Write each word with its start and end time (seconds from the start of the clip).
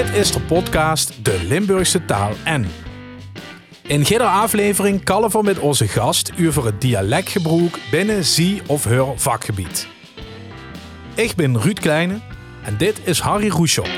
Dit 0.00 0.14
is 0.14 0.32
de 0.32 0.40
podcast 0.40 1.24
De 1.24 1.44
Limburgse 1.48 2.04
Taal 2.04 2.32
en. 2.44 2.66
In 3.86 4.00
iedere 4.00 4.24
aflevering 4.24 5.04
kallen 5.04 5.30
we 5.30 5.42
met 5.42 5.58
onze 5.58 5.88
gast 5.88 6.32
over 6.46 6.64
het 6.64 6.80
dialectgebruik 6.80 7.78
binnen 7.90 8.24
zie 8.24 8.62
of 8.66 8.84
haar 8.84 9.18
vakgebied. 9.18 9.88
Ik 11.14 11.34
ben 11.34 11.60
Ruud 11.60 11.78
Kleine 11.78 12.18
en 12.64 12.76
dit 12.76 13.00
is 13.04 13.20
Harry 13.20 13.48
Roeschop. 13.48 13.88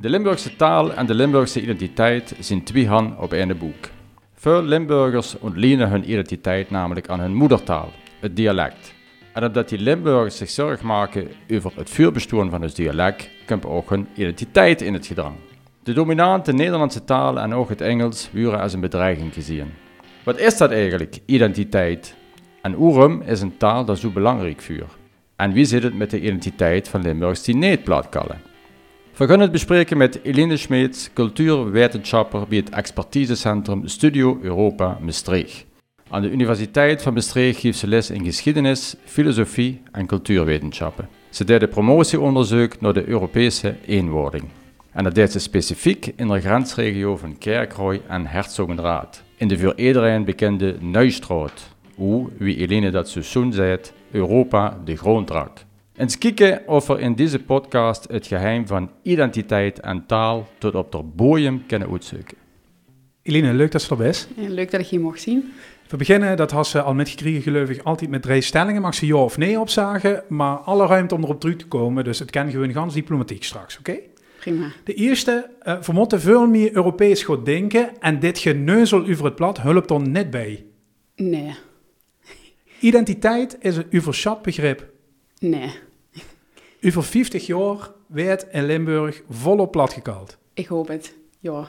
De 0.00 0.08
Limburgse 0.08 0.56
taal 0.56 0.94
en 0.94 1.06
de 1.06 1.14
Limburgse 1.14 1.62
identiteit 1.62 2.34
zijn 2.38 2.64
twee 2.64 2.88
handen 2.88 3.18
op 3.18 3.32
één 3.32 3.58
boek. 3.58 3.88
Veel 4.34 4.62
Limburgers 4.62 5.38
ontlenen 5.38 5.88
hun 5.88 6.10
identiteit 6.10 6.70
namelijk 6.70 7.08
aan 7.08 7.20
hun 7.20 7.34
moedertaal, 7.34 7.92
het 8.20 8.36
dialect. 8.36 8.98
En 9.32 9.44
omdat 9.44 9.68
die 9.68 9.78
Limburgers 9.78 10.36
zich 10.36 10.50
zorgen 10.50 10.86
maken 10.86 11.28
over 11.52 11.72
het 11.76 11.90
vuurbestuur 11.90 12.50
van 12.50 12.62
het 12.62 12.76
dialect, 12.76 13.30
komt 13.46 13.66
ook 13.66 13.90
hun 13.90 14.06
identiteit 14.14 14.82
in 14.82 14.92
het 14.92 15.06
gedrang. 15.06 15.34
De 15.82 15.92
dominante 15.92 16.52
Nederlandse 16.52 17.04
taal 17.04 17.40
en 17.40 17.54
ook 17.54 17.68
het 17.68 17.80
Engels 17.80 18.30
worden 18.32 18.60
als 18.60 18.72
een 18.72 18.80
bedreiging 18.80 19.34
gezien. 19.34 19.70
Wat 20.24 20.38
is 20.38 20.56
dat 20.56 20.70
eigenlijk, 20.70 21.18
identiteit? 21.26 22.14
En 22.62 22.76
waarom 22.78 23.22
is 23.22 23.40
een 23.40 23.56
taal 23.56 23.84
dat 23.84 23.98
zo 23.98 24.10
belangrijk 24.10 24.60
voor? 24.60 24.98
En 25.36 25.52
wie 25.52 25.64
zit 25.64 25.82
het 25.82 25.94
met 25.94 26.10
de 26.10 26.20
identiteit 26.20 26.88
van 26.88 27.02
Limburgs 27.02 27.42
die 27.42 27.56
niet 27.56 27.84
plaatkallen? 27.84 28.40
We 29.16 29.26
gaan 29.26 29.40
het 29.40 29.52
bespreken 29.52 29.96
met 29.96 30.20
Eline 30.22 30.56
Schmeets, 30.56 31.10
cultuurwetenschapper 31.12 32.48
bij 32.48 32.58
het 32.58 32.70
expertisecentrum 32.70 33.88
Studio 33.88 34.38
Europa 34.42 34.98
Maastricht. 35.00 35.66
Aan 36.12 36.22
de 36.22 36.30
Universiteit 36.30 37.02
van 37.02 37.14
Maastricht 37.14 37.60
geeft 37.60 37.78
ze 37.78 37.86
les 37.86 38.10
in 38.10 38.24
geschiedenis, 38.24 38.94
filosofie 39.04 39.82
en 39.92 40.06
cultuurwetenschappen. 40.06 41.08
Ze 41.28 41.44
deed 41.44 41.70
promotieonderzoek 41.70 42.80
naar 42.80 42.92
de 42.92 43.08
Europese 43.08 43.74
eenwording. 43.86 44.44
En 44.92 45.04
dat 45.04 45.14
deed 45.14 45.32
ze 45.32 45.38
specifiek 45.38 46.12
in 46.16 46.28
de 46.28 46.40
grensregio 46.40 47.16
van 47.16 47.38
Kerkrooy 47.38 48.02
en 48.08 48.26
Herzogenraad, 48.26 49.22
in 49.36 49.48
de 49.48 49.58
voor 49.58 49.72
iedereen 49.76 50.24
bekende 50.24 50.76
Neustraat, 50.80 51.74
hoe, 51.94 52.28
wie 52.38 52.56
Eline 52.56 52.90
dat 52.90 53.08
zo 53.08 53.22
zoen 53.22 53.52
zei, 53.52 53.78
Europa 54.10 54.80
de 54.84 54.96
gronddracht. 54.96 55.66
Eens 55.96 56.18
kijken 56.18 56.62
of 56.66 56.86
we 56.86 56.98
in 56.98 57.14
deze 57.14 57.38
podcast 57.38 58.06
het 58.08 58.26
geheim 58.26 58.66
van 58.66 58.90
identiteit 59.02 59.80
en 59.80 60.06
taal 60.06 60.48
tot 60.58 60.74
op 60.74 60.92
de 60.92 61.02
bodem 61.02 61.66
kunnen 61.66 61.90
uitzoeken. 61.90 62.36
Eline, 63.22 63.52
leuk 63.52 63.70
dat 63.70 63.82
ze 63.82 63.96
er. 63.96 64.26
Ja, 64.36 64.48
leuk 64.48 64.70
dat 64.70 64.80
ik 64.80 64.86
je 64.86 64.98
mocht 64.98 65.20
zien. 65.20 65.52
We 65.90 65.96
beginnen, 65.96 66.36
dat 66.36 66.50
had 66.50 66.66
ze 66.66 66.82
al 66.82 66.94
met 66.94 67.08
gekregen 67.08 67.42
gelovig, 67.42 67.84
altijd 67.84 68.10
met 68.10 68.22
drie 68.22 68.40
stellingen. 68.40 68.82
Mag 68.82 68.94
ze 68.94 69.06
ja 69.06 69.16
of 69.16 69.36
nee 69.36 69.60
opzagen, 69.60 70.22
maar 70.28 70.56
alle 70.56 70.86
ruimte 70.86 71.14
om 71.14 71.22
erop 71.22 71.40
terug 71.40 71.56
te 71.56 71.66
komen. 71.66 72.04
Dus 72.04 72.18
het 72.18 72.30
kan 72.30 72.50
gewoon 72.50 72.72
gans 72.72 72.94
diplomatiek 72.94 73.44
straks, 73.44 73.78
oké? 73.78 73.98
Prima. 74.40 74.72
De 74.84 74.94
eerste, 74.94 75.50
uh, 75.62 75.80
we 75.80 75.92
moeten 75.92 76.20
veel 76.20 76.46
meer 76.46 76.74
Europees 76.74 77.22
goed 77.22 77.44
denken 77.44 78.00
en 78.00 78.20
dit 78.20 78.38
geneuzel 78.38 79.00
over 79.00 79.24
het 79.24 79.34
plat 79.34 79.60
hulpt 79.60 79.90
er 79.90 80.08
net 80.08 80.30
bij. 80.30 80.64
Nee. 81.16 81.54
Identiteit 82.80 83.56
is 83.60 83.76
een 83.76 83.86
overschat 83.94 84.42
begrip. 84.42 84.90
Nee. 85.38 85.70
Over 86.82 87.02
50 87.02 87.46
jaar 87.46 87.90
werd 88.06 88.46
in 88.50 88.66
Limburg 88.66 89.22
volop 89.28 89.70
platgekald. 89.70 90.38
Ik 90.54 90.66
hoop 90.66 90.88
het, 90.88 91.14
ja. 91.38 91.68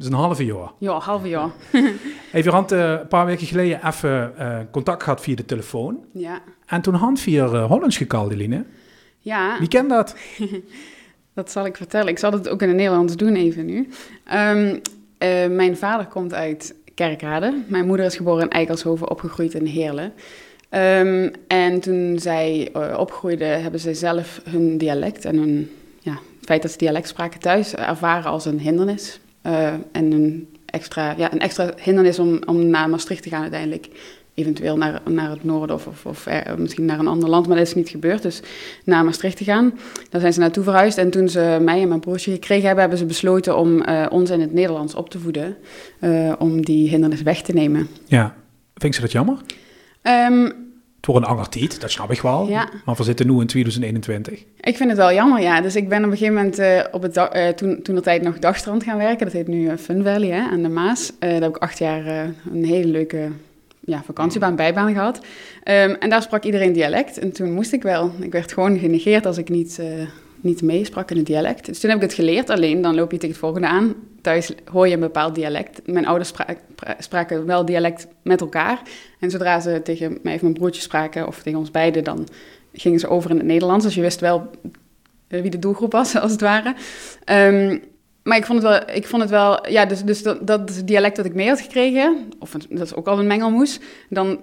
Is 0.00 0.06
een 0.06 0.12
halve 0.12 0.44
jaar. 0.44 0.72
Ja, 0.78 0.98
halve 0.98 1.28
jaar. 1.28 1.50
Even 2.32 2.52
had 2.52 2.72
uh, 2.72 2.90
een 2.90 3.08
paar 3.08 3.26
weken 3.26 3.46
geleden 3.46 3.86
even 3.86 4.32
uh, 4.38 4.58
contact 4.70 5.02
gehad 5.02 5.20
via 5.20 5.34
de 5.34 5.44
telefoon. 5.44 6.04
Ja. 6.12 6.42
En 6.66 6.80
toen 6.80 6.94
hand 6.94 7.20
via 7.20 7.44
uh, 7.44 7.64
Hollands 7.64 7.96
gekald, 7.96 8.32
Eline. 8.32 8.64
Ja. 9.18 9.58
Wie 9.58 9.68
kent 9.68 9.90
dat? 9.90 10.16
dat 11.34 11.50
zal 11.50 11.66
ik 11.66 11.76
vertellen. 11.76 12.08
Ik 12.08 12.18
zal 12.18 12.32
het 12.32 12.48
ook 12.48 12.62
in 12.62 12.68
het 12.68 12.76
Nederlands 12.76 13.16
doen 13.16 13.34
even 13.34 13.66
nu. 13.66 13.88
Um, 14.34 14.80
mijn 15.56 15.76
vader 15.76 16.06
komt 16.06 16.34
uit 16.34 16.74
Kerkrade. 16.94 17.62
Mijn 17.66 17.86
moeder 17.86 18.06
is 18.06 18.16
geboren 18.16 18.42
in 18.42 18.50
Eikelshoven, 18.50 19.10
opgegroeid 19.10 19.54
in 19.54 19.66
Heerlen. 19.66 20.12
Um, 20.70 21.30
en 21.46 21.80
toen 21.80 22.18
zij 22.18 22.72
opgroeiden, 22.96 23.62
hebben 23.62 23.80
zij 23.80 23.94
zelf 23.94 24.40
hun 24.44 24.78
dialect 24.78 25.24
en 25.24 25.36
hun 25.36 25.70
ja, 25.98 26.18
feit 26.40 26.62
dat 26.62 26.70
ze 26.70 26.78
dialect 26.78 27.08
spraken 27.08 27.40
thuis 27.40 27.74
ervaren 27.74 28.30
als 28.30 28.44
een 28.44 28.60
hindernis. 28.60 29.20
Uh, 29.46 29.72
en 29.92 30.12
een 30.12 30.48
extra, 30.66 31.14
ja, 31.16 31.32
een 31.32 31.40
extra 31.40 31.72
hindernis 31.82 32.18
om, 32.18 32.40
om 32.46 32.66
naar 32.66 32.88
Maastricht 32.88 33.22
te 33.22 33.28
gaan 33.28 33.42
uiteindelijk. 33.42 33.88
Eventueel 34.34 34.76
naar, 34.76 35.00
naar 35.08 35.30
het 35.30 35.44
noorden 35.44 35.76
of, 35.76 35.86
of, 35.86 36.06
of 36.06 36.26
er, 36.26 36.60
misschien 36.60 36.84
naar 36.84 36.98
een 36.98 37.06
ander 37.06 37.28
land, 37.28 37.46
maar 37.46 37.56
dat 37.56 37.66
is 37.66 37.74
niet 37.74 37.88
gebeurd. 37.88 38.22
Dus 38.22 38.42
naar 38.84 39.04
Maastricht 39.04 39.36
te 39.36 39.44
gaan. 39.44 39.78
Daar 40.10 40.20
zijn 40.20 40.32
ze 40.32 40.40
naartoe 40.40 40.64
verhuisd. 40.64 40.98
En 40.98 41.10
toen 41.10 41.28
ze 41.28 41.58
mij 41.60 41.82
en 41.82 41.88
mijn 41.88 42.00
broertje 42.00 42.32
gekregen 42.32 42.64
hebben, 42.64 42.80
hebben 42.80 42.98
ze 42.98 43.06
besloten 43.06 43.56
om 43.56 43.88
uh, 43.88 44.06
ons 44.10 44.30
in 44.30 44.40
het 44.40 44.52
Nederlands 44.52 44.94
op 44.94 45.10
te 45.10 45.18
voeden. 45.18 45.56
Uh, 46.00 46.32
om 46.38 46.64
die 46.64 46.88
hindernis 46.88 47.22
weg 47.22 47.42
te 47.42 47.52
nemen. 47.52 47.88
Ja, 48.04 48.34
vind 48.74 48.94
ze 48.94 49.00
dat 49.00 49.12
jammer? 49.12 49.36
Um, 50.02 50.52
voor 51.00 51.16
een 51.16 51.24
ander 51.24 51.48
tijd, 51.48 51.80
dat 51.80 51.90
snap 51.90 52.10
ik 52.10 52.20
wel. 52.20 52.48
Ja. 52.48 52.68
Maar 52.84 52.94
we 52.94 53.02
zitten 53.02 53.26
nu 53.26 53.40
in 53.40 53.46
2021. 53.46 54.44
Ik 54.60 54.76
vind 54.76 54.88
het 54.88 54.98
wel 54.98 55.12
jammer, 55.12 55.40
ja. 55.40 55.60
Dus 55.60 55.76
ik 55.76 55.88
ben 55.88 55.98
op 55.98 56.10
een 56.10 56.16
gegeven 56.16 56.34
moment 56.34 56.58
uh, 56.58 56.80
op 56.90 57.02
het 57.02 57.16
uh, 57.16 57.48
toen, 57.48 57.82
toen 57.82 57.94
de 57.94 58.00
tijd 58.00 58.22
nog 58.22 58.38
dagstrand 58.38 58.84
gaan 58.84 58.98
werken. 58.98 59.24
Dat 59.24 59.34
heet 59.34 59.48
nu 59.48 59.70
uh, 59.70 59.76
Fun 59.76 60.02
Valley 60.02 60.28
hè, 60.28 60.40
aan 60.40 60.62
de 60.62 60.68
Maas. 60.68 61.12
daar 61.18 61.30
heb 61.30 61.48
ik 61.48 61.56
acht 61.56 61.78
jaar 61.78 62.06
een 62.52 62.64
hele 62.64 62.88
leuke 62.88 63.28
ja, 63.80 64.02
vakantiebaan, 64.04 64.56
bijbaan 64.56 64.92
gehad. 64.92 65.16
Um, 65.18 65.24
en 65.94 66.10
daar 66.10 66.22
sprak 66.22 66.44
iedereen 66.44 66.72
dialect. 66.72 67.18
En 67.18 67.32
toen 67.32 67.52
moest 67.52 67.72
ik 67.72 67.82
wel. 67.82 68.10
Ik 68.20 68.32
werd 68.32 68.52
gewoon 68.52 68.78
genegeerd 68.78 69.26
als 69.26 69.38
ik 69.38 69.48
niet, 69.48 69.80
niet 70.42 70.62
meesprak 70.62 71.10
in 71.10 71.16
het 71.16 71.26
dialect. 71.26 71.66
Dus 71.66 71.80
toen 71.80 71.90
heb 71.90 71.98
ik 71.98 72.04
het 72.04 72.14
geleerd. 72.14 72.50
Alleen 72.50 72.82
dan 72.82 72.94
loop 72.94 73.10
je 73.10 73.16
tegen 73.16 73.30
het 73.30 73.38
volgende 73.38 73.66
aan. 73.66 73.94
Thuis 74.20 74.52
hoor 74.64 74.88
je 74.88 74.94
een 74.94 75.00
bepaald 75.00 75.34
dialect. 75.34 75.80
Mijn 75.86 76.06
ouders 76.06 76.28
spra 76.28 76.46
spraken 76.98 77.46
wel 77.46 77.64
dialect 77.64 78.06
met 78.22 78.40
elkaar. 78.40 78.82
En 79.20 79.30
zodra 79.30 79.60
ze 79.60 79.80
tegen 79.82 80.18
mij 80.22 80.34
of 80.34 80.42
mijn 80.42 80.54
broertje 80.54 80.82
spraken, 80.82 81.26
of 81.26 81.42
tegen 81.42 81.58
ons 81.58 81.70
beiden, 81.70 82.04
dan 82.04 82.28
gingen 82.72 82.98
ze 82.98 83.08
over 83.08 83.30
in 83.30 83.36
het 83.36 83.46
Nederlands. 83.46 83.84
Dus 83.84 83.94
je 83.94 84.00
wist 84.00 84.20
wel 84.20 84.50
wie 85.28 85.50
de 85.50 85.58
doelgroep 85.58 85.92
was, 85.92 86.16
als 86.16 86.32
het 86.32 86.40
ware. 86.40 86.74
Um, 87.24 87.82
maar 88.22 88.36
ik 88.36 88.44
vond 88.44 88.62
het 88.62 88.72
wel, 88.72 88.96
ik 88.96 89.06
vond 89.06 89.22
het 89.22 89.30
wel 89.30 89.70
ja, 89.70 89.84
dus, 89.86 90.02
dus 90.02 90.22
dat, 90.22 90.46
dat 90.46 90.82
dialect 90.84 91.16
dat 91.16 91.24
ik 91.24 91.34
mee 91.34 91.48
had 91.48 91.60
gekregen, 91.60 92.28
of 92.38 92.50
dat 92.50 92.86
is 92.86 92.94
ook 92.94 93.06
al 93.06 93.18
een 93.18 93.26
mengelmoes, 93.26 93.80
dan 94.08 94.40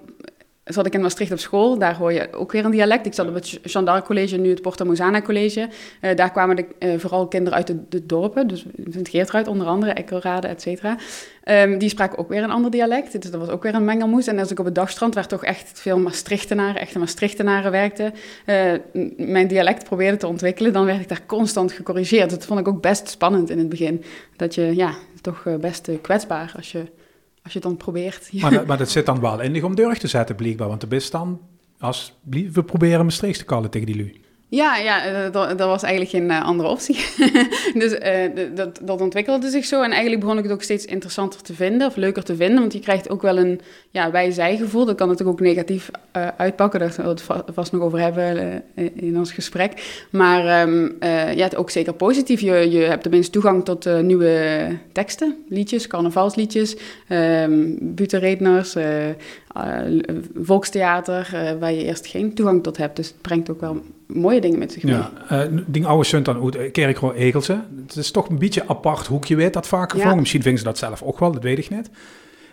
zat 0.68 0.86
ik 0.86 0.94
in 0.94 1.02
Maastricht 1.02 1.32
op 1.32 1.40
school. 1.40 1.78
Daar 1.78 1.96
hoor 1.96 2.14
je 2.14 2.34
ook 2.34 2.52
weer 2.52 2.66
een 2.66 2.72
dialect. 2.72 3.06
Ik 3.06 3.14
zat 3.14 3.28
op 3.28 3.34
het 3.34 3.60
Jean 3.64 3.86
d'Arc 3.86 4.06
College, 4.06 4.38
nu 4.38 4.50
het 4.50 4.62
Porta 4.62 4.84
Mozana 4.84 5.22
College. 5.22 5.70
Uh, 6.02 6.16
daar 6.16 6.32
kwamen 6.32 6.56
de, 6.56 6.66
uh, 6.80 7.00
vooral 7.00 7.28
kinderen 7.28 7.58
uit 7.58 7.68
de, 7.68 7.78
de 7.90 8.06
dorpen. 8.06 8.48
Dus 8.48 8.66
het 8.92 9.10
Geertruid 9.10 9.48
onder 9.48 9.68
andere, 9.68 9.92
Ekkelrade, 9.92 10.48
et 10.48 10.62
cetera. 10.62 10.98
Um, 11.46 11.78
die 11.78 11.90
spraken 11.90 12.18
ook 12.18 12.30
weer 12.30 12.44
een 12.44 12.52
ander 12.52 12.72
dialect. 12.72 13.22
Dus 13.22 13.32
dat 13.32 13.40
was 13.40 13.50
ook 13.50 13.64
weer 13.64 13.76
een 13.76 13.86
mengelmoes. 13.86 14.28
En 14.28 14.40
als 14.40 14.52
ik 14.52 14.60
op 14.60 14.66
het 14.66 14.76
dagstrand 14.76 15.14
waar 15.14 15.28
toch 15.28 15.44
echt 15.44 15.80
veel 15.80 16.00
Maastrichtenaren, 16.00 16.82
echte 16.82 17.00
Maastrichtenaren 17.00 17.72
werkten, 17.72 18.14
uh, 18.46 18.72
mijn 19.18 19.48
dialect 19.48 19.84
probeerde 19.84 20.18
te 20.18 20.28
ontwikkelen, 20.28 20.74
dan 20.74 20.86
werd 20.86 21.02
ik 21.02 21.10
daar 21.10 21.26
constant 21.26 21.72
gecorrigeerd. 21.72 22.30
Dat 22.30 22.46
vond 22.46 22.60
ik 22.60 22.68
ook 22.68 22.82
best 22.82 23.10
spannend 23.10 23.50
in 23.50 23.58
het 23.58 23.70
begin. 23.70 24.04
Dat 24.36 24.56
je, 24.56 24.76
ja, 24.76 24.94
toch 25.22 25.44
best 25.60 25.90
kwetsbaar 26.02 26.54
als 26.56 26.72
je 26.72 26.84
als 27.48 27.54
je 27.56 27.60
het 27.60 27.68
dan 27.68 27.78
probeert. 27.78 28.30
Maar, 28.34 28.66
maar 28.66 28.78
dat 28.78 28.90
zit 28.90 29.06
dan 29.06 29.20
wel 29.20 29.42
in 29.42 29.64
om 29.64 29.76
deur 29.76 29.98
te 29.98 30.08
zetten, 30.08 30.36
blijkbaar. 30.36 30.68
Want 30.68 30.82
de 30.82 30.88
best 30.88 31.16
als 31.80 32.14
we 32.24 32.64
proberen 32.64 33.04
Maastricht 33.04 33.40
te 33.40 33.46
kallen 33.46 33.70
tegen 33.70 33.88
die 33.88 33.96
lui. 33.96 34.22
Ja, 34.50 34.78
ja 34.78 35.30
dat, 35.30 35.58
dat 35.58 35.68
was 35.68 35.84
eigenlijk 35.84 36.12
geen 36.12 36.30
uh, 36.30 36.46
andere 36.46 36.70
optie. 36.70 36.96
dus 37.82 37.92
uh, 37.94 38.56
dat, 38.56 38.80
dat 38.82 39.02
ontwikkelde 39.02 39.50
zich 39.50 39.66
zo. 39.66 39.82
En 39.82 39.92
eigenlijk 39.92 40.22
begon 40.22 40.38
ik 40.38 40.44
het 40.44 40.54
ook 40.54 40.64
steeds 40.64 40.86
interessanter 40.86 41.42
te 41.42 41.54
vinden, 41.54 41.88
of 41.88 41.96
leuker 41.96 42.24
te 42.24 42.36
vinden. 42.36 42.60
Want 42.60 42.74
je 42.74 42.80
krijgt 42.80 43.10
ook 43.10 43.22
wel 43.22 43.38
een 43.38 43.62
ja, 43.90 44.12
wij-zij 44.12 44.58
gevoel. 44.58 44.86
Dat 44.86 44.96
kan 44.96 45.08
natuurlijk 45.08 45.40
ook 45.40 45.46
negatief 45.46 45.90
uitpakken. 46.38 46.80
Daar 46.80 46.92
zullen 46.92 47.16
we 47.16 47.34
het 47.34 47.44
vast 47.54 47.72
nog 47.72 47.82
over 47.82 48.00
hebben 48.00 48.64
in 48.94 49.18
ons 49.18 49.32
gesprek. 49.32 50.06
Maar 50.12 50.68
um, 50.68 50.98
ja, 51.36 51.44
het 51.44 51.56
ook 51.56 51.70
zeker 51.70 51.94
positief. 51.94 52.42
Je, 52.42 52.72
je 52.72 52.80
hebt 52.80 53.02
tenminste 53.02 53.32
toegang 53.32 53.66
tot 53.66 54.02
nieuwe 54.02 54.68
teksten, 54.92 55.44
liedjes, 55.50 55.88
carnavalsliedjes, 55.88 56.76
um, 57.10 57.96
volkstheater, 60.36 61.56
waar 61.60 61.74
je 61.74 61.84
eerst 61.84 62.08
geen 62.08 62.34
toegang 62.34 62.64
tot 62.64 62.78
hebt. 62.78 62.96
Dus 62.96 63.08
het 63.08 63.22
brengt 63.22 63.50
ook 63.50 63.62
wel 63.62 63.82
mooie 64.08 64.42
dingen 64.42 64.60
met 64.60 64.72
zich 64.72 64.84
mee. 64.84 64.96
Ja, 64.96 65.12
uh, 65.32 65.60
ding 65.66 65.86
oude 65.86 66.04
sunt 66.04 66.26
dan 66.26 66.44
uit 66.44 66.72
Kerkrooi 66.72 67.18
Egelse. 67.18 67.64
Het 67.86 67.96
is 67.96 68.12
toch 68.12 68.30
een 68.30 68.40
beetje 68.40 68.68
apart 68.68 69.08
hoekje, 69.08 69.36
weet 69.36 69.54
dat 69.54 69.68
vaak 69.68 69.92
gevolgd. 69.92 70.14
Ja. 70.14 70.20
Misschien 70.20 70.42
vinden 70.42 70.60
ze 70.60 70.66
dat 70.66 70.78
zelf 70.78 71.04
ook 71.04 71.20
wel, 71.20 71.32
dat 71.32 71.44
weet 71.44 71.58
ik 71.58 71.70
niet. 71.70 71.90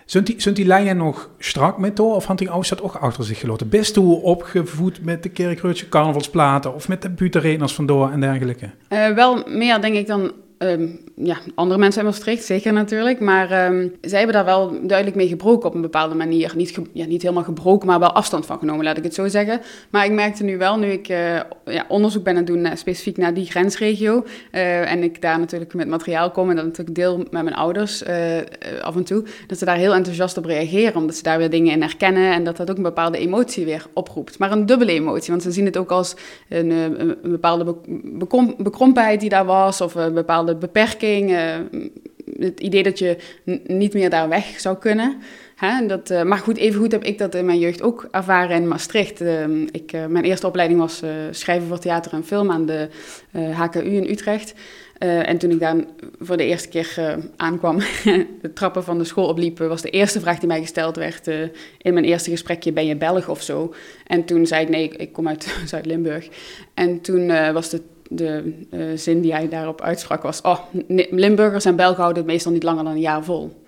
Zijn 0.05 0.25
die, 0.25 0.35
zijn 0.41 0.55
die 0.55 0.67
lijnen 0.67 0.97
nog 0.97 1.31
strak 1.39 1.79
met 1.79 1.97
door, 1.97 2.15
of 2.15 2.25
had 2.25 2.39
die 2.39 2.51
oudstad 2.51 2.83
ook 2.83 2.95
achter 2.95 3.25
zich 3.25 3.39
gelaten? 3.39 3.69
Best 3.69 3.97
hoe 3.97 4.23
opgevoed 4.23 5.05
met 5.05 5.23
de 5.23 5.29
Kerkroodse 5.29 5.89
carnavalsplaten 5.89 6.75
of 6.75 6.89
met 6.89 7.03
de 7.03 7.11
butenredners 7.11 7.73
vandoor 7.73 8.11
en 8.11 8.21
dergelijke? 8.21 8.71
Uh, 8.89 9.09
wel 9.09 9.45
meer, 9.49 9.81
denk 9.81 9.95
ik, 9.95 10.07
dan 10.07 10.33
ehm, 10.59 10.89
ja, 11.17 11.37
andere 11.55 11.81
mensen 11.81 12.01
in 12.01 12.07
Maastricht, 12.07 12.45
zeker 12.45 12.73
natuurlijk. 12.73 13.21
Maar 13.21 13.51
ehm, 13.51 13.89
zij 14.01 14.19
hebben 14.19 14.37
daar 14.37 14.45
wel 14.45 14.71
duidelijk 14.87 15.17
mee 15.17 15.29
gebroken 15.29 15.69
op 15.69 15.75
een 15.75 15.81
bepaalde 15.81 16.15
manier. 16.15 16.53
Niet, 16.57 16.79
ja, 16.93 17.07
niet 17.07 17.23
helemaal 17.23 17.45
gebroken, 17.45 17.87
maar 17.87 17.99
wel 17.99 18.13
afstand 18.13 18.47
van 18.47 18.59
genomen, 18.59 18.85
laat 18.85 18.97
ik 18.97 19.05
het 19.05 19.15
zo 19.15 19.29
zeggen. 19.29 19.61
Maar 19.91 20.05
ik 20.05 20.13
merkte 20.13 20.45
nu 20.45 20.59
wel, 20.59 20.79
nu 20.79 20.87
ik 20.87 21.09
eh, 21.09 21.35
ja, 21.65 21.85
onderzoek 21.89 22.23
ben 22.25 22.33
aan 22.33 22.39
het 22.39 22.47
doen 22.47 22.61
naar- 22.61 22.79
specifiek 22.79 23.17
naar 23.17 23.35
die 23.35 23.47
grensregio. 23.47 24.25
eh, 24.51 24.93
en 24.93 25.03
ik 25.03 25.21
daar 25.23 25.39
natuurlijk 25.39 25.75
met 25.75 25.89
materiaal 25.89 26.31
kom 26.31 26.51
en 26.51 26.57
dat 26.57 26.65
natuurlijk 26.65 26.97
deel 26.97 27.17
met 27.17 27.43
mijn 27.43 27.55
ouders 27.55 28.03
eh, 28.03 28.39
eh, 28.39 28.45
af 28.83 28.97
en 28.97 29.05
toe. 29.05 29.25
Dat 29.47 29.59
ze 29.59 29.65
daar 29.65 29.77
heel 29.77 29.95
enthousiast 29.95 30.37
op 30.37 30.45
reageren, 30.45 30.97
omdat 30.97 31.17
ze 31.17 31.23
daar 31.23 31.39
weer 31.39 31.51
dingen 31.51 31.73
in 31.73 31.81
herkennen. 31.81 32.33
En 32.33 32.45
dat 32.45 32.57
dat 32.57 32.71
ook 32.71 32.77
een 32.77 32.83
bepaalde 32.83 33.19
emotie 33.19 33.65
weer 33.65 33.87
oproept. 33.93 34.39
Maar 34.39 34.53
een 34.53 34.67
dubbele 34.67 34.93
emotie, 34.93 35.31
want 35.31 35.43
ze 35.43 35.51
zien 35.53 35.65
het 35.65 35.77
ook 35.77 35.91
als 35.91 36.17
een, 36.49 36.71
eh, 36.71 36.83
een, 36.85 37.17
bepaalde 37.23 37.77
bekrompenheid 38.59 39.21
die 39.21 39.29
daar 39.29 39.45
was, 39.45 39.81
of 39.81 39.95
een 39.95 40.15
bepaalde 40.15 40.44
beperking. 40.45 41.33
eh, 41.33 41.57
het 42.39 42.61
idee 42.61 42.83
dat 42.83 42.99
je 42.99 43.17
niet 43.67 43.95
meer 43.95 44.11
daar 44.11 44.29
weg 44.29 44.61
zou 44.61 44.77
kunnen. 44.77 45.17
Hè? 45.57 45.87
Dat, 45.87 46.11
eh, 46.11 46.23
maar 46.23 46.39
goed, 46.39 46.57
evengoed 46.57 46.93
heb 46.93 47.05
ik 47.05 47.19
dat 47.19 47.35
in 47.35 47.45
mijn 47.45 47.59
jeugd 47.59 47.83
ook 47.83 48.09
ervaren 48.11 48.57
in 48.57 48.69
Maastricht. 48.69 49.21
Eh, 49.21 49.49
ik, 49.71 49.93
eh, 49.93 50.07
mijn 50.07 50.25
eerste 50.25 50.47
opleiding 50.47 50.81
was 50.81 51.03
schrijven 51.31 51.69
voor 51.69 51.79
theater 51.79 52.13
en 52.13 52.25
film 52.25 52.51
aan 52.51 52.67
de 52.67 52.89
HKU 53.33 53.97
in 53.97 54.11
Utrecht. 54.11 54.55
En 54.99 55.39
toen 55.39 55.51
ik 55.51 55.61
daar 55.61 55.77
voor 56.21 56.37
de 56.37 56.45
eerste 56.45 56.69
keer 56.69 57.19
aankwam, 57.37 57.79
de 58.41 58.53
trappen 58.55 58.85
van 58.85 58.99
de 58.99 59.05
school 59.05 59.29
opliep, 59.29 59.59
was 59.59 59.83
de 59.83 59.91
eerste 59.91 60.21
vraag 60.21 60.39
die 60.39 60.49
mij 60.49 60.61
gesteld 60.61 60.97
werd 60.97 61.27
in 61.79 61.93
mijn 61.95 62.05
eerste 62.05 62.31
gesprekje, 62.31 62.73
ben 62.73 62.87
je 62.87 62.97
Belg 62.97 63.29
of 63.29 63.43
zo? 63.43 63.75
En 64.07 64.25
toen 64.25 64.47
zei 64.47 64.63
ik, 64.63 64.69
nee, 64.69 64.85
ik, 64.85 64.95
ik 64.95 65.13
kom 65.13 65.29
uit 65.29 65.57
Zuid-Limburg. 65.67 66.29
En 66.75 67.01
toen 67.01 67.53
was 67.53 67.71
de, 67.71 67.81
de 68.11 68.55
eh, 68.71 68.81
zin 68.95 69.21
die 69.21 69.33
hij 69.33 69.49
daarop 69.49 69.81
uitsprak 69.81 70.23
was, 70.23 70.41
oh, 70.41 70.59
Limburgers 71.11 71.65
en 71.65 71.77
Belgen 71.77 72.01
houden 72.01 72.23
het 72.23 72.33
meestal 72.33 72.53
niet 72.53 72.63
langer 72.63 72.85
dan 72.85 72.93
een 72.93 73.01
jaar 73.01 73.25
vol. 73.25 73.63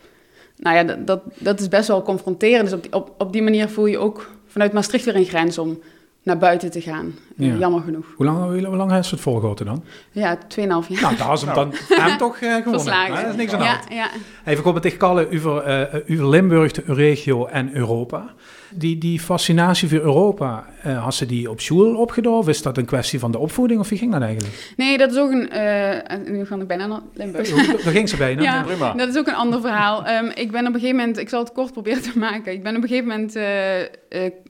Nou 0.57 0.77
ja, 0.77 0.85
dat, 0.85 1.07
dat, 1.07 1.21
dat 1.39 1.61
is 1.61 1.69
best 1.69 1.89
wel 1.89 2.03
confronterend. 2.03 2.65
Dus 2.65 2.73
op 2.73 2.83
die, 2.83 2.93
op, 2.93 3.15
op 3.19 3.33
die 3.33 3.43
manier 3.43 3.69
voel 3.69 3.87
je 3.87 3.99
ook 3.99 4.31
vanuit 4.47 4.73
Maastricht 4.73 5.05
weer 5.05 5.17
een 5.17 5.25
grens 5.25 5.59
om 5.59 5.79
naar 6.23 6.39
buiten 6.39 6.71
te 6.71 6.81
gaan. 6.81 7.15
Eh, 7.39 7.47
Ja. 7.47 7.55
Jammer 7.55 7.81
genoeg. 7.83 8.07
Hoe 8.17 8.27
lang, 8.27 8.65
hoe 8.67 8.77
lang 8.77 8.91
heeft 8.91 9.09
ze 9.09 9.15
het 9.15 9.23
volgehouden 9.23 9.67
dan? 9.67 9.85
Ja, 10.13 10.39
2,5 10.39 10.89
jaar. 10.89 11.01
Nou, 11.03 11.17
daar 11.17 11.33
is 11.33 11.43
hem 11.43 11.55
dan 11.55 11.73
hem 12.01 12.19
toch 12.19 12.37
eh, 12.37 12.55
gewonnen. 12.55 13.09
Dat 13.09 13.29
is 13.29 13.37
niks 13.37 13.53
aan 13.53 13.59
de 13.59 13.67
hand. 13.67 13.85
ja, 13.89 13.95
ja. 13.95 14.09
Even 14.45 14.63
komen 14.63 14.81
tegen 14.81 14.99
Kalle 14.99 15.29
over, 15.35 15.63
eh, 15.63 15.95
over 16.11 16.29
Limburg, 16.29 16.73
de 16.73 16.83
regio 16.87 17.47
en 17.47 17.77
Europa. 17.77 18.35
Die, 18.79 18.99
die 18.99 19.21
fascinatie 19.21 19.89
voor 19.89 19.99
Europa, 19.99 20.65
eh, 20.83 21.03
had 21.03 21.15
ze 21.15 21.27
die 21.27 21.51
op 21.51 21.61
school 21.61 21.97
opgedaan? 21.97 22.33
Of 22.33 22.49
is 22.49 22.63
dat 22.63 22.77
een 22.79 22.85
kwestie 22.85 23.19
van 23.19 23.31
de 23.33 23.39
opvoeding? 23.39 23.81
Of 23.81 23.89
wie 23.89 23.99
ging 23.99 24.13
dat 24.13 24.23
eigenlijk? 24.23 24.73
Nee, 24.77 24.99
dat 24.99 25.11
is 25.13 25.19
ook 25.19 25.31
een... 25.31 25.51
eh, 25.51 26.19
nu 26.27 26.45
ga 26.47 26.57
ik 26.57 26.67
bijna 26.67 26.87
naar 26.87 27.01
Limburg. 27.15 27.49
Daar 27.83 27.93
ging 27.93 28.09
ze 28.09 28.17
bijna. 28.17 28.43
Ja, 28.47 28.63
prima. 28.63 28.93
dat 28.93 29.09
is 29.09 29.17
ook 29.17 29.27
een 29.27 29.35
ander 29.35 29.61
verhaal. 29.61 30.05
Ehm, 30.05 30.25
ik 30.35 30.51
ben 30.51 30.61
op 30.61 30.75
een 30.75 30.81
gegeven 30.81 30.97
moment, 30.97 31.19
ik 31.19 31.29
zal 31.29 31.41
het 31.41 31.53
kort 31.53 31.73
proberen 31.73 32.03
te 32.03 32.19
maken. 32.19 32.53
Ik 32.53 32.63
ben 32.63 32.77
op 32.77 32.83
een 32.83 32.89
gegeven 32.89 33.09
moment 33.09 33.37
eh, 33.37 33.45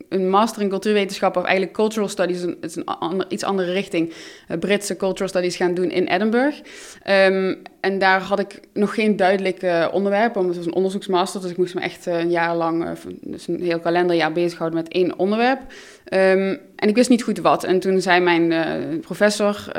een 0.08 0.30
master 0.30 0.62
in 0.62 0.68
cultuurwetenschappen, 0.68 1.40
of 1.40 1.46
eigenlijk 1.46 1.76
cultural 1.76 2.08
studies, 2.08 2.42
een, 2.42 2.56
is 2.60 2.76
een 2.76 2.84
ander, 2.84 3.26
iets 3.28 3.44
andere 3.44 3.72
richting, 3.72 4.12
eh, 4.48 4.58
Britse 4.58 4.96
cultural 4.96 5.28
studies 5.28 5.56
gaan 5.56 5.74
doen 5.74 5.90
in 5.90 6.06
Edinburgh. 6.06 6.56
Ehm, 7.02 7.54
en 7.80 7.98
daar 7.98 8.20
had 8.20 8.38
ik 8.38 8.60
nog 8.72 8.94
geen 8.94 9.16
duidelijk 9.16 9.90
onderwerp, 9.92 10.34
want 10.34 10.46
het 10.46 10.56
was 10.56 10.66
een 10.66 10.74
onderzoeksmaster, 10.74 11.40
dus 11.40 11.50
ik 11.50 11.56
moest 11.56 11.74
me 11.74 11.80
echt 11.80 12.06
eh, 12.06 12.18
een 12.18 12.30
jaar 12.30 12.56
lang, 12.56 12.84
eh, 12.84 12.90
dus 13.20 13.48
een 13.48 13.62
heel 13.62 13.80
kalenderjaar 13.80 14.32
bezighouden 14.32 14.78
met 14.78 14.92
één 14.92 15.18
onderwerp. 15.18 15.60
Ehm, 16.04 16.56
en 16.76 16.88
ik 16.88 16.94
wist 16.94 17.10
niet 17.10 17.22
goed 17.22 17.38
wat. 17.38 17.64
En 17.64 17.80
toen 17.80 18.00
zei 18.00 18.20
mijn 18.20 19.00
professor, 19.00 19.72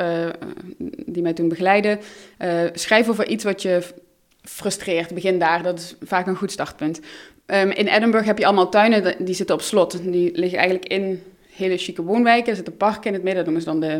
die 1.06 1.22
mij 1.22 1.32
toen 1.32 1.48
begeleidde, 1.48 1.98
schrijf 2.72 3.08
over 3.08 3.28
iets 3.28 3.44
wat 3.44 3.62
je 3.62 3.82
frustreert. 4.42 5.14
Begin 5.14 5.38
daar, 5.38 5.62
dat 5.62 5.78
is 5.78 5.94
vaak 6.00 6.26
een 6.26 6.36
goed 6.36 6.52
startpunt. 6.52 7.00
Ehm, 7.48 7.70
in 7.70 7.86
Edinburgh 7.86 8.26
heb 8.26 8.38
je 8.38 8.46
allemaal 8.46 8.68
tuinen, 8.68 9.14
die 9.18 9.34
zitten 9.34 9.54
op 9.54 9.62
slot. 9.62 10.02
Die 10.02 10.30
liggen 10.34 10.58
eigenlijk 10.58 10.88
in 10.88 11.22
hele 11.50 11.76
chique 11.76 12.02
woonwijken. 12.02 12.48
Er 12.48 12.56
zitten 12.56 12.76
parken 12.76 13.06
in 13.06 13.12
het 13.12 13.22
midden, 13.22 13.44
dat 13.44 13.54
noemen 13.54 13.80
ze 13.80 13.96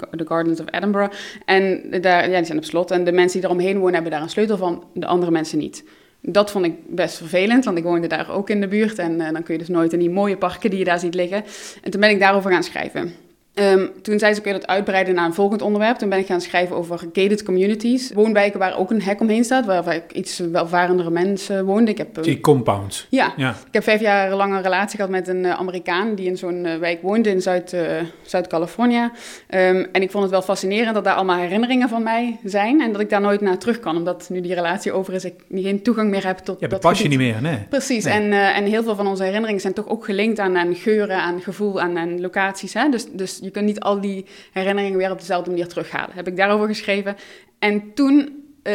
dan 0.00 0.18
de 0.18 0.26
Gardens 0.26 0.60
of 0.60 0.66
Edinburgh. 0.70 1.16
En 1.44 1.82
daar, 2.00 2.30
ja, 2.30 2.36
die 2.36 2.44
zijn 2.44 2.58
op 2.58 2.64
slot. 2.64 2.90
En 2.90 3.04
de 3.04 3.12
mensen 3.12 3.40
die 3.40 3.48
eromheen 3.48 3.78
wonen 3.78 3.94
hebben 3.94 4.12
daar 4.12 4.22
een 4.22 4.28
sleutel 4.28 4.56
van, 4.56 4.84
de 4.94 5.06
andere 5.06 5.30
mensen 5.30 5.58
niet. 5.58 5.84
Dat 6.20 6.50
vond 6.50 6.64
ik 6.64 6.74
best 6.86 7.16
vervelend, 7.16 7.64
want 7.64 7.78
ik 7.78 7.84
woonde 7.84 8.06
daar 8.06 8.30
ook 8.30 8.50
in 8.50 8.60
de 8.60 8.68
buurt. 8.68 8.98
En 8.98 9.20
eh, 9.20 9.32
dan 9.32 9.42
kun 9.42 9.54
je 9.54 9.60
dus 9.60 9.68
nooit 9.68 9.92
in 9.92 9.98
die 9.98 10.10
mooie 10.10 10.36
parken 10.36 10.70
die 10.70 10.78
je 10.78 10.84
daar 10.84 11.00
ziet 11.00 11.14
liggen. 11.14 11.44
En 11.82 11.90
toen 11.90 12.00
ben 12.00 12.10
ik 12.10 12.20
daarover 12.20 12.50
gaan 12.50 12.62
schrijven. 12.62 13.14
Ehm, 13.60 13.86
toen 14.02 14.18
zei 14.18 14.34
ze, 14.34 14.40
kun 14.40 14.52
je 14.52 14.58
dat 14.58 14.68
uitbreiden 14.68 15.14
naar 15.14 15.24
een 15.24 15.34
volgend 15.34 15.62
onderwerp. 15.62 15.96
Toen 15.96 16.08
ben 16.08 16.18
ik 16.18 16.26
gaan 16.26 16.40
schrijven 16.40 16.76
over 16.76 16.98
gated 16.98 17.42
communities. 17.42 18.12
Woonwijken 18.12 18.58
waar 18.58 18.78
ook 18.78 18.90
een 18.90 19.02
hek 19.02 19.20
omheen 19.20 19.44
staat, 19.44 19.66
waar, 19.66 19.82
waar 19.82 19.94
ik 19.94 20.12
iets 20.12 20.38
welvarendere 20.38 21.10
mensen 21.10 21.64
woonden. 21.64 21.88
Ik 21.88 21.98
heb, 21.98 22.16
eh, 22.18 22.22
Die 22.22 22.40
compounds. 22.40 23.06
ja, 23.10 23.32
Ja. 23.36 23.50
ik 23.50 23.72
heb 23.72 23.82
vijf 23.82 24.00
jaar 24.00 24.34
lang 24.34 24.54
een 24.54 24.62
relatie 24.62 24.96
gehad 24.96 25.10
met 25.10 25.28
een 25.28 25.44
eh, 25.44 25.50
Amerikaan 25.58 26.14
die 26.14 26.26
in 26.26 26.36
zo'n 26.36 26.64
eh, 26.66 26.76
wijk 26.78 27.02
woonde 27.02 27.30
in 27.30 27.42
Zuid, 27.42 27.72
eh, 27.72 27.82
Zuid-California. 28.22 29.12
Ehm, 29.46 29.84
en 29.92 30.02
ik 30.02 30.10
vond 30.10 30.22
het 30.22 30.32
wel 30.32 30.42
fascinerend 30.42 30.94
dat 30.94 31.04
daar 31.04 31.14
allemaal 31.14 31.38
herinneringen 31.38 31.88
van 31.88 32.02
mij 32.02 32.38
zijn 32.44 32.80
en 32.80 32.92
dat 32.92 33.00
ik 33.00 33.10
daar 33.10 33.20
nooit 33.20 33.40
naar 33.40 33.58
terug 33.58 33.80
kan, 33.80 33.96
omdat 33.96 34.28
nu 34.28 34.40
die 34.40 34.54
relatie 34.54 34.92
over 34.92 35.14
is, 35.14 35.24
ik 35.24 35.34
geen 35.54 35.82
toegang 35.82 36.10
meer 36.10 36.26
heb 36.26 36.38
tot 36.38 36.60
Ja, 36.60 36.68
dat 36.68 36.80
pas 36.80 36.98
je 37.00 37.08
niet 37.08 37.18
meer, 37.18 37.36
nee. 37.42 37.58
Precies, 37.68 38.04
Nee. 38.04 38.14
en, 38.14 38.32
en 38.32 38.64
heel 38.64 38.82
veel 38.82 38.94
van 38.96 39.06
onze 39.06 39.22
herinneringen 39.22 39.60
zijn 39.60 39.74
toch 39.74 39.88
ook 39.88 40.04
gelinkt 40.04 40.38
aan, 40.38 40.56
aan 40.56 40.74
geuren, 40.74 41.16
aan 41.16 41.40
gevoel, 41.40 41.80
aan, 41.80 41.98
aan 41.98 42.20
locaties. 42.20 42.74
Hè? 42.74 42.88
Dus, 42.88 43.06
dus 43.12 43.38
je 43.42 43.49
kunt 43.50 43.66
niet 43.66 43.80
al 43.80 44.00
die 44.00 44.26
herinneringen 44.52 44.98
weer 44.98 45.10
op 45.10 45.18
dezelfde 45.18 45.50
manier 45.50 45.68
terughalen. 45.68 46.14
Heb 46.14 46.26
ik 46.26 46.36
daarover 46.36 46.66
geschreven. 46.66 47.16
En 47.58 47.94
toen 47.94 48.44
eh, 48.62 48.74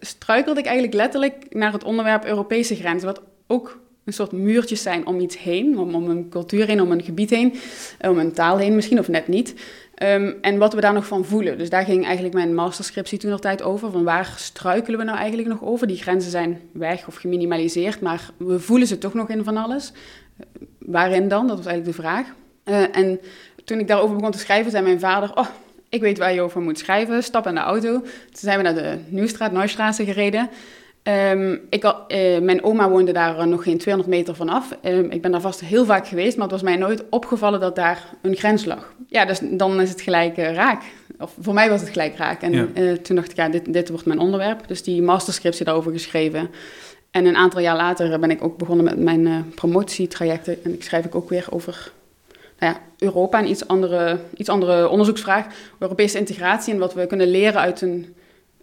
struikelde 0.00 0.60
ik 0.60 0.66
eigenlijk 0.66 0.96
letterlijk 0.96 1.34
naar 1.50 1.72
het 1.72 1.84
onderwerp 1.84 2.24
Europese 2.24 2.74
grenzen, 2.74 3.08
wat 3.08 3.22
ook 3.46 3.80
een 4.04 4.12
soort 4.12 4.32
muurtjes 4.32 4.82
zijn 4.82 5.06
om 5.06 5.20
iets 5.20 5.38
heen, 5.38 5.78
om, 5.78 5.94
om 5.94 6.10
een 6.10 6.28
cultuur 6.28 6.66
heen, 6.66 6.80
om 6.80 6.92
een 6.92 7.02
gebied 7.02 7.30
heen, 7.30 7.54
eh, 7.98 8.10
om 8.10 8.18
een 8.18 8.32
taal 8.32 8.58
heen 8.58 8.74
misschien, 8.74 8.98
of 8.98 9.08
net 9.08 9.28
niet. 9.28 9.54
Ehm, 9.94 10.32
en 10.40 10.58
wat 10.58 10.74
we 10.74 10.80
daar 10.80 10.92
nog 10.92 11.06
van 11.06 11.24
voelen. 11.24 11.58
Dus 11.58 11.70
daar 11.70 11.84
ging 11.84 12.04
eigenlijk 12.04 12.34
mijn 12.34 12.54
masterscriptie 12.54 13.18
toen 13.18 13.30
nog 13.30 13.40
tijd 13.40 13.62
over. 13.62 13.90
Van 13.90 14.04
waar 14.04 14.34
struikelen 14.36 14.98
we 14.98 15.04
nou 15.04 15.18
eigenlijk 15.18 15.48
nog 15.48 15.62
over? 15.62 15.86
Die 15.86 15.96
grenzen 15.96 16.30
zijn 16.30 16.60
weg 16.72 17.06
of 17.06 17.14
geminimaliseerd, 17.14 18.00
maar 18.00 18.30
we 18.36 18.60
voelen 18.60 18.86
ze 18.86 18.98
toch 18.98 19.14
nog 19.14 19.28
in 19.28 19.44
van 19.44 19.56
alles. 19.56 19.92
Eh, 20.36 20.46
waarin 20.78 21.28
dan? 21.28 21.46
Dat 21.46 21.56
was 21.56 21.66
eigenlijk 21.66 21.96
de 21.96 22.02
vraag. 22.02 22.26
En 22.92 23.20
toen 23.64 23.78
ik 23.78 23.88
daarover 23.88 24.16
begon 24.16 24.30
te 24.30 24.38
schrijven, 24.38 24.70
zei 24.70 24.84
mijn 24.84 25.00
vader... 25.00 25.30
Oh, 25.34 25.46
ik 25.88 26.00
weet 26.00 26.18
waar 26.18 26.32
je 26.34 26.40
over 26.40 26.60
moet 26.60 26.78
schrijven. 26.78 27.22
Stap 27.22 27.46
in 27.46 27.54
de 27.54 27.60
auto. 27.60 27.90
Toen 28.00 28.08
zijn 28.30 28.56
we 28.56 28.62
naar 28.62 28.74
de 28.74 28.98
Nieuwstraat, 29.08 29.52
Neustraße 29.52 30.04
gereden. 30.04 30.50
Ehm, 31.02 31.56
ik 31.70 31.82
had, 31.82 31.96
eh, 32.08 32.38
mijn 32.38 32.64
oma 32.64 32.88
woonde 32.90 33.12
daar 33.12 33.38
eh, 33.38 33.44
nog 33.46 33.62
geen 33.62 33.78
200 33.78 34.16
meter 34.16 34.34
vanaf. 34.36 34.76
Ehm, 34.82 35.04
ik 35.10 35.22
ben 35.22 35.30
daar 35.32 35.40
vast 35.40 35.60
heel 35.60 35.84
vaak 35.84 36.06
geweest, 36.08 36.34
maar 36.36 36.42
het 36.42 36.52
was 36.52 36.62
mij 36.62 36.76
nooit 36.76 37.04
opgevallen 37.10 37.60
dat 37.60 37.76
daar 37.76 38.04
een 38.22 38.36
grens 38.36 38.64
lag. 38.64 38.92
Ja, 39.08 39.24
dus 39.24 39.38
dan 39.42 39.80
is 39.80 39.90
het 39.90 40.00
gelijk 40.00 40.36
eh, 40.36 40.54
raak. 40.54 40.82
Of 41.18 41.34
voor 41.40 41.54
mij 41.54 41.68
was 41.70 41.80
het 41.80 41.90
gelijk 41.90 42.16
raak. 42.16 42.42
En 42.42 42.52
Ja. 42.52 42.96
toen 43.02 43.16
dacht 43.16 43.30
ik, 43.30 43.36
ja, 43.36 43.48
dit, 43.48 43.72
dit 43.72 43.88
wordt 43.88 44.06
mijn 44.06 44.18
onderwerp. 44.18 44.68
Dus 44.68 44.82
die 44.82 45.02
masterscriptie 45.02 45.64
daarover 45.64 45.92
geschreven. 45.92 46.50
En 47.10 47.26
een 47.26 47.36
aantal 47.36 47.60
jaar 47.60 47.76
later 47.76 48.18
ben 48.18 48.30
ik 48.30 48.44
ook 48.44 48.58
begonnen 48.58 48.84
met 48.84 48.98
mijn 48.98 49.52
promotietrajecten. 49.54 50.64
En 50.64 50.74
ik 50.74 50.82
schrijf 50.82 51.04
ik 51.04 51.14
ook 51.14 51.28
weer 51.28 51.46
over 51.50 51.92
ja, 52.68 52.80
Europa 52.98 53.38
en 53.38 53.48
iets 53.48 53.66
andere, 53.68 54.18
iets 54.36 54.48
andere 54.48 54.88
onderzoeksvraag. 54.88 55.46
Europese 55.78 56.18
integratie 56.18 56.72
en 56.72 56.78
wat 56.78 56.94
we 56.94 57.06
kunnen 57.06 57.28
leren 57.30 57.60
uit 57.60 57.80
een 57.80 58.14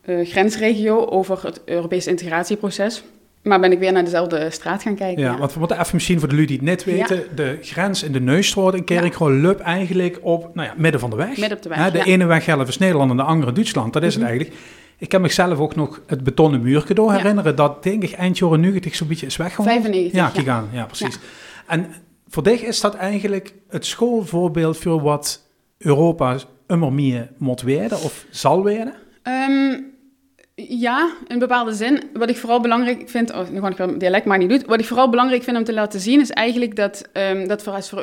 eh, 0.02 0.28
grensregio 0.28 1.06
over 1.06 1.40
het 1.44 1.62
Europese 1.66 2.10
integratieproces. 2.10 3.04
Maar 3.44 3.60
ben 3.60 3.72
ik 3.72 3.80
weer 3.80 3.92
naar 3.92 4.04
dezelfde 4.04 4.50
straat 4.50 4.82
gaan 4.82 4.96
kijken. 4.96 5.24
Ja, 5.24 5.38
want 5.38 5.54
we 5.54 5.60
moeten 5.60 5.80
even 5.80 5.90
misschien 5.96 6.20
voor 6.20 6.28
de 6.30 6.36
lui 6.36 6.46
die 6.48 6.56
het 6.56 6.66
net 6.66 6.84
weten. 6.84 7.24
De 7.36 7.58
grens 7.62 8.04
in 8.04 8.12
de 8.12 8.20
Neustraat 8.22 8.74
in 8.74 8.84
Kerkrol 8.84 9.32
loopt 9.32 9.60
eigenlijk 9.60 10.20
op 10.22 10.56
nou 10.56 10.68
ja, 10.68 10.74
midden 10.78 11.00
van 11.00 11.10
de 11.10 11.16
weg. 11.16 11.38
Midden 11.38 11.58
op 11.58 11.64
de 11.64 11.70
weg, 11.70 11.92
de 11.92 11.98
ja. 11.98 12.04
ene 12.04 12.26
weg 12.26 12.48
is 12.48 12.78
Nederland 12.78 13.12
en 13.12 13.18
de 13.18 13.24
andere 13.24 13.52
Duitsland. 13.52 13.94
Dat 13.94 14.04
is 14.04 14.14
Mhm. 14.18 14.20
het 14.26 14.30
eigenlijk. 14.30 14.60
Ik 14.98 15.10
kan 15.10 15.22
mezelf 15.22 15.60
ook 15.60 15.76
nog 15.76 16.02
het 16.08 16.24
betonnen 16.24 16.62
muurtje 16.62 16.94
door 16.94 17.12
Ja. 17.12 17.18
herinneren. 17.18 17.56
Dat 17.56 17.84
denk 17.84 18.04
ik 18.04 18.12
eind 18.12 18.38
jaren 18.38 18.60
90 18.60 18.96
zo'n 18.96 19.08
beetje 19.08 19.26
is 19.26 19.38
weggehaald. 19.38 19.70
95, 19.70 20.12
Ja, 20.12 20.26
ja. 20.26 20.30
kijk 20.34 20.48
aan. 20.48 20.70
Ja, 20.72 20.86
precies. 20.86 21.18
En 21.68 21.88
voor 22.30 22.44
dich 22.44 22.62
is 22.62 22.82
dat 22.82 22.96
eigenlijk 22.96 23.54
het 23.70 23.86
schoolvoorbeeld 23.86 24.78
voor 24.78 25.02
wat 25.02 25.42
Europa 25.78 26.38
immer 26.68 26.94
meer 26.94 27.32
moet 27.38 27.62
worden 27.62 28.02
of 28.02 28.26
zal 28.30 28.62
worden? 28.62 28.94
Ehm, 29.24 29.82
ja, 30.56 31.12
in 31.28 31.40
bepaalde 31.40 31.74
zin. 31.74 32.04
Wat 32.14 32.30
ik 32.30 32.38
vooral 32.38 32.62
belangrijk 32.62 33.10
vind, 33.10 33.52
nu 33.52 33.60
ga 33.60 33.68
ik 33.68 34.00
dialect 34.00 34.26
maar 34.26 34.38
niet 34.38 34.50
doen. 34.50 34.64
Wat 34.66 34.80
ik 34.80 34.86
vooral 34.86 35.10
belangrijk 35.10 35.44
vind 35.44 35.58
om 35.58 35.64
te 35.64 35.74
laten 35.74 36.00
zien, 36.00 36.20
is 36.22 36.30
eigenlijk 36.30 36.76
dat, 36.76 37.10
ehm, 37.14 37.48
dat 37.48 37.64
we 37.64 37.72
als 37.72 37.94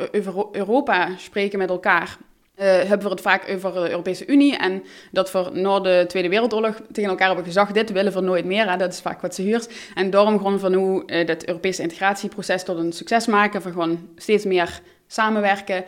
Europa 0.51 1.09
spreken 1.17 1.59
met 1.59 1.69
elkaar. 1.69 2.17
Hebben 2.63 3.03
we 3.07 3.09
het 3.09 3.21
vaak 3.21 3.49
over 3.49 3.73
de 3.73 3.89
Europese 3.89 4.25
Unie 4.25 4.57
en 4.57 4.83
dat 5.11 5.31
we 5.31 5.49
na 5.53 5.79
de 5.79 6.05
Tweede 6.07 6.29
Wereldoorlog 6.29 6.75
tegen 6.91 7.09
elkaar 7.09 7.27
hebben 7.27 7.45
gezegd, 7.45 7.73
dit 7.73 7.91
willen 7.91 8.13
we 8.13 8.21
nooit 8.21 8.45
meer, 8.45 8.69
hè? 8.69 8.77
dat 8.77 8.93
is 8.93 8.99
vaak 8.99 9.21
wat 9.21 9.35
ze 9.35 9.41
huurt. 9.41 9.69
En 9.95 10.09
daarom 10.09 10.37
gewoon 10.37 10.59
van 10.59 10.73
hoe 10.73 11.03
uh, 11.05 11.25
dat 11.25 11.45
Europese 11.45 11.81
integratieproces 11.81 12.63
tot 12.63 12.77
een 12.77 12.93
succes 12.93 13.25
maken, 13.25 13.61
van 13.61 13.71
gewoon 13.71 14.07
steeds 14.15 14.45
meer 14.45 14.81
samenwerken 15.07 15.75
um, 15.75 15.83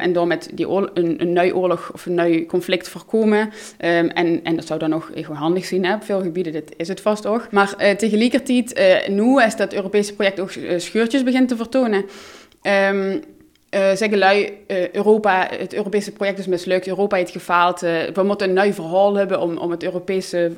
en 0.00 0.12
door 0.12 0.26
met 0.26 0.50
die 0.52 0.68
een, 0.68 1.20
een 1.20 1.32
nieuw 1.32 1.52
oorlog 1.52 1.90
of 1.92 2.06
een 2.06 2.14
nieuw 2.14 2.46
conflict 2.46 2.88
voorkomen. 2.88 3.40
Um, 3.40 3.50
en, 4.08 4.44
en 4.44 4.56
dat 4.56 4.66
zou 4.66 4.78
dan 4.78 4.90
nog 4.90 5.10
heel 5.14 5.34
handig 5.34 5.64
zijn 5.64 5.84
hè, 5.84 5.94
op 5.94 6.04
veel 6.04 6.22
gebieden, 6.22 6.52
dit 6.52 6.74
is 6.76 6.88
het 6.88 7.00
vast 7.00 7.26
ook. 7.26 7.50
Maar 7.50 7.96
tegelijkertijd, 7.96 8.80
nu 9.08 9.42
is 9.42 9.56
dat 9.56 9.72
Europese 9.72 10.14
project 10.14 10.40
ook 10.40 10.50
scheurtjes 10.76 11.22
begint 11.22 11.48
te 11.48 11.56
vertonen. 11.56 12.04
Um, 12.62 13.22
uh, 13.74 13.94
zeggen 13.94 14.18
lui, 14.18 14.58
uh, 14.68 14.90
Europa, 14.90 15.48
het 15.50 15.74
Europese 15.74 16.12
project 16.12 16.38
is 16.38 16.46
mislukt, 16.46 16.86
Europa 16.86 17.16
heeft 17.16 17.30
gefaald, 17.30 17.82
uh, 17.82 18.02
we 18.12 18.22
moeten 18.22 18.48
een 18.48 18.64
nieuw 18.64 18.72
verhaal 18.72 19.14
hebben 19.14 19.40
om, 19.40 19.56
om, 19.56 19.70
het 19.70 19.82
Europese, 19.82 20.52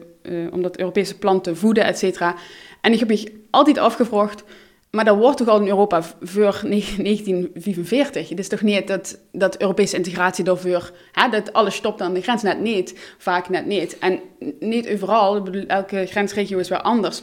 om 0.52 0.62
dat 0.62 0.78
Europese 0.78 1.18
plan 1.18 1.40
te 1.40 1.56
voeden, 1.56 1.84
et 1.84 1.98
cetera. 1.98 2.34
En 2.80 2.92
ik 2.92 2.98
heb 2.98 3.08
me 3.08 3.32
altijd 3.50 3.78
afgevraagd, 3.78 4.44
maar 4.90 5.04
dat 5.04 5.16
wordt 5.16 5.36
toch 5.36 5.48
al 5.48 5.60
in 5.60 5.68
Europa 5.68 6.02
voor 6.20 6.60
1945? 6.62 8.28
Het 8.28 8.38
is 8.38 8.48
toch 8.48 8.62
niet 8.62 8.88
dat, 8.88 9.18
dat 9.32 9.60
Europese 9.60 9.96
integratie 9.96 10.44
daarvoor, 10.44 10.90
hè, 11.12 11.28
dat 11.28 11.52
alles 11.52 11.74
stopt 11.74 12.00
aan 12.00 12.14
de 12.14 12.22
grens, 12.22 12.42
net 12.42 12.60
niet, 12.60 13.14
vaak 13.18 13.48
net 13.48 13.66
niet. 13.66 13.98
En 13.98 14.20
niet 14.60 14.88
overal, 14.88 15.46
elke 15.66 16.06
grensregio 16.06 16.58
is 16.58 16.68
weer 16.68 16.82
anders. 16.82 17.22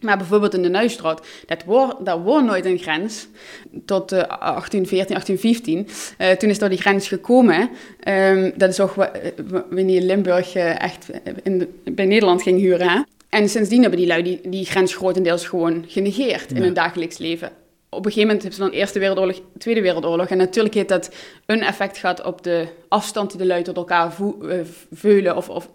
Maar 0.00 0.16
bijvoorbeeld 0.16 0.54
in 0.54 0.62
de 0.62 0.68
Neustraat, 0.68 1.26
dat 1.46 1.64
was, 1.64 1.94
dat 2.00 2.20
was 2.22 2.42
nooit 2.42 2.64
een 2.64 2.78
grens 2.78 3.28
tot 3.84 4.12
uh, 4.12 4.18
1814, 4.18 5.14
1815. 5.14 5.88
Uh, 6.18 6.30
toen 6.30 6.50
is 6.50 6.58
daar 6.58 6.68
die 6.68 6.80
grens 6.80 7.08
gekomen. 7.08 7.70
Um, 8.08 8.52
dat 8.56 8.70
is 8.70 8.80
ook 8.80 8.94
wanneer 9.70 10.00
Limburg 10.00 10.56
uh, 10.56 10.82
echt 10.82 11.10
in 11.42 11.80
bij 11.84 12.06
Nederland 12.06 12.42
ging 12.42 12.60
huren. 12.60 13.06
En 13.28 13.48
sindsdien 13.48 13.80
hebben 13.80 13.98
die 13.98 14.08
lui 14.08 14.22
die, 14.22 14.40
die 14.44 14.64
grens 14.64 14.94
grotendeels 14.94 15.46
gewoon 15.46 15.84
genegeerd 15.86 16.50
ja. 16.50 16.56
in 16.56 16.62
hun 16.62 16.74
dagelijks 16.74 17.18
leven. 17.18 17.50
Op 17.90 18.04
een 18.04 18.12
gegeven 18.12 18.26
moment 18.26 18.42
hebben 18.42 18.60
ze 18.60 18.70
dan 18.70 18.80
Eerste 18.80 18.98
Wereldoorlog, 18.98 19.40
Tweede 19.58 19.80
Wereldoorlog. 19.80 20.26
En 20.26 20.36
natuurlijk 20.36 20.74
heeft 20.74 20.88
dat 20.88 21.14
een 21.46 21.62
effect 21.62 21.98
gehad 21.98 22.24
op 22.24 22.42
de 22.42 22.66
afstand 22.88 23.30
die 23.30 23.38
de 23.38 23.46
lui 23.46 23.62
tot 23.62 23.76
elkaar 23.76 24.12
vo, 24.12 24.38
veulen 24.92 25.36
of, 25.36 25.48
of 25.48 25.68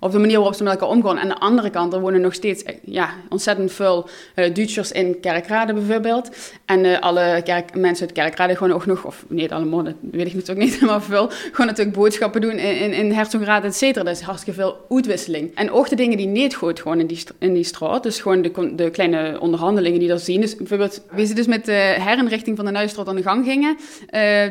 of 0.00 0.12
de 0.12 0.18
manier 0.18 0.36
waarop 0.36 0.54
ze 0.54 0.62
met 0.62 0.72
elkaar 0.72 0.88
omgaan. 0.88 1.18
Aan 1.18 1.28
de 1.28 1.38
andere 1.38 1.70
kant, 1.70 1.92
er 1.92 2.00
wonen 2.00 2.20
nog 2.20 2.34
steeds 2.34 2.64
ja, 2.84 3.10
ontzettend 3.28 3.72
veel 3.72 4.08
uh, 4.34 4.54
Duitsers 4.54 4.92
in 4.92 5.20
Kerkrade 5.20 5.72
bijvoorbeeld. 5.72 6.30
En 6.64 6.84
uh, 6.84 6.98
alle 7.00 7.40
kerk, 7.44 7.74
mensen 7.74 8.06
uit 8.06 8.16
Kerkrade 8.16 8.56
gewoon 8.56 8.72
ook 8.72 8.86
nog, 8.86 9.04
of 9.04 9.24
niet 9.28 9.52
allemaal, 9.52 9.82
dat 9.82 9.94
weet 10.10 10.26
ik 10.26 10.34
natuurlijk 10.34 10.66
niet 10.66 10.74
helemaal 10.80 11.00
veel, 11.00 11.28
gewoon 11.30 11.66
natuurlijk 11.66 11.96
boodschappen 11.96 12.40
doen 12.40 12.58
in, 12.58 12.78
in, 12.78 12.92
in 12.92 13.12
Herzogenraad, 13.12 13.64
et 13.64 13.76
cetera. 13.76 14.10
Is 14.10 14.20
hartstikke 14.20 14.60
veel 14.60 14.86
uitwisseling. 14.88 15.50
En 15.54 15.70
ook 15.70 15.88
de 15.88 15.96
dingen 15.96 16.16
die 16.16 16.26
niet 16.26 16.54
goed 16.54 16.80
gewoon 16.80 17.00
in 17.00 17.06
die, 17.06 17.22
in 17.38 17.54
die 17.54 17.64
straat, 17.64 18.02
dus 18.02 18.20
gewoon 18.20 18.42
de, 18.42 18.74
de 18.74 18.90
kleine 18.90 19.40
onderhandelingen 19.40 20.00
die 20.00 20.10
er 20.10 20.18
zien. 20.18 20.40
Dus 20.40 20.56
bijvoorbeeld, 20.56 21.02
ze 21.16 21.34
dus 21.34 21.46
met 21.46 21.64
de 21.64 21.94
herinrichting 21.98 22.56
van 22.56 22.64
de 22.64 22.70
Nuisstraat 22.70 23.08
aan 23.08 23.16
de 23.16 23.22
gang 23.22 23.44
gingen, 23.44 23.76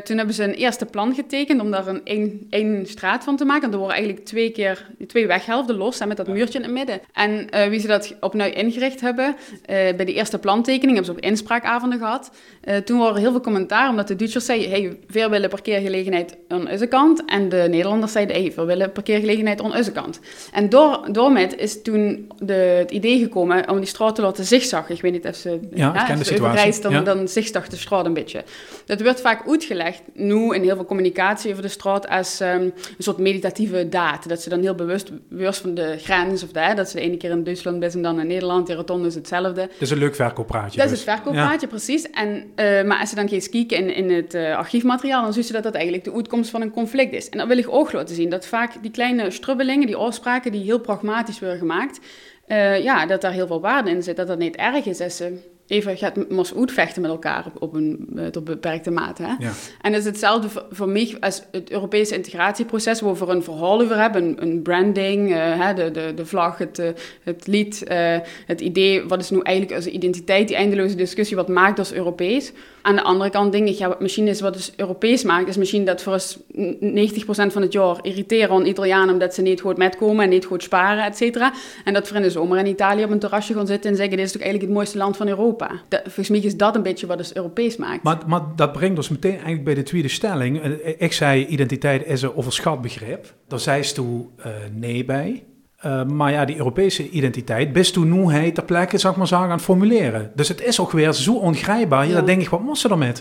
toen 0.04 0.18
hebben 0.18 0.36
ze 0.36 0.44
een 0.44 0.54
eerste 0.54 0.86
plan 0.86 1.14
getekend 1.14 1.62
om 1.62 1.72
daar 1.72 1.88
een 1.88 2.46
één 2.50 2.86
straat 2.86 3.24
van 3.24 3.38
te 3.38 3.46
maken. 3.46 3.64
En 3.64 3.72
er 3.72 3.78
worden 3.78 3.98
eigenlijk 3.98 4.26
twee 4.26 4.50
keer, 4.50 4.88
twee 5.08 5.28
weghelften 5.36 5.76
los 5.76 6.00
en 6.00 6.08
met 6.08 6.18
dat 6.18 6.28
muurtje 6.28 6.58
in 6.58 6.64
het 6.64 6.74
midden. 6.74 7.00
En 7.14 7.32
uh, 7.32 7.66
wie 7.68 7.80
ze 7.80 7.88
dat 7.88 8.16
opnieuw 8.20 8.52
ingericht 8.52 9.02
hebben, 9.02 9.26
uh, 9.26 9.36
bij 9.68 10.06
de 10.06 10.14
eerste 10.14 10.40
plantekening 10.40 10.98
hebben 10.98 11.06
ze 11.06 11.12
ook 11.12 11.30
inspraakavonden 11.32 12.00
gehad. 12.00 12.32
Uh, 12.64 12.76
toen 12.76 13.00
waren 13.00 13.16
er 13.16 13.22
heel 13.22 13.32
veel 13.32 13.42
commentaar, 13.42 13.90
omdat 13.90 14.08
de 14.08 14.16
Duitsers 14.16 14.46
zeiden, 14.46 14.70
hey, 14.70 14.98
veel 15.08 15.30
willen 15.30 15.50
parkeergelegenheid 15.50 16.38
aan 16.48 16.70
onze 16.70 16.88
kant. 16.88 17.26
En 17.26 17.50
de 17.50 17.66
Nederlanders 17.70 18.12
zeiden, 18.12 18.36
hey, 18.36 18.52
veel 18.52 18.66
willen 18.66 18.92
parkeergelegenheid 18.92 19.62
aan 19.62 19.76
onze 19.76 19.92
kant. 19.92 20.20
En 20.52 20.70
door, 20.70 21.08
doormet 21.12 21.58
is 21.58 21.82
toen 21.82 22.32
de, 22.40 22.54
het 22.54 22.92
idee 22.92 23.20
gekomen 23.20 23.70
om 23.70 23.78
die 23.78 23.86
straat 23.86 24.16
te 24.16 24.22
laten 24.22 24.46
zigzaggen. 24.46 24.96
Ik 24.96 25.02
weet 25.02 25.12
niet 25.12 25.26
of 25.26 25.36
ze, 25.36 25.60
ja, 25.74 26.08
als 26.18 26.28
ze 26.28 26.34
overrijst, 26.34 26.82
dan, 26.82 26.92
ja. 26.92 27.02
dan 27.02 27.28
zigzagt 27.28 27.72
de 27.72 27.78
straat 27.78 28.06
een 28.06 28.14
beetje. 28.14 28.44
Dat 28.86 29.02
werd 29.02 29.22
vaak 29.22 29.48
uitgelegd, 29.48 30.02
nu 30.14 30.54
in 30.56 30.62
heel 30.62 30.76
veel 30.76 30.86
communicatie 30.86 31.52
over 31.52 31.64
de 31.64 31.68
straat, 31.68 32.08
als 32.08 32.40
um, 32.40 32.48
een 32.48 32.74
soort 32.98 33.18
meditatieve 33.18 33.90
daad. 33.90 34.30
Dat 34.30 34.42
ze 34.42 34.50
dan 34.50 34.62
heel 34.62 34.76
bewust 34.76 35.12
bewust 35.30 35.62
van 35.62 35.74
de 35.74 35.96
grens 35.98 36.44
of 36.44 36.52
dat, 36.52 36.78
dat 36.78 36.90
ze 36.90 36.96
de 36.96 37.02
ene 37.02 37.18
keer 37.18 37.30
in 37.30 37.44
Duitsland 37.44 37.84
is 37.84 37.96
en 37.96 38.02
dan 38.02 38.20
in 38.20 38.28
Nederland. 38.28 38.68
De 38.68 38.74
rotonde 38.74 39.08
is 39.08 39.16
hetzelfde. 39.16 39.62
Dat 39.62 39.70
is 39.80 39.90
een 39.90 39.98
leuk 39.98 40.16
verkooppraatje. 40.16 40.80
Dat 40.80 40.90
dus. 40.90 41.00
is 41.00 41.06
het 41.06 41.16
verkooppraatje, 41.16 41.60
ja. 41.62 41.68
precies. 41.68 42.10
En, 42.10 42.36
uh, 42.36 42.84
maar 42.84 43.00
als 43.00 43.10
ze 43.10 43.16
dan 43.16 43.26
eens 43.26 43.50
kijken 43.50 43.78
in, 43.78 43.96
in 43.96 44.12
het 44.12 44.34
uh, 44.34 44.56
archiefmateriaal, 44.56 45.24
dan 45.24 45.34
zien 45.34 45.44
ze 45.44 45.54
dat 45.54 45.64
dat 45.64 45.74
eigenlijk 45.74 46.04
de 46.04 46.14
uitkomst 46.14 46.50
van 46.50 46.62
een 46.62 46.72
conflict 46.72 47.14
is. 47.14 47.30
En 47.30 47.38
dan 47.38 47.48
wil 47.48 47.58
ik 47.58 47.70
ook 47.70 47.92
laten 47.92 48.16
zien 48.16 48.30
dat 48.30 48.48
vaak 48.48 48.72
die 48.82 48.92
kleine 48.92 49.32
strubbelingen, 49.32 49.88
die 49.88 49.96
afspraken 49.96 50.52
die 50.52 50.64
heel 50.64 50.80
pragmatisch 50.80 51.40
worden 51.40 51.58
gemaakt, 51.58 52.00
uh, 52.48 52.84
ja, 52.84 53.06
dat 53.06 53.22
daar 53.22 53.32
heel 53.32 53.48
veel 53.48 53.62
waarde 53.62 53.90
in 53.90 54.04
zit. 54.04 54.16
Dat 54.16 54.28
dat 54.28 54.38
niet 54.38 54.56
erg 54.56 54.86
is 54.86 55.02
als 55.02 55.18
ze 55.18 55.54
even 55.68 55.98
gaat 55.98 56.30
moest 56.30 56.56
uitvechten 56.58 57.02
met 57.02 57.12
elkaar 57.12 57.46
op, 57.46 57.62
op 57.62 57.74
een 57.74 58.10
tot 58.32 58.44
beperkte 58.44 58.92
mate. 58.92 59.24
Hè? 59.24 59.34
Ja. 59.40 59.52
En 59.82 59.92
dat 59.92 60.00
is 60.00 60.06
hetzelfde 60.06 60.50
voor, 60.50 60.66
voor, 60.72 60.90
mij 60.90 61.18
als 61.20 61.44
het 61.52 61.72
Europese 61.72 62.16
integratieproces, 62.16 63.02
waar 63.02 63.16
we 63.16 63.26
een 63.26 63.44
verhaal 63.44 63.82
over 63.82 64.02
hebben, 64.02 64.24
een, 64.24 64.42
een 64.42 64.62
branding, 64.62 65.32
uh, 65.32 65.76
de, 65.76 65.92
de, 65.92 66.12
de 66.16 66.26
vlag, 66.26 66.58
het, 66.58 66.94
het 67.24 67.48
lied, 67.48 67.84
het 68.46 68.62
idee, 68.62 69.04
wat 69.04 69.22
is 69.22 69.30
nu 69.30 69.40
eigenlijk 69.40 69.78
onze 69.78 69.92
identiteit, 69.92 70.48
die 70.48 70.58
eindeloze 70.58 70.96
discussie, 70.96 71.36
wat 71.36 71.48
maakt 71.48 71.80
ons 71.80 71.94
Europees. 71.94 72.52
Aan 72.82 72.96
de 72.96 73.04
andere 73.04 73.30
kant 73.30 73.52
denk 73.52 73.68
ik, 73.68 73.76
ja, 73.76 73.96
misschien 74.00 74.28
is 74.28 74.42
wat 74.42 74.54
dus 74.54 74.74
Europees 74.76 75.24
maakt, 75.24 75.48
is 75.48 75.58
misschien 75.58 75.86
dat 75.86 76.02
voor 76.02 76.14
ons 76.14 76.38
90% 76.44 76.44
van 77.26 77.62
het 77.62 77.74
jaar 77.74 77.98
irriteren 78.02 78.56
aan 78.56 78.66
Italianen 78.66 79.14
omdat 79.14 79.34
ze 79.34 79.42
niet 79.42 79.62
goed 79.62 79.78
metkomen 79.78 80.24
en 80.24 80.30
niet 80.30 80.46
goed 80.46 80.64
sparen, 80.64 81.06
et 81.06 81.18
cetera. 81.18 81.54
En 81.84 81.94
dat 81.94 82.10
we 82.10 82.16
in 82.16 82.22
de 82.22 82.30
zomer 82.30 82.58
in 82.58 82.66
Italië 82.66 83.04
op 83.04 83.10
een 83.10 83.20
terrasje 83.20 83.54
gaan 83.54 83.68
zitten 83.68 83.90
en 83.90 83.96
zeggen, 83.96 84.18
dit 84.18 84.26
is 84.26 84.32
toch 84.32 84.42
eigenlijk 84.42 84.72
het 84.72 84.80
mooiste 84.80 84.98
land 84.98 85.18
van 85.18 85.28
Europa. 85.28 85.55
Dat, 85.88 86.02
volgens 86.04 86.30
mij 86.30 86.40
is 86.40 86.58
dat 86.58 86.76
een 86.76 86.84
beetje 86.84 87.08
wat 87.08 87.18
dus 87.18 87.36
Europees 87.36 87.78
maakt. 87.78 88.04
Maar, 88.04 88.18
maar 88.28 88.42
dat 88.56 88.72
brengt 88.72 88.98
ons 88.98 89.10
meteen 89.10 89.32
eigenlijk 89.32 89.64
bij 89.64 89.74
de 89.74 89.84
tweede 89.84 90.08
stelling. 90.08 90.64
Ik 90.98 91.14
zei, 91.14 91.46
identiteit 91.46 92.06
is 92.06 92.22
een 92.22 92.36
overschat 92.36 92.82
begrip. 92.82 93.34
Daar 93.48 93.60
zei 93.60 93.84
ze 93.84 93.94
toe 93.94 94.28
uh, 94.40 94.46
nee 94.72 95.06
bij. 95.06 95.44
Uh, 95.86 96.04
maar 96.04 96.32
ja, 96.32 96.46
die 96.46 96.58
Europese 96.58 97.10
identiteit, 97.10 97.74
best 97.74 97.94
toen 97.94 98.12
nu 98.12 98.32
hij 98.32 98.52
ter 98.52 98.64
plekke, 98.64 98.98
zou 98.98 99.14
ik 99.14 99.20
maar 99.20 99.28
zeggen, 99.28 99.48
aan 99.48 99.56
het 99.56 99.64
formuleren. 99.64 100.32
Dus 100.36 100.48
het 100.48 100.64
is 100.64 100.80
ook 100.80 100.92
weer 100.92 101.14
zo 101.14 101.34
ongrijpbaar. 101.34 102.04
Ja, 102.04 102.10
ja. 102.10 102.16
dan 102.16 102.26
denk 102.26 102.42
ik, 102.42 102.50
wat 102.50 102.62
moest 102.62 102.82
ze 102.82 102.90
ermee? 102.90 103.12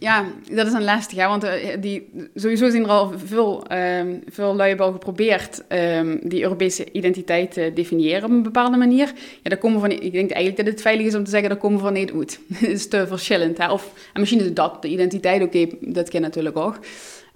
Ja, 0.00 0.24
dat 0.52 0.66
is 0.66 0.72
een 0.72 0.84
lastig, 0.84 1.18
hè? 1.18 1.26
want 1.26 1.44
uh, 1.44 1.52
die, 1.80 2.10
sowieso 2.34 2.70
zijn 2.70 2.82
er 2.82 2.88
al 2.88 3.12
veel, 3.24 3.64
um, 3.72 4.22
veel 4.28 4.56
lui 4.56 4.76
geprobeerd 4.76 5.64
um, 5.68 6.20
die 6.22 6.42
Europese 6.42 6.92
identiteit 6.92 7.52
te 7.52 7.70
definiëren 7.74 8.24
op 8.24 8.30
een 8.30 8.42
bepaalde 8.42 8.76
manier. 8.76 9.06
Ja, 9.42 9.50
daar 9.50 9.58
komen 9.58 9.80
van, 9.80 9.90
ik 9.90 10.12
denk 10.12 10.30
eigenlijk 10.30 10.56
dat 10.56 10.66
het 10.66 10.82
veilig 10.82 11.06
is 11.06 11.14
om 11.14 11.24
te 11.24 11.30
zeggen, 11.30 11.48
daar 11.48 11.58
komen 11.58 11.80
van 11.80 11.92
niet 11.92 12.12
uit. 12.12 12.40
Het 12.52 12.68
is 12.68 12.88
te 12.88 13.06
verschillend. 13.06 13.58
Hè? 13.58 13.72
Of, 13.72 13.92
en 14.12 14.20
misschien 14.20 14.40
is 14.40 14.52
dat 14.52 14.82
de 14.82 14.88
identiteit, 14.88 15.42
oké, 15.42 15.66
dat 15.80 16.08
ken 16.08 16.20
natuurlijk 16.20 16.56
ook. 16.56 16.78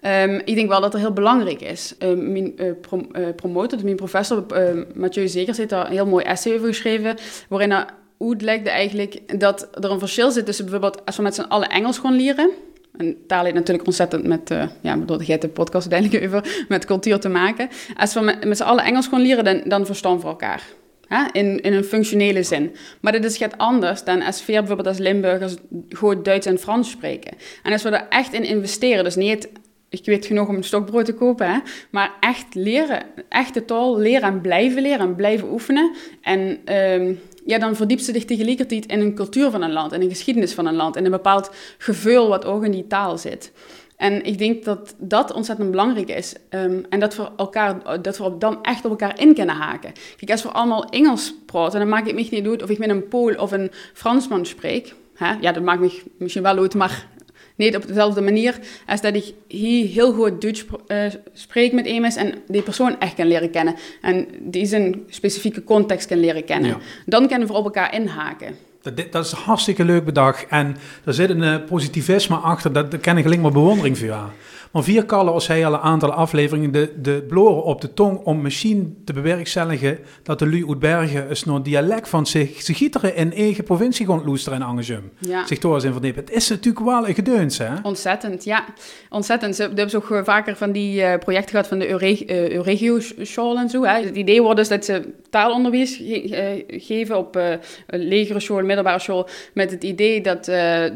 Um, 0.07 0.41
ik 0.45 0.55
denk 0.55 0.69
wel 0.69 0.81
dat 0.81 0.93
het 0.93 1.03
heel 1.03 1.13
belangrijk 1.13 1.61
is. 1.61 1.95
Uh, 1.99 2.19
mijn 2.19 2.53
uh, 2.57 2.73
prom 2.81 3.09
uh, 3.13 3.27
promotor, 3.37 3.79
mijn 3.85 3.97
professor 3.97 4.47
Mathieu 4.95 5.29
Zekers, 5.29 5.57
heeft 5.57 5.71
daar 5.71 5.87
een 5.87 5.93
heel 5.93 6.07
mooi 6.07 6.25
essay 6.25 6.55
over 6.55 6.67
geschreven, 6.69 7.17
waarin 7.49 7.71
hij 7.71 7.85
uitlegde 8.29 8.71
eigenlijk 8.71 9.39
dat 9.39 9.69
er 9.85 9.91
een 9.91 9.99
verschil 9.99 10.31
zit 10.31 10.47
tussen 10.47 10.65
bijvoorbeeld 10.65 11.07
als 11.07 11.17
we 11.17 11.23
met 11.23 11.35
z'n 11.35 11.41
allen 11.41 11.69
Engels 11.69 11.99
gaan 11.99 12.17
leren. 12.17 12.51
En 12.97 13.17
taal 13.27 13.43
heeft 13.43 13.55
natuurlijk 13.55 13.87
ontzettend 13.87 14.27
met, 14.27 14.51
uh, 14.51 14.65
ja, 14.81 14.97
bedoel, 14.97 15.23
jij 15.23 15.39
de 15.39 15.49
podcast 15.49 15.93
uiteindelijk 15.93 16.25
over, 16.35 16.65
met 16.69 16.85
cultuur 16.85 17.19
te 17.19 17.29
maken. 17.29 17.69
Als 17.97 18.15
we 18.15 18.21
met, 18.21 18.45
met 18.45 18.57
z'n 18.57 18.63
allen 18.63 18.85
Engels 18.85 19.07
gaan 19.07 19.21
leren, 19.21 19.45
dan, 19.45 19.63
dan 19.65 19.87
verstaan 19.87 20.21
we 20.21 20.27
elkaar. 20.27 20.63
Hè? 21.07 21.25
In, 21.33 21.61
in 21.61 21.73
een 21.73 21.85
functionele 21.85 22.43
zin. 22.43 22.75
Maar 23.01 23.13
dit 23.13 23.25
is 23.25 23.37
gaat 23.37 23.59
anders 23.59 24.05
dan 24.05 24.23
als 24.23 24.47
we 24.47 24.53
bijvoorbeeld 24.53 24.89
als 24.89 24.99
Limburgers 24.99 25.55
goed 25.91 26.25
Duits 26.25 26.47
en 26.47 26.59
Frans 26.59 26.91
spreken. 26.91 27.33
En 27.63 27.73
als 27.73 27.83
we 27.83 27.89
er 27.89 28.07
echt 28.09 28.33
in 28.33 28.45
investeren, 28.45 29.05
dus 29.05 29.17
niet 29.17 29.49
ik 29.89 30.05
weet 30.05 30.27
genoeg 30.27 30.49
om 30.49 30.57
een 30.57 30.65
stokbrood 30.65 31.05
te 31.05 31.15
kopen, 31.15 31.53
hè? 31.53 31.59
maar 31.91 32.13
echt 32.21 32.55
leren, 32.55 33.03
echt 33.29 33.55
de 33.55 33.65
taal 33.65 33.99
leren 33.99 34.29
en 34.29 34.41
blijven 34.41 34.83
leren 34.83 35.07
en 35.07 35.15
blijven 35.15 35.53
oefenen. 35.53 35.95
En 36.21 36.75
um, 36.77 37.21
ja, 37.45 37.59
dan 37.59 37.77
verdiept 37.77 38.05
ze 38.05 38.13
zich 38.13 38.25
tegelijkertijd 38.25 38.87
in 38.87 39.01
een 39.01 39.15
cultuur 39.15 39.51
van 39.51 39.63
een 39.63 39.73
land, 39.73 39.93
in 39.93 40.01
een 40.01 40.09
geschiedenis 40.09 40.55
van 40.55 40.67
een 40.67 40.75
land, 40.75 40.97
in 40.97 41.05
een 41.05 41.11
bepaald 41.11 41.51
gevoel 41.79 42.29
wat 42.29 42.45
ook 42.45 42.65
in 42.65 42.71
die 42.71 42.87
taal 42.87 43.19
zit. 43.19 43.53
En 43.97 44.25
ik 44.25 44.39
denk 44.39 44.65
dat 44.65 44.95
dat 44.99 45.33
ontzettend 45.33 45.71
belangrijk 45.71 46.09
is. 46.09 46.35
Um, 46.51 46.87
en 46.89 47.01
dat 47.01 47.17
we, 47.17 47.29
elkaar, 47.37 48.03
dat 48.03 48.19
we 48.19 48.39
dan 48.39 48.63
echt 48.63 48.85
op 48.85 48.91
elkaar 48.91 49.21
in 49.21 49.35
kunnen 49.35 49.55
haken. 49.55 49.93
Kijk, 50.17 50.31
als 50.31 50.43
we 50.43 50.49
allemaal 50.49 50.85
Engels 50.85 51.35
praten, 51.47 51.79
dan 51.79 51.89
maakt 51.89 52.07
het 52.07 52.15
me 52.15 52.29
niet 52.31 52.47
uit 52.47 52.63
of 52.63 52.71
ik 52.71 52.79
met 52.79 52.89
een 52.89 53.09
Pool 53.09 53.35
of 53.35 53.53
een 53.53 53.71
Fransman 53.93 54.47
spreek. 54.47 54.95
Hè? 55.15 55.35
Ja, 55.41 55.53
dat 55.53 55.63
maakt 55.63 55.81
me 55.81 56.03
misschien 56.19 56.43
wel 56.43 56.59
uit, 56.59 56.75
maar 56.75 57.09
niet 57.55 57.77
op 57.77 57.87
dezelfde 57.87 58.21
manier 58.21 58.59
als 58.87 59.01
dat 59.01 59.15
ik 59.15 59.35
hier 59.49 59.87
heel 59.87 60.13
goed 60.13 60.41
Duits 60.41 60.65
uh, 60.89 61.05
spreek 61.33 61.73
met 61.73 61.87
iemand 61.87 62.17
en 62.17 62.35
die 62.49 62.63
persoon 62.63 63.01
echt 63.01 63.15
kan 63.15 63.27
leren 63.27 63.51
kennen. 63.51 63.75
En 64.01 64.27
die 64.41 64.67
zijn 64.67 65.03
specifieke 65.09 65.65
context 65.65 66.09
kan 66.09 66.19
leren 66.19 66.45
kennen. 66.45 66.71
Ja. 66.71 66.79
Dan 67.07 67.29
kunnen 67.29 67.49
we 67.49 67.55
op 67.55 67.65
elkaar 67.65 67.95
inhaken. 67.95 68.57
Dat, 68.83 69.13
dat 69.13 69.25
is 69.25 69.33
hartstikke 69.33 69.85
leuk 69.85 70.05
bedacht. 70.05 70.47
En 70.49 70.77
er 71.05 71.15
zit 71.15 71.31
een 71.31 71.43
uh, 71.43 71.57
positivisme 71.67 72.37
achter, 72.37 72.73
dat, 72.73 72.91
daar 72.91 73.01
ken 73.01 73.17
ik 73.17 73.25
alleen 73.25 73.41
maar 73.41 73.53
bewondering 73.53 73.99
voor. 73.99 74.33
Maar 74.75 74.83
vier 74.83 75.05
kallen, 75.05 75.33
als 75.33 75.47
hij 75.47 75.67
al 75.67 75.73
een 75.73 75.81
aantal 75.81 76.13
afleveringen, 76.13 76.73
de, 76.73 76.93
de 77.01 77.25
bloren 77.29 77.63
op 77.63 77.81
de 77.81 77.95
tong 77.95 78.19
om 78.19 78.43
misschien 78.43 78.97
te 79.05 79.13
bewerkstelligen 79.13 79.99
dat 80.23 80.39
de 80.39 80.47
Lu 80.47 80.77
Bergen 80.77 81.29
is 81.29 81.45
nog 81.45 81.63
dialect 81.63 82.09
van 82.09 82.27
zich, 82.27 82.63
zich 82.63 82.77
gieteren 82.77 83.17
in 83.17 83.33
eigen 83.33 83.65
provincie 83.65 84.07
gaan 84.07 84.25
loesteren 84.25 84.59
in 84.59 84.65
Angezum. 84.65 85.11
Ja. 85.19 85.47
Zich 85.47 85.59
door 85.59 85.85
in 85.85 85.93
verdiepen. 85.93 86.25
Het 86.25 86.33
is 86.33 86.49
natuurlijk 86.49 86.85
wel 86.85 87.09
een 87.09 87.15
gedeuns, 87.15 87.59
hè? 87.59 87.71
Ontzettend, 87.83 88.45
ja. 88.45 88.65
Ontzettend. 89.11 89.57
Ze 89.57 89.63
hebben 89.63 89.91
ze 89.91 89.97
ook 89.97 90.11
eh, 90.11 90.25
vaker 90.25 90.57
van 90.57 90.73
die 90.73 91.01
uh, 91.01 91.15
projecten 91.19 91.51
gehad 91.51 91.67
van 91.67 91.79
de 91.79 91.89
uh, 91.89 92.51
Euregio 92.51 93.01
School 93.23 93.57
en 93.57 93.69
zo. 93.69 93.85
Hè. 93.85 94.03
Het 94.03 94.17
idee 94.17 94.43
wordt 94.43 94.57
dus 94.57 94.69
dat 94.69 94.85
ze 94.85 95.13
taalonderwijs 95.31 95.97
ge 95.97 96.65
geven 96.69 97.19
op 97.19 97.37
uh, 97.37 97.51
een 97.87 98.09
legere 98.09 98.41
school, 98.41 98.63
middelbare 98.63 98.99
school, 98.99 99.29
met 99.53 99.71
het 99.71 99.85
idee 99.85 100.21
dat, 100.21 100.45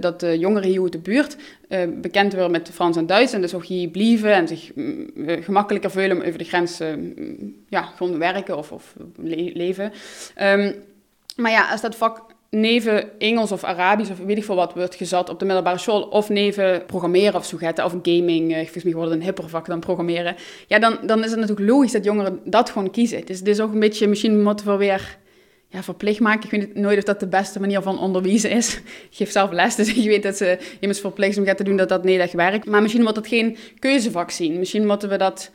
dat 0.01 0.21
de 0.21 0.39
jongeren 0.39 0.69
hier 0.69 0.83
uit 0.83 0.93
de 0.93 0.99
buurt 0.99 1.37
bekend 2.01 2.33
worden 2.33 2.51
met 2.51 2.71
Frans 2.73 2.97
en 2.97 3.07
Duits 3.07 3.33
en 3.33 3.41
dus 3.41 3.55
ook 3.55 3.65
hier 3.65 3.89
blijven 3.89 4.33
en 4.33 4.49
zich 4.49 4.71
mm, 4.75 5.07
gemakkelijker 5.43 5.91
voelen 5.91 6.17
om 6.17 6.23
over 6.23 6.39
de 6.39 6.45
grens 6.45 6.79
ja, 7.69 7.83
gewoon 7.83 8.19
werken 8.19 8.57
of, 8.57 8.73
of 8.73 8.95
le 9.17 9.51
leven. 9.55 9.93
Um, 10.43 10.75
maar 11.37 11.51
ja, 11.51 11.71
als 11.71 11.81
dat 11.81 11.97
vak 11.97 12.25
neven 12.51 13.21
Engels 13.21 13.53
of 13.53 13.65
Arabisch 13.65 14.11
of 14.11 14.19
weet 14.19 14.37
ik 14.37 14.45
veel 14.45 14.55
wat 14.55 14.75
wordt 14.75 14.95
gezet 14.95 15.29
op 15.29 15.39
de 15.39 15.45
middelbare 15.45 15.79
school, 15.79 16.03
of 16.03 16.29
neven 16.29 16.87
programmeren 16.87 17.35
of 17.35 17.45
zo 17.45 17.57
gaat, 17.57 17.85
of 17.85 17.95
gaming, 18.03 18.51
uh, 18.51 18.57
volgens 18.57 18.85
mij 18.85 18.93
wordt 18.93 19.13
een 19.13 19.23
hipper 19.23 19.49
vak 19.49 19.67
dan 19.67 19.81
programmeren, 19.81 20.37
ja, 20.67 20.79
dan, 20.79 20.99
dan 21.03 21.25
is 21.25 21.31
het 21.31 21.41
natuurlijk 21.41 21.69
logisch 21.69 21.93
dat 21.93 22.05
jongeren 22.05 22.41
dat 22.45 22.71
gewoon 22.71 22.91
kiezen. 22.91 23.27
Dus 23.27 23.39
het 23.39 23.49
is 23.49 23.61
ook 23.61 23.73
een 23.73 23.81
beetje, 23.81 24.09
misschien 24.09 24.43
moeten 24.43 24.67
we 24.67 24.77
weer 24.77 25.19
ja, 25.69 25.83
verplicht 25.83 26.21
maken. 26.21 26.45
Ik 26.45 26.51
weet 26.51 26.75
nooit 26.75 26.99
of 26.99 27.05
dat 27.05 27.21
de 27.21 27.27
beste 27.27 27.61
manier 27.61 27.83
van 27.83 27.99
onderwijzen 27.99 28.51
is. 28.51 28.77
Ik 28.77 29.09
geef 29.19 29.31
zelf 29.31 29.51
les, 29.51 29.75
dus 29.75 29.91
je 29.91 30.09
weet 30.09 30.23
dat 30.23 30.37
ze 30.37 30.59
immers 30.81 31.01
verplicht 31.01 31.39
om 31.39 31.45
gaat 31.45 31.57
te 31.57 31.65
doen 31.65 31.77
dat 31.77 31.89
dat 31.89 32.05
echt 32.05 32.33
werkt. 32.33 32.67
Maar 32.67 32.83
misschien 32.83 33.03
moet 33.03 33.17
het 33.17 33.27
geen 33.27 33.57
keuzevak 33.79 34.31
zien. 34.31 34.59
Misschien 34.59 34.87
moeten 34.87 35.09
we 35.09 35.17
dat 35.17 35.51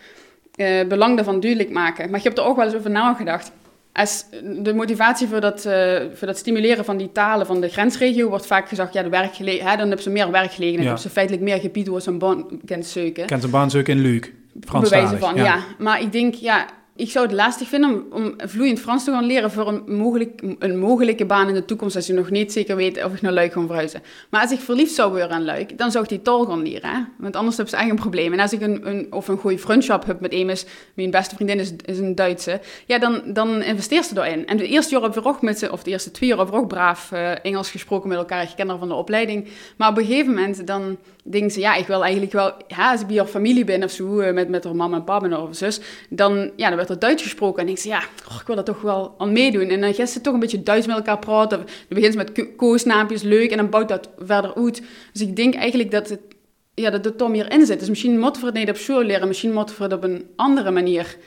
uh, 0.56 0.88
belang 0.88 1.16
daarvan 1.16 1.40
duidelijk 1.40 1.72
maken. 1.72 2.10
Maar 2.10 2.20
je 2.20 2.28
hebt 2.28 2.40
er 2.40 2.46
ook 2.46 2.56
wel 2.56 2.66
eens 2.66 2.76
over 2.76 2.92
nagedacht 2.92 3.52
als 3.94 4.26
de 4.44 4.74
motivatie 4.74 5.28
voor 5.28 5.42
dat, 5.42 5.66
uh, 5.66 6.00
voor 6.14 6.28
dat 6.28 6.38
stimuleren 6.38 6.86
van 6.86 6.98
die 6.98 7.12
talen 7.12 7.46
van 7.46 7.62
de 7.62 7.70
grensregio 7.70 8.30
wordt 8.30 8.46
vaak 8.46 8.68
gezegd, 8.68 8.94
ja, 8.94 9.04
de 9.04 9.10
werkgelegenheid, 9.10 9.78
dan 9.78 9.88
hebben 9.88 10.04
ze 10.04 10.10
meer 10.10 10.32
werkgelegenheid, 10.32 10.84
ja. 10.84 10.84
hebben 10.84 11.02
ze 11.02 11.10
feitelijk 11.10 11.44
meer 11.44 11.60
gebied 11.60 11.88
waar 11.88 12.02
ze 12.02 12.10
een 12.10 12.18
baan 12.18 12.46
kunnen 12.66 12.86
zoeken. 12.86 13.26
Kent 13.26 13.44
een 13.44 13.50
baan 13.50 13.72
zoeken 13.72 13.98
in 13.98 14.02
Luik, 14.02 14.34
Frans 14.62 14.90
van, 14.90 15.36
ja. 15.36 15.44
ja. 15.44 15.64
Maar 15.78 16.02
ik 16.02 16.12
denk, 16.12 16.34
ja, 16.34 16.66
ik 16.96 17.12
zou 17.12 17.26
het 17.26 17.36
lastig 17.36 17.68
vinden 17.68 18.12
om, 18.12 18.34
vloeiend 18.38 18.80
Frans 18.80 19.04
te 19.04 19.12
gaan 19.12 19.26
leren 19.26 19.52
voor 19.52 19.68
een, 19.68 19.96
mogelijk, 19.96 20.42
een 20.60 20.80
mogelijke 20.80 21.26
baan 21.26 21.48
in 21.48 21.54
de 21.54 21.66
toekomst, 21.66 21.96
als 21.96 22.08
je 22.08 22.14
nog 22.14 22.30
niet 22.30 22.52
zeker 22.52 22.76
weet 22.76 23.04
of 23.04 23.14
ik 23.14 23.22
naar 23.22 23.32
Luik 23.32 23.54
ga 23.54 23.66
verhuizen. 23.66 24.02
Maar 24.30 24.42
als 24.42 24.52
ik 24.52 24.60
verliefd 24.60 24.94
zou 24.94 25.10
worden 25.10 25.30
aan 25.30 25.46
Luik, 25.46 25.78
dan 25.78 25.92
zou 25.92 26.04
ik 26.04 26.10
die 26.10 26.22
taal 26.22 26.46
gaan 26.46 26.62
leren, 26.62 26.90
hè? 26.90 27.00
want 27.18 27.36
anders 27.36 27.58
heb 27.58 27.68
ze 27.68 27.78
echt 27.78 27.90
een 27.90 27.96
probleem. 27.96 28.34
En 28.34 28.40
als 28.40 28.54
ik 28.54 28.62
een, 28.62 28.88
een 28.88 29.08
of 29.10 29.28
een 29.28 29.38
goede 29.38 29.58
vriendschap 29.58 30.06
heb 30.06 30.20
met 30.20 30.34
iemand, 30.34 30.66
mijn 30.94 31.12
beste 31.12 31.36
vriendin 31.36 31.60
is, 31.60 31.74
is 31.86 32.00
een 32.00 32.16
Duitse, 32.16 32.62
ja, 32.86 33.00
dan, 33.00 33.22
dan 33.26 33.62
investeert 33.62 34.06
ze 34.06 34.14
daarin. 34.14 34.48
En 34.48 34.58
de 34.58 34.68
eerste 34.68 34.92
jaar 34.92 35.02
hebben 35.02 35.24
we 35.24 35.30
ook 35.30 35.42
met 35.42 35.60
ze, 35.60 35.72
of 35.72 35.84
de 35.84 35.92
eerste 35.92 36.12
twee 36.12 36.30
jaar 36.30 36.38
hebben 36.38 36.56
we 36.56 36.62
ook 36.62 36.68
braaf 36.68 37.12
uh, 37.14 37.46
Engels 37.46 37.72
gesproken 37.72 38.10
met 38.10 38.18
elkaar, 38.18 38.42
ik 38.58 38.66
van 38.80 38.88
de 38.88 38.94
opleiding. 38.94 39.48
Maar 39.78 39.90
op 39.90 39.98
een 39.98 40.06
gegeven 40.06 40.34
moment 40.34 40.68
dan 40.68 40.98
denken 41.24 41.52
ze, 41.52 41.60
ja, 41.60 41.76
ik 41.76 41.88
wil 41.88 42.02
eigenlijk 42.02 42.32
wel, 42.32 42.54
ja, 42.68 42.92
als 42.92 43.02
ik 43.02 43.08
bij 43.08 43.18
haar 43.18 43.26
familie 43.26 43.64
ben 43.64 43.84
of 43.84 43.92
zo, 43.92 44.20
uh, 44.20 44.34
met, 44.34 44.50
met 44.50 44.64
haar 44.64 44.76
mama 44.76 44.96
en 44.96 45.04
papa 45.04 45.26
en 45.26 45.32
haar 45.32 45.56
zus, 45.56 45.80
dan, 46.10 46.52
ja, 46.56 46.70
dan 46.70 46.78
werd 46.88 47.02
er 47.02 47.08
Duits 47.08 47.24
gesproken. 47.24 47.64
En 47.64 47.70
ik 47.70 47.78
zei, 47.78 47.94
ja, 47.94 48.04
oh, 48.30 48.40
ik 48.42 48.48
wil 48.48 48.56
dat 48.56 48.66
toch 48.66 48.82
wel 48.82 49.16
aan 49.18 49.32
meedoen. 49.32 49.70
En 49.70 49.82
dan 49.82 49.94
gaan 49.94 50.08
ze 50.08 50.22
toch 50.22 50.34
een 50.34 50.40
beetje 50.40 50.64
Duits 50.64 50.88
met 50.88 50.96
elkaar 50.96 51.20
praten. 51.20 51.58
Dan 51.58 51.68
begint 51.88 52.14
ze 52.14 52.18
met 52.18 52.56
koosnaampjes, 52.56 53.22
leuk, 53.22 53.52
en 53.52 53.58
dan 53.58 53.70
bouwt 53.70 53.88
dat 53.88 54.10
verder 54.18 54.56
uit. 54.56 54.82
Dus 55.12 55.22
ik 55.22 55.36
denk 55.36 55.56
eigenlijk 55.56 55.92
dat 55.92 56.10
het, 56.10 56.20
ja, 56.74 56.90
dat 56.90 57.06
het 57.06 57.18
Tom 57.18 57.34
hierin 57.34 57.66
zit. 57.66 57.80
Dus 57.80 57.90
misschien 57.90 58.20
moeten 58.20 58.42
we 58.42 58.48
het 58.48 58.58
niet 58.58 58.70
op 58.70 58.76
school 58.76 59.04
leren, 59.04 59.28
misschien 59.28 59.54
moeten 59.54 59.76
we 59.78 59.84
het 59.84 59.94
op 59.94 60.04
een 60.04 60.26
andere 60.36 60.72
manier 60.72 61.18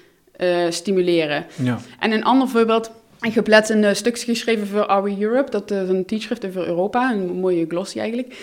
uh, 0.41 0.71
stimuleren. 0.71 1.47
Ja. 1.63 1.79
En 1.99 2.13
een 2.13 2.25
ander 2.25 2.49
voorbeeld... 2.49 2.91
Ik 3.21 3.35
heb 3.35 3.49
laatst 3.49 3.71
een 3.71 3.83
uh, 3.83 3.93
stukje 3.93 4.25
geschreven 4.25 4.67
voor 4.67 5.03
We 5.03 5.17
Europe. 5.21 5.51
Dat 5.51 5.71
is 5.71 5.89
een 5.89 6.05
tijdschrift 6.05 6.47
over 6.47 6.67
Europa, 6.67 7.13
een 7.13 7.27
mooie 7.27 7.67
glossy 7.69 7.99
eigenlijk. 7.99 8.37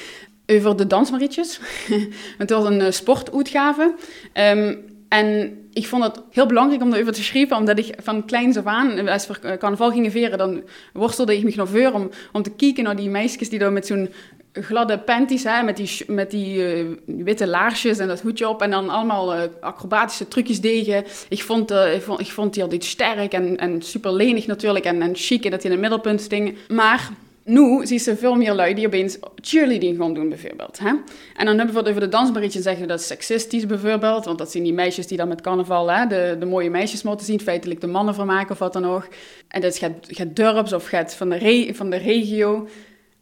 Over 0.46 0.78
de 0.78 0.88
dansmarietjes. 0.88 1.60
het 2.38 2.50
was 2.50 2.66
een 2.66 2.80
uh, 2.80 2.92
sportuitgave. 2.92 3.94
Um, 4.34 4.93
en 5.14 5.58
ik 5.74 5.88
vond 5.88 6.04
het 6.04 6.22
heel 6.32 6.46
belangrijk 6.46 6.82
om 6.82 6.94
erover 6.94 7.14
te 7.14 7.24
schrijven, 7.24 7.58
omdat 7.58 7.78
ik 7.78 7.96
van 8.02 8.26
kleins 8.26 8.58
af 8.58 8.66
aan, 8.66 9.08
als 9.08 9.28
we 9.28 9.58
carnaval 9.58 9.92
gingen 9.92 10.12
veren, 10.12 10.38
dan 10.38 10.64
worstelde 10.94 11.38
ik 11.38 11.44
me 11.44 11.54
nog 11.56 11.70
voor 11.70 11.92
om, 11.92 12.10
om 12.32 12.44
te 12.44 12.52
kijken 12.52 12.84
naar 12.84 12.96
die 12.96 13.10
meisjes 13.10 13.50
die 13.50 13.60
daar 13.60 13.72
met 13.72 13.86
zo'n 13.86 14.10
gladde 14.54 15.00
panties, 15.00 15.44
hè, 15.44 15.64
met 15.64 15.78
die, 15.78 15.90
met 16.08 16.32
die 16.32 16.76
uh, 16.76 16.86
witte 17.06 17.48
laarsjes 17.48 17.98
en 17.98 18.08
dat 18.08 18.22
hoedje 18.22 18.48
op 18.48 18.62
en 18.62 18.72
dan 18.72 18.90
allemaal 18.90 19.36
uh, 19.36 19.42
acrobatische 19.62 20.28
trucjes 20.28 20.62
deden. 20.62 21.04
Ik 21.30 21.44
vond, 21.44 21.72
uh, 21.72 21.94
ik 21.94 22.02
vond, 22.02 22.20
ik 22.20 22.32
vond 22.32 22.54
die 22.54 22.64
altijd 22.64 22.84
sterk 22.84 23.34
en, 23.34 23.58
en 23.58 23.82
super 23.82 24.14
lenig 24.14 24.48
natuurlijk 24.48 24.86
en, 24.86 25.02
en 25.02 25.16
chic 25.16 25.52
dat 25.52 25.62
die 25.62 25.64
in 25.64 25.72
het 25.72 25.80
middelpunt 25.80 26.22
sting. 26.22 26.58
Maar 26.68 27.10
nu 27.44 27.86
zie 27.86 28.02
je 28.04 28.16
veel 28.16 28.36
meer 28.36 28.54
lui 28.54 28.74
die 28.74 28.88
opeens 28.88 29.18
cheerleading 29.36 29.98
gaan 29.98 30.14
doen, 30.14 30.30
bijvoorbeeld. 30.30 30.80
Hè? 30.80 30.88
En 31.36 31.46
dan 31.46 31.58
hebben 31.58 31.74
we 31.74 31.80
het 31.80 31.90
over 31.90 32.02
de 32.02 32.08
dansbarietjes 32.08 32.64
zeggen 32.64 32.88
dat 32.88 33.00
is 33.00 33.08
seksistisch, 33.08 33.66
bijvoorbeeld. 33.66 34.26
Want 34.26 34.38
dat 34.38 34.52
zijn 34.52 34.64
die 34.64 34.74
meisjes 34.74 35.08
die 35.08 35.18
dan 35.18 35.28
met 35.28 35.42
carnaval 35.42 35.92
hè, 35.92 36.08
de, 36.08 36.36
de 36.40 36.46
mooie 36.46 36.70
meisjes 36.70 37.04
moeten 37.04 37.26
zien, 37.26 37.40
feitelijk 37.40 37.82
de 37.82 37.88
mannen 37.88 38.14
vermaken 38.14 38.52
of 38.52 38.60
wat 38.60 38.74
dan 38.74 38.86
ook. 38.86 39.08
En 39.48 39.62
dat 39.62 39.78
gaat, 39.78 39.94
gaat 40.08 40.36
dorps 40.36 40.74
of 40.74 40.88
gaat 40.88 41.16
van 41.16 41.30
de, 41.30 41.70
van 41.74 41.90
de 41.90 41.98
regio. 41.98 42.68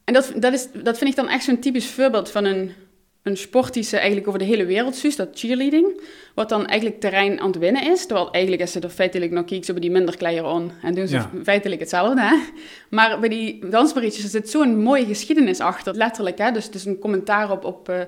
En 0.03 0.13
dat, 0.13 0.33
dat, 0.35 0.53
is, 0.53 0.67
dat 0.83 0.97
vind 0.97 1.09
ik 1.09 1.15
dan 1.15 1.29
echt 1.29 1.43
zo'n 1.43 1.59
typisch 1.59 1.87
voorbeeld 1.87 2.31
van 2.31 2.45
een 2.45 2.71
een 3.23 3.37
sport 3.37 3.73
die 3.73 3.83
ze 3.83 3.97
eigenlijk 3.97 4.27
over 4.27 4.39
de 4.39 4.45
hele 4.45 4.65
wereld 4.65 4.95
zus, 4.95 5.15
dat 5.15 5.29
cheerleading, 5.33 6.01
wat 6.35 6.49
dan 6.49 6.65
eigenlijk 6.65 6.99
terrein 6.99 7.39
aan 7.39 7.47
het 7.47 7.57
winnen 7.57 7.91
is. 7.91 8.05
Terwijl 8.05 8.31
eigenlijk 8.31 8.61
als 8.63 8.71
ze 8.71 8.79
er 8.79 8.89
feitelijk 8.89 9.31
nog 9.31 9.45
kijken, 9.45 9.65
ze 9.65 9.71
hebben 9.71 9.89
die 9.89 9.99
minder 9.99 10.17
kleier 10.17 10.45
aan 10.45 10.71
en 10.81 10.93
doen 10.93 11.07
ze 11.07 11.15
ja. 11.15 11.31
feitelijk 11.43 11.81
hetzelfde. 11.81 12.21
Hè? 12.21 12.35
Maar 12.89 13.19
bij 13.19 13.29
die 13.29 13.69
dansbarietjes 13.69 14.31
zit 14.31 14.49
zo'n 14.49 14.81
mooie 14.83 15.05
geschiedenis 15.05 15.59
achter, 15.59 15.95
letterlijk. 15.95 16.37
Hè? 16.37 16.51
Dus 16.51 16.65
het 16.65 16.75
is 16.75 16.85
een 16.85 16.99
commentaar 16.99 17.51
op, 17.51 17.65
op 17.65 17.89
uh, 17.89 17.99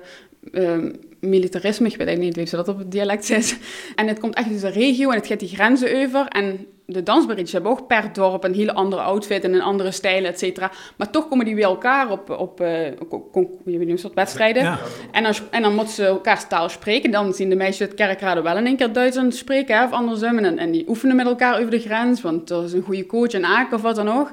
uh, 0.52 0.90
militarisme, 1.20 1.86
ik 1.86 1.96
weet 1.96 2.06
eigenlijk 2.06 2.36
niet 2.36 2.36
hoe 2.36 2.46
ze 2.46 2.56
dat 2.56 2.74
op 2.74 2.78
het 2.78 2.90
dialect 2.90 3.24
zit. 3.24 3.58
En 3.94 4.08
het 4.08 4.18
komt 4.18 4.34
echt 4.34 4.48
uit 4.48 4.60
de 4.60 4.68
regio 4.68 5.10
en 5.10 5.16
het 5.16 5.26
gaat 5.26 5.40
die 5.40 5.48
grenzen 5.48 6.02
over 6.02 6.26
en 6.28 6.66
de 6.86 7.02
dansbarietjes 7.02 7.52
hebben 7.52 7.70
ook 7.70 7.86
per 7.86 8.12
dorp 8.12 8.44
een 8.44 8.54
hele 8.54 8.74
andere 8.74 9.02
outfit 9.02 9.44
en 9.44 9.54
een 9.54 9.62
andere 9.62 9.90
stijl, 9.90 10.24
et 10.24 10.38
cetera. 10.38 10.70
Maar 10.96 11.10
toch 11.10 11.28
komen 11.28 11.44
die 11.44 11.54
bij 11.54 11.64
elkaar 11.64 12.10
op, 12.10 12.30
op, 12.30 12.60
uh, 12.60 12.86
een 13.64 13.98
soort 13.98 14.14
wedstrijden. 14.14 14.62
Ja. 14.62 14.78
En, 15.12 15.22
dan, 15.22 15.34
en 15.50 15.62
dan 15.62 15.74
moeten 15.74 15.94
ze 15.94 16.04
elkaar 16.04 16.48
taal 16.48 16.68
spreken. 16.68 17.10
Dan 17.10 17.32
zien 17.32 17.48
de 17.48 17.56
meisjes 17.56 17.88
het 17.88 17.94
kerkraden 17.94 18.42
wel 18.42 18.56
in 18.56 18.66
één 18.66 18.76
keer 18.76 18.92
Duits 18.92 19.16
aan 19.16 19.24
het 19.24 19.36
spreken, 19.36 19.76
hè, 19.76 19.84
of 19.84 19.92
andersom. 19.92 20.38
En, 20.38 20.58
en 20.58 20.70
die 20.70 20.88
oefenen 20.88 21.16
met 21.16 21.26
elkaar 21.26 21.58
over 21.58 21.70
de 21.70 21.80
grens, 21.80 22.20
want 22.20 22.50
er 22.50 22.64
is 22.64 22.72
een 22.72 22.82
goede 22.82 23.06
coach 23.06 23.32
in 23.32 23.44
Aken 23.44 23.76
of 23.76 23.82
wat 23.82 23.96
dan 23.96 24.08
ook. 24.08 24.30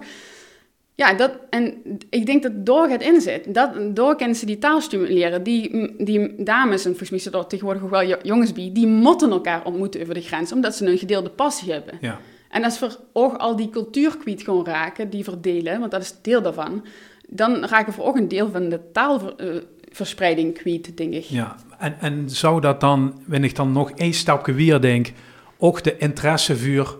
Ja, 0.95 1.13
dat, 1.13 1.31
en 1.49 1.73
ik 2.09 2.25
denk 2.25 2.43
dat 2.43 2.51
door 2.65 2.87
het 2.87 3.01
inzet, 3.01 3.53
dat, 3.53 3.95
door 3.95 4.15
kunnen 4.15 4.35
ze 4.35 4.45
die 4.45 4.57
taal 4.57 4.81
stimuleren. 4.81 5.43
Die, 5.43 5.93
die 6.05 6.43
dames, 6.43 6.85
en 6.85 6.89
volgens 6.89 7.09
mij 7.09 7.19
zijn 7.19 7.33
er 7.33 7.47
tegenwoordig 7.47 7.83
ook 7.83 7.89
wel 7.89 8.15
jongens 8.23 8.53
bij, 8.53 8.69
die 8.73 8.87
moeten 8.87 9.31
elkaar 9.31 9.65
ontmoeten 9.65 10.01
over 10.01 10.13
de 10.13 10.21
grens, 10.21 10.51
omdat 10.51 10.75
ze 10.75 10.85
een 10.85 10.97
gedeelde 10.97 11.29
passie 11.29 11.71
hebben. 11.71 11.97
Ja. 12.01 12.19
En 12.51 12.63
als 12.63 12.79
we 12.79 12.97
ook 13.13 13.37
al 13.37 13.55
die 13.55 13.69
cultuur 13.69 14.17
kwijt 14.17 14.43
gaan 14.43 14.65
raken, 14.65 15.09
die 15.09 15.23
verdelen, 15.23 15.79
want 15.79 15.91
dat 15.91 16.01
is 16.01 16.15
deel 16.21 16.41
daarvan, 16.41 16.85
dan 17.27 17.65
raken 17.65 17.93
we 17.93 18.03
ook 18.03 18.17
een 18.17 18.27
deel 18.27 18.51
van 18.51 18.69
de 18.69 18.79
taalverspreiding 18.91 20.53
kwijt, 20.53 20.97
denk 20.97 21.13
ik. 21.13 21.23
Ja, 21.23 21.55
en, 21.77 21.99
en 21.99 22.29
zou 22.29 22.61
dat 22.61 22.79
dan, 22.79 23.21
wanneer 23.25 23.49
ik 23.49 23.55
dan 23.55 23.71
nog 23.71 23.91
één 23.91 24.13
stapje 24.13 24.53
weer 24.53 24.81
denk, 24.81 25.11
ook 25.57 25.83
de 25.83 25.97
interesse 25.97 26.57
voor, 26.57 26.97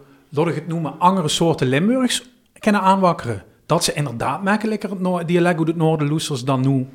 ik 0.48 0.56
het 0.56 0.68
noemen, 0.68 1.00
andere 1.00 1.28
soorten 1.28 1.68
Limburgs 1.68 2.24
kunnen 2.60 2.82
aanwakkeren? 2.82 3.44
Dat 3.66 3.84
ze 3.84 3.94
inderdaad 3.94 4.44
makkelijker 4.44 4.90
het 4.90 5.28
dialect 5.28 5.58
uit 5.60 5.68
het 5.68 5.78
noorden 5.78 6.08
loesters 6.08 6.44
dan 6.44 6.62
nu 6.62 6.88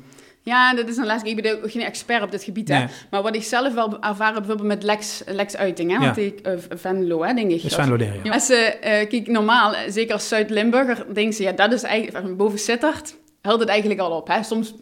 ja, 0.47 0.73
dat 0.73 0.87
is 0.87 0.97
een 0.97 1.05
les. 1.05 1.21
Ik 1.21 1.41
ben 1.41 1.69
geen 1.69 1.81
expert 1.81 2.23
op 2.23 2.31
dit 2.31 2.43
gebied, 2.43 2.67
hè. 2.67 2.85
Maar 3.09 3.21
wat 3.21 3.35
ik 3.35 3.43
zelf 3.43 3.73
wel 3.73 4.01
ervaren, 4.01 4.33
bijvoorbeeld 4.33 4.67
met 4.67 4.83
Lex, 4.83 5.21
Lex 5.25 5.57
Uiting, 5.57 5.91
hè. 5.91 5.99
Want 5.99 6.17
ik, 6.17 6.47
uh, 6.47 6.53
Venlo, 6.69 7.23
hè, 7.23 7.33
denk 7.33 7.51
ik. 7.51 7.63
is 7.63 7.75
Venlo, 7.75 7.97
ja. 8.23 8.31
Als 8.31 8.49
uh, 8.49 8.57
kijk, 8.81 9.27
normaal, 9.27 9.73
zeker 9.87 10.13
als 10.13 10.27
Zuid-Limburger, 10.27 11.05
denken 11.13 11.33
ze, 11.33 11.43
ja, 11.43 11.51
dat 11.51 11.71
is 11.71 11.83
eigenlijk, 11.83 12.37
boven 12.37 12.59
Sittard, 12.59 13.15
houdt 13.41 13.59
het 13.59 13.69
eigenlijk 13.69 13.99
al 13.99 14.11
op, 14.11 14.27
hè. 14.27 14.43
Soms 14.43 14.73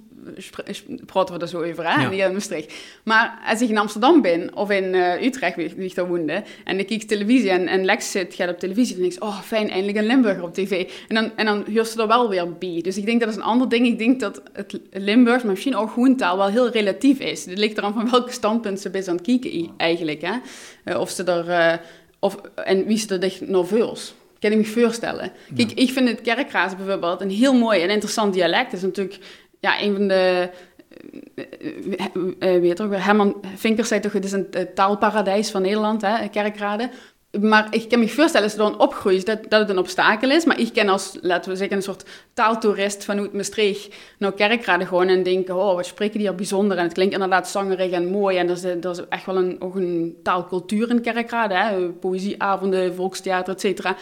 praten 1.05 1.35
we 1.35 1.41
er 1.41 1.47
zo 1.47 1.63
over, 1.63 1.93
hè, 1.93 2.03
ja. 2.03 2.25
in 2.25 2.33
Maastricht. 2.33 2.73
Maar 3.03 3.39
als 3.45 3.61
ik 3.61 3.69
in 3.69 3.77
Amsterdam 3.77 4.21
ben, 4.21 4.55
of 4.55 4.69
in 4.69 4.83
uh, 4.83 5.23
Utrecht, 5.23 5.55
wie, 5.55 5.73
wie 5.75 5.89
ik 5.89 5.95
daar 5.95 6.07
woonde, 6.07 6.43
en 6.63 6.79
ik 6.79 6.87
kijk 6.87 7.01
televisie 7.01 7.49
en, 7.49 7.67
en 7.67 7.85
Lex 7.85 8.11
zit, 8.11 8.33
gaat 8.33 8.49
op 8.49 8.59
televisie, 8.59 8.93
dan 8.93 9.01
denk 9.01 9.13
ik, 9.13 9.23
oh 9.23 9.41
fijn, 9.41 9.69
eindelijk 9.69 9.97
een 9.97 10.05
Limburger 10.05 10.43
op 10.43 10.53
tv. 10.53 10.91
En 11.07 11.15
dan, 11.15 11.31
en 11.35 11.45
dan 11.45 11.63
huurt 11.67 11.87
ze 11.87 12.01
er 12.01 12.07
wel 12.07 12.29
weer 12.29 12.53
bij. 12.53 12.79
Dus 12.81 12.97
ik 12.97 13.05
denk 13.05 13.19
dat 13.19 13.29
is 13.29 13.35
een 13.35 13.41
ander 13.41 13.69
ding. 13.69 13.87
Ik 13.87 13.97
denk 13.97 14.19
dat 14.19 14.41
het 14.53 14.79
Limburgs, 14.91 15.43
maar 15.43 15.51
misschien 15.51 15.75
ook 15.75 15.91
groentaal, 15.91 16.37
wel 16.37 16.47
heel 16.47 16.69
relatief 16.69 17.19
is. 17.19 17.45
Het 17.45 17.57
ligt 17.57 17.77
eraan 17.77 17.93
van 17.93 18.09
welke 18.11 18.31
standpunt 18.31 18.79
ze 18.79 18.89
best 18.89 19.07
aan 19.07 19.15
het 19.15 19.25
kijken 19.25 19.71
eigenlijk. 19.77 20.21
Hè. 20.21 20.33
Uh, 20.85 20.99
of 20.99 21.09
ze 21.09 21.23
er, 21.23 21.47
uh, 21.47 21.73
of, 22.19 22.37
en 22.55 22.85
wie 22.85 22.97
ze 22.97 23.07
er 23.07 23.19
dicht 23.19 23.47
nerveus 23.47 24.13
kan 24.39 24.51
ik 24.51 24.57
me 24.57 24.81
voorstellen. 24.81 25.31
Kijk, 25.55 25.71
ik 25.71 25.91
vind 25.91 26.09
het 26.09 26.21
kerkraas 26.21 26.75
bijvoorbeeld 26.75 27.21
een 27.21 27.29
heel 27.29 27.53
mooi 27.53 27.81
en 27.81 27.89
interessant 27.89 28.33
dialect. 28.33 28.71
Het 28.71 28.73
is 28.73 28.81
natuurlijk 28.81 29.19
ja, 29.59 29.81
een 29.81 29.95
van 29.95 30.07
de 30.07 30.49
uh, 32.39 32.59
weet 32.61 32.81
ook, 32.81 32.95
Herman 32.95 33.43
Vinkers 33.55 33.87
zei 33.87 33.99
toch, 33.99 34.13
het 34.13 34.25
is 34.25 34.31
een 34.31 34.47
taalparadijs 34.75 35.51
van 35.51 35.61
Nederland, 35.61 36.01
hè, 36.01 36.29
kerkraden. 36.29 36.91
Maar 37.41 37.67
ik 37.69 37.89
kan 37.89 37.99
me 37.99 38.07
voorstellen, 38.07 38.43
als 38.43 38.55
je 38.55 38.61
dan 38.61 38.79
opgroeit, 38.79 39.25
dat, 39.25 39.39
dat 39.49 39.59
het 39.59 39.69
een 39.69 39.77
obstakel 39.77 40.29
is. 40.29 40.45
Maar 40.45 40.59
ik 40.59 40.73
ken 40.73 40.89
als, 40.89 41.17
laten 41.21 41.51
we 41.51 41.57
zeggen, 41.57 41.77
een 41.77 41.83
soort 41.83 42.05
taaltoerist 42.33 43.05
vanuit 43.05 43.33
Maastricht 43.33 43.95
naar 44.17 44.33
Kerkrade 44.33 44.85
gewoon 44.85 45.07
en 45.07 45.23
denken, 45.23 45.55
oh, 45.55 45.75
wat 45.75 45.85
spreken 45.85 46.17
die 46.17 46.27
hier 46.27 46.35
bijzonder. 46.35 46.77
En 46.77 46.83
het 46.83 46.93
klinkt 46.93 47.13
inderdaad 47.13 47.49
zangerig 47.49 47.91
en 47.91 48.05
mooi. 48.05 48.37
En 48.37 48.47
er 48.47 48.55
is, 48.55 48.63
er 48.63 48.89
is 48.89 49.07
echt 49.09 49.25
wel 49.25 49.37
een, 49.37 49.61
ook 49.61 49.75
een 49.75 50.15
taalcultuur 50.23 50.89
in 50.89 51.01
Kerkrade, 51.01 51.55
hè? 51.55 51.89
poëzieavonden, 51.89 52.95
volkstheater, 52.95 53.53
et 53.53 53.61
cetera. 53.61 53.95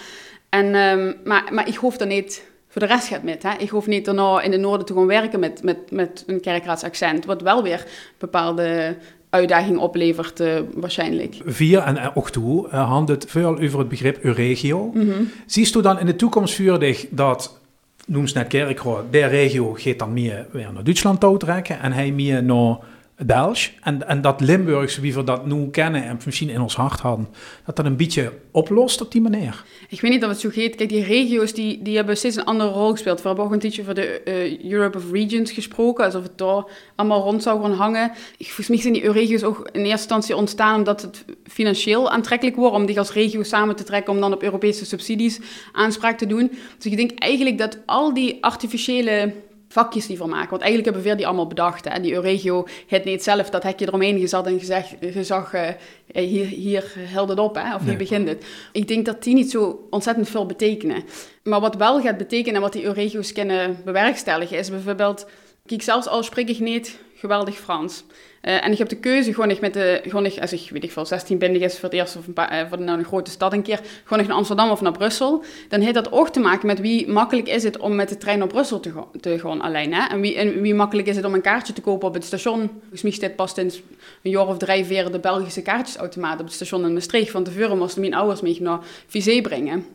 En, 0.49 0.75
um, 0.75 1.15
maar, 1.23 1.43
maar 1.51 1.67
ik 1.67 1.75
hoef 1.75 1.99
er 1.99 2.07
niet 2.07 2.51
voor 2.73 2.81
de 2.81 2.87
rest 2.87 3.07
gaat 3.07 3.23
met. 3.23 3.43
Hè? 3.43 3.51
Ik 3.57 3.69
hoef 3.69 3.87
niet 3.87 4.05
daarna 4.05 4.41
in 4.41 4.51
de 4.51 4.57
noorden 4.57 4.85
te 4.85 4.93
gaan 4.93 5.05
werken 5.05 5.39
met, 5.39 5.63
met, 5.63 5.77
met 5.91 6.23
een 6.27 6.41
kerkraadsaccent. 6.41 7.25
Wat 7.25 7.41
wel 7.41 7.63
weer 7.63 7.85
bepaalde 8.17 8.97
uitdaging 9.29 9.77
oplevert 9.77 10.39
uh, 10.39 10.59
waarschijnlijk. 10.73 11.35
Via 11.45 11.85
en 11.85 12.15
ook 12.15 12.29
toe 12.29 12.67
uh, 12.67 12.89
handelt 12.89 13.25
veel 13.27 13.59
over 13.59 13.79
het 13.79 13.87
begrip 13.87 14.23
Euregio. 14.23 14.91
Mm 14.93 15.09
-hmm. 15.09 15.31
Ziet 15.45 15.75
u 15.75 15.81
dan 15.81 15.99
in 15.99 16.05
de 16.05 16.15
toekomst 16.15 16.53
vuurdig 16.53 17.05
dat, 17.09 17.59
noem 18.05 18.27
ze 18.27 18.37
net 18.37 18.47
Kerkrade, 18.47 19.09
de 19.09 19.25
regio 19.25 19.73
gaat 19.73 19.99
dan 19.99 20.13
meer 20.13 20.47
weer 20.51 20.73
naar 20.73 20.83
Duitsland 20.83 21.19
toe 21.19 21.37
trekken 21.37 21.79
en 21.79 21.91
hij 21.91 22.11
meer 22.11 22.43
naar 22.43 22.77
Belgisch. 23.25 23.73
En, 23.81 24.07
en 24.07 24.21
dat 24.21 24.41
Limburgse, 24.41 25.01
wie 25.01 25.13
we 25.13 25.23
dat 25.23 25.45
nu 25.45 25.69
kennen 25.69 26.03
en 26.03 26.19
misschien 26.25 26.49
in 26.49 26.61
ons 26.61 26.75
hart 26.75 26.99
hadden, 26.99 27.27
dat 27.65 27.75
dat 27.75 27.85
een 27.85 27.95
beetje 27.95 28.31
oplost 28.51 29.01
op 29.01 29.11
die 29.11 29.21
manier. 29.21 29.63
Ik 29.89 30.01
weet 30.01 30.11
niet 30.11 30.23
of 30.23 30.29
het 30.29 30.39
zo 30.39 30.49
gaat. 30.49 30.75
Kijk, 30.75 30.89
die 30.89 31.03
regio's 31.03 31.53
die, 31.53 31.81
die 31.81 31.95
hebben 31.95 32.17
steeds 32.17 32.35
een 32.35 32.45
andere 32.45 32.69
rol 32.69 32.91
gespeeld. 32.91 33.21
We 33.21 33.27
hebben 33.27 33.45
ook 33.45 33.51
een 33.51 33.59
tijdje 33.59 33.83
voor 33.83 33.93
de 33.93 34.21
uh, 34.25 34.71
Europe 34.71 34.97
of 34.97 35.11
Regions 35.11 35.51
gesproken, 35.51 36.05
alsof 36.05 36.23
het 36.23 36.37
daar 36.37 36.63
allemaal 36.95 37.21
rond 37.21 37.43
zou 37.43 37.61
gaan 37.61 37.73
hangen. 37.73 38.11
Volgens 38.37 38.67
mij 38.67 38.77
zijn 38.77 38.93
die 38.93 39.11
regio's 39.11 39.43
ook 39.43 39.69
in 39.71 39.79
eerste 39.79 39.91
instantie 39.91 40.35
ontstaan 40.35 40.75
omdat 40.75 41.01
het 41.01 41.25
financieel 41.43 42.11
aantrekkelijk 42.11 42.55
wordt 42.57 42.75
om 42.75 42.85
die 42.85 42.99
als 42.99 43.13
regio 43.13 43.43
samen 43.43 43.75
te 43.75 43.83
trekken 43.83 44.13
om 44.13 44.19
dan 44.19 44.33
op 44.33 44.43
Europese 44.43 44.85
subsidies 44.85 45.39
aanspraak 45.71 46.17
te 46.17 46.25
doen. 46.25 46.51
Dus 46.77 46.91
ik 46.91 46.97
denk 46.97 47.19
eigenlijk 47.19 47.57
dat 47.57 47.77
al 47.85 48.13
die 48.13 48.37
artificiële 48.41 49.33
vakjes 49.73 50.07
die 50.07 50.17
van 50.17 50.29
maken. 50.29 50.49
Want 50.49 50.61
eigenlijk 50.61 50.93
hebben 50.93 51.11
we 51.11 51.17
die 51.17 51.27
allemaal 51.27 51.47
bedacht. 51.47 51.89
Hè? 51.89 51.99
Die 51.99 52.13
Euregio 52.13 52.67
het 52.87 53.03
niet 53.03 53.23
zelf 53.23 53.49
dat 53.49 53.63
hekje 53.63 53.87
eromheen 53.87 54.19
gezet 54.19 54.45
en 54.45 54.59
gezegd, 54.59 54.95
gezag, 55.01 55.53
uh, 55.53 55.67
hier, 56.11 56.45
hier 56.45 56.93
held 56.97 57.29
het 57.29 57.39
op, 57.39 57.55
hè? 57.55 57.75
of 57.75 57.83
hier 57.83 57.97
begint 57.97 58.27
het. 58.27 58.45
Ik 58.71 58.87
denk 58.87 59.05
dat 59.05 59.23
die 59.23 59.33
niet 59.33 59.51
zo 59.51 59.87
ontzettend 59.89 60.29
veel 60.29 60.45
betekenen. 60.45 61.03
Maar 61.43 61.59
wat 61.59 61.75
wel 61.75 62.01
gaat 62.01 62.17
betekenen 62.17 62.55
en 62.55 62.61
wat 62.61 62.73
die 62.73 62.83
Euregio's 62.83 63.31
kunnen 63.31 63.77
bewerkstelligen, 63.85 64.57
is 64.57 64.69
bijvoorbeeld, 64.69 65.25
kijk, 65.65 65.81
zelfs 65.81 66.07
al 66.07 66.23
spreek 66.23 66.49
ik 66.49 66.59
niet 66.59 66.99
geweldig 67.23 67.55
Frans. 67.55 68.03
Uh, 68.41 68.65
en 68.65 68.71
ik 68.71 68.77
heb 68.77 68.89
de 68.89 68.95
keuze 68.95 69.33
gewoon 69.33 69.57
met 69.61 69.73
de, 69.73 70.01
gewoon 70.03 70.39
als 70.39 70.53
ik 70.53 70.69
weet 70.69 70.83
ik 70.83 70.91
veel, 70.91 71.05
16 71.05 71.37
ben 71.37 71.61
is 71.61 71.73
voor 71.73 71.89
het 71.89 71.93
eerst 71.93 72.15
een 72.15 72.33
uh, 72.35 72.69
voor 72.69 72.81
nou 72.81 72.99
een 72.99 73.05
grote 73.05 73.31
stad 73.31 73.53
een 73.53 73.61
keer, 73.61 73.79
gewoon 74.03 74.25
naar 74.27 74.35
Amsterdam 74.35 74.69
of 74.69 74.81
naar 74.81 74.91
Brussel, 74.91 75.43
dan 75.69 75.81
heeft 75.81 75.93
dat 75.93 76.11
ook 76.11 76.29
te 76.29 76.39
maken 76.39 76.67
met 76.67 76.79
wie 76.79 77.07
makkelijk 77.07 77.47
is 77.47 77.63
het 77.63 77.77
om 77.77 77.95
met 77.95 78.09
de 78.09 78.17
trein 78.17 78.39
naar 78.39 78.47
Brussel 78.47 78.79
te, 78.79 78.91
gaan, 78.91 79.05
te 79.21 79.41
alleen. 79.43 79.93
Hè? 79.93 80.07
En, 80.07 80.21
wie, 80.21 80.35
en 80.35 80.61
wie 80.61 80.73
makkelijk 80.73 81.07
is 81.07 81.15
het 81.15 81.25
om 81.25 81.33
een 81.33 81.41
kaartje 81.41 81.73
te 81.73 81.81
kopen 81.81 82.07
op 82.07 82.13
het 82.13 82.25
station. 82.25 82.69
Volgens 82.79 83.01
mij 83.01 83.11
staat 83.11 83.35
pas 83.35 83.53
sinds 83.53 83.81
een 84.21 84.31
jaar 84.31 84.47
of 84.47 84.57
drie, 84.57 84.85
vier 84.85 85.11
de 85.11 85.19
Belgische 85.19 85.61
kaartjesautomaat 85.61 86.39
op 86.39 86.45
het 86.45 86.53
station 86.53 86.85
in 86.85 86.93
Maastricht. 86.93 87.31
Van 87.31 87.43
tevoren 87.43 87.77
moesten 87.77 88.01
mijn 88.01 88.13
ouders 88.13 88.41
mee 88.41 88.61
naar 88.61 88.79
Vizé 89.07 89.41
brengen 89.41 89.85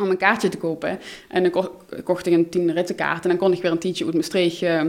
om 0.00 0.10
een 0.10 0.16
kaartje 0.16 0.48
te 0.48 0.58
kopen. 0.58 1.00
En 1.28 1.42
dan 1.42 1.70
kocht 2.04 2.26
ik 2.26 2.32
een 2.32 2.48
tien 2.48 2.72
rittenkaart 2.72 3.22
en 3.22 3.28
dan 3.28 3.38
kon 3.38 3.52
ik 3.52 3.62
weer 3.62 3.70
een 3.70 3.78
tientje 3.78 4.04
uit 4.04 4.14
Maastricht... 4.14 4.62
Uh, 4.62 4.82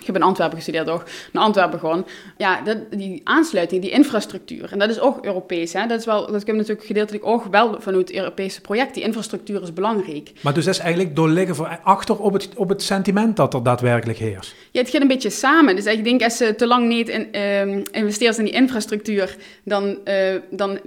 ik 0.00 0.06
heb 0.06 0.16
in 0.16 0.22
Antwerpen 0.22 0.56
gestudeerd 0.56 0.86
toch? 0.86 1.04
Naar 1.32 1.42
Antwerpen 1.42 1.78
gewoon. 1.78 2.06
Ja, 2.36 2.60
dat, 2.60 2.76
die 2.90 3.20
aansluiting, 3.24 3.82
die 3.82 3.90
infrastructuur. 3.90 4.72
En 4.72 4.78
dat 4.78 4.90
is 4.90 5.00
ook 5.00 5.24
Europees. 5.24 5.72
Hè? 5.72 5.86
Dat 5.86 5.98
is 5.98 6.04
wel, 6.04 6.32
dat 6.32 6.46
heb 6.46 6.56
natuurlijk 6.56 6.86
gedeeltelijk 6.86 7.26
ook 7.26 7.44
wel 7.44 7.80
vanuit 7.80 8.08
het 8.08 8.16
Europese 8.16 8.60
project. 8.60 8.94
Die 8.94 9.02
infrastructuur 9.02 9.62
is 9.62 9.72
belangrijk. 9.72 10.32
Maar 10.40 10.54
dus 10.54 10.64
dat 10.64 10.74
is 10.74 10.80
eigenlijk 10.80 11.16
doorliggen 11.16 11.54
voor 11.54 11.78
achter 11.82 12.18
op 12.18 12.32
het, 12.32 12.48
op 12.56 12.68
het 12.68 12.82
sentiment 12.82 13.36
dat 13.36 13.54
er 13.54 13.62
daadwerkelijk 13.62 14.18
heerst. 14.18 14.54
Ja, 14.70 14.80
het 14.80 14.90
gaat 14.90 15.00
een 15.00 15.08
beetje 15.08 15.30
samen. 15.30 15.76
Dus 15.76 15.84
ik 15.84 16.04
denk 16.04 16.22
als 16.22 16.36
ze 16.36 16.54
te 16.54 16.66
lang 16.66 16.88
niet 16.88 17.08
in, 17.08 17.28
uh, 17.32 17.84
investeert 17.90 18.38
in 18.38 18.44
die 18.44 18.54
infrastructuur, 18.54 19.36
dan, 19.64 19.98
uh, 20.04 20.40
dan 20.50 20.78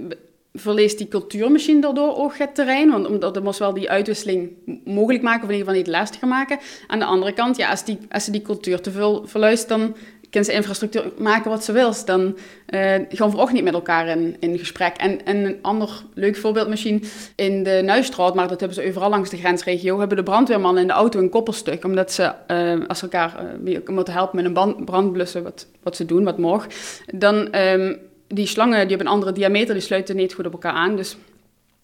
verleest 0.56 0.98
die 0.98 1.08
cultuur 1.08 1.50
misschien 1.50 1.80
daardoor 1.80 2.16
ook 2.16 2.36
het 2.36 2.54
terrein. 2.54 2.90
Want 2.90 3.06
omdat 3.06 3.36
er 3.36 3.42
moest 3.42 3.58
wel 3.58 3.74
die 3.74 3.90
uitwisseling 3.90 4.50
mogelijk 4.84 5.22
maken, 5.22 5.42
of 5.42 5.48
in 5.48 5.56
ieder 5.56 5.66
geval 5.66 5.82
niet 5.82 5.96
lastiger 5.96 6.28
maken. 6.28 6.58
Aan 6.86 6.98
de 6.98 7.04
andere 7.04 7.32
kant, 7.32 7.56
ja, 7.56 7.70
als, 7.70 7.84
die, 7.84 7.98
als 8.10 8.24
ze 8.24 8.30
die 8.30 8.42
cultuur 8.42 8.80
te 8.80 8.90
veel 8.90 9.22
verluist, 9.26 9.68
dan 9.68 9.96
kan 10.30 10.44
ze 10.44 10.52
infrastructuur 10.52 11.12
maken 11.18 11.50
wat 11.50 11.64
ze 11.64 11.72
wil. 11.72 11.92
Dan 12.04 12.36
uh, 12.68 12.94
gaan 13.08 13.30
we 13.30 13.38
ook 13.38 13.52
niet 13.52 13.64
met 13.64 13.74
elkaar 13.74 14.08
in, 14.08 14.36
in 14.40 14.58
gesprek. 14.58 14.96
En, 14.96 15.24
en 15.24 15.36
een 15.36 15.58
ander 15.62 16.04
leuk 16.14 16.36
voorbeeld 16.36 16.68
misschien, 16.68 17.04
in 17.36 17.62
de 17.62 17.80
Nuistraat, 17.84 18.34
maar 18.34 18.48
dat 18.48 18.60
hebben 18.60 18.78
ze 18.82 18.88
overal 18.88 19.10
langs 19.10 19.30
de 19.30 19.36
grensregio, 19.36 19.98
hebben 19.98 20.16
de 20.16 20.22
brandweermannen 20.22 20.82
in 20.82 20.88
de 20.88 20.94
auto 20.94 21.18
een 21.18 21.30
koppelstuk. 21.30 21.84
Omdat 21.84 22.12
ze, 22.12 22.32
uh, 22.50 22.88
als 22.88 22.98
ze 22.98 23.04
elkaar 23.04 23.44
uh, 23.64 23.78
moeten 23.86 24.14
helpen 24.14 24.36
met 24.36 24.44
een 24.44 24.52
brand, 24.52 24.84
brandblussen, 24.84 25.42
wat, 25.42 25.66
wat 25.82 25.96
ze 25.96 26.04
doen, 26.04 26.24
wat 26.24 26.38
mag, 26.38 26.66
dan... 27.06 27.54
Um, 27.54 27.98
die 28.28 28.46
slangen 28.46 28.78
die 28.78 28.88
hebben 28.88 29.06
een 29.06 29.12
andere 29.12 29.32
diameter, 29.32 29.74
die 29.74 29.82
sluiten 29.82 30.16
niet 30.16 30.34
goed 30.34 30.46
op 30.46 30.52
elkaar 30.52 30.72
aan. 30.72 30.96
Dus 30.96 31.16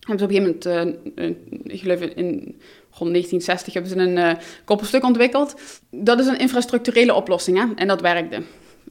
hebben 0.06 0.18
ze 0.18 0.24
op 0.24 0.30
een 0.30 0.54
gegeven 0.54 1.00
moment, 1.14 1.18
uh, 1.18 1.72
ik 1.74 1.80
geloof 1.80 2.00
in 2.00 2.60
rond 2.90 3.10
1960, 3.10 3.72
hebben 3.72 3.90
ze 3.92 3.98
een 3.98 4.16
uh, 4.16 4.32
koppelstuk 4.64 5.04
ontwikkeld. 5.04 5.54
Dat 5.90 6.18
is 6.18 6.26
een 6.26 6.38
infrastructurele 6.38 7.14
oplossing 7.14 7.58
hè? 7.58 7.64
en 7.76 7.88
dat 7.88 8.00
werkte. 8.00 8.42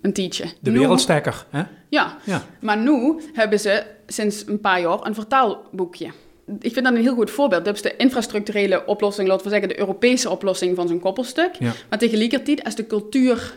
Een 0.02 0.14
tientje. 0.14 0.46
De 0.60 0.72
wereldstekker, 0.72 1.46
hè? 1.50 1.64
Ja. 1.90 2.18
ja, 2.26 2.46
maar 2.60 2.78
nu 2.78 3.22
hebben 3.34 3.60
ze 3.60 3.84
sinds 4.08 4.48
een 4.48 4.60
paar 4.60 4.82
jaar 4.82 5.06
een 5.06 5.14
vertaalboekje. 5.14 6.12
Ik 6.60 6.74
vind 6.74 6.86
dat 6.86 6.96
een 6.96 7.02
heel 7.02 7.14
goed 7.14 7.32
voorbeeld. 7.32 7.66
Dat 7.66 7.76
is 7.76 7.82
de 7.82 7.96
infrastructurele 7.96 8.86
oplossing, 8.86 9.28
laten 9.28 9.44
we 9.44 9.50
zeggen 9.52 9.70
de 9.70 9.80
Europese 9.80 10.30
oplossing 10.30 10.76
van 10.76 10.88
zo'n 10.88 11.00
koppelstuk. 11.00 11.56
Ja. 11.60 11.72
Maar 11.90 12.00
tegelijkertijd, 12.00 12.64
als 12.64 12.76
de 12.76 12.88
cultuur 12.88 13.54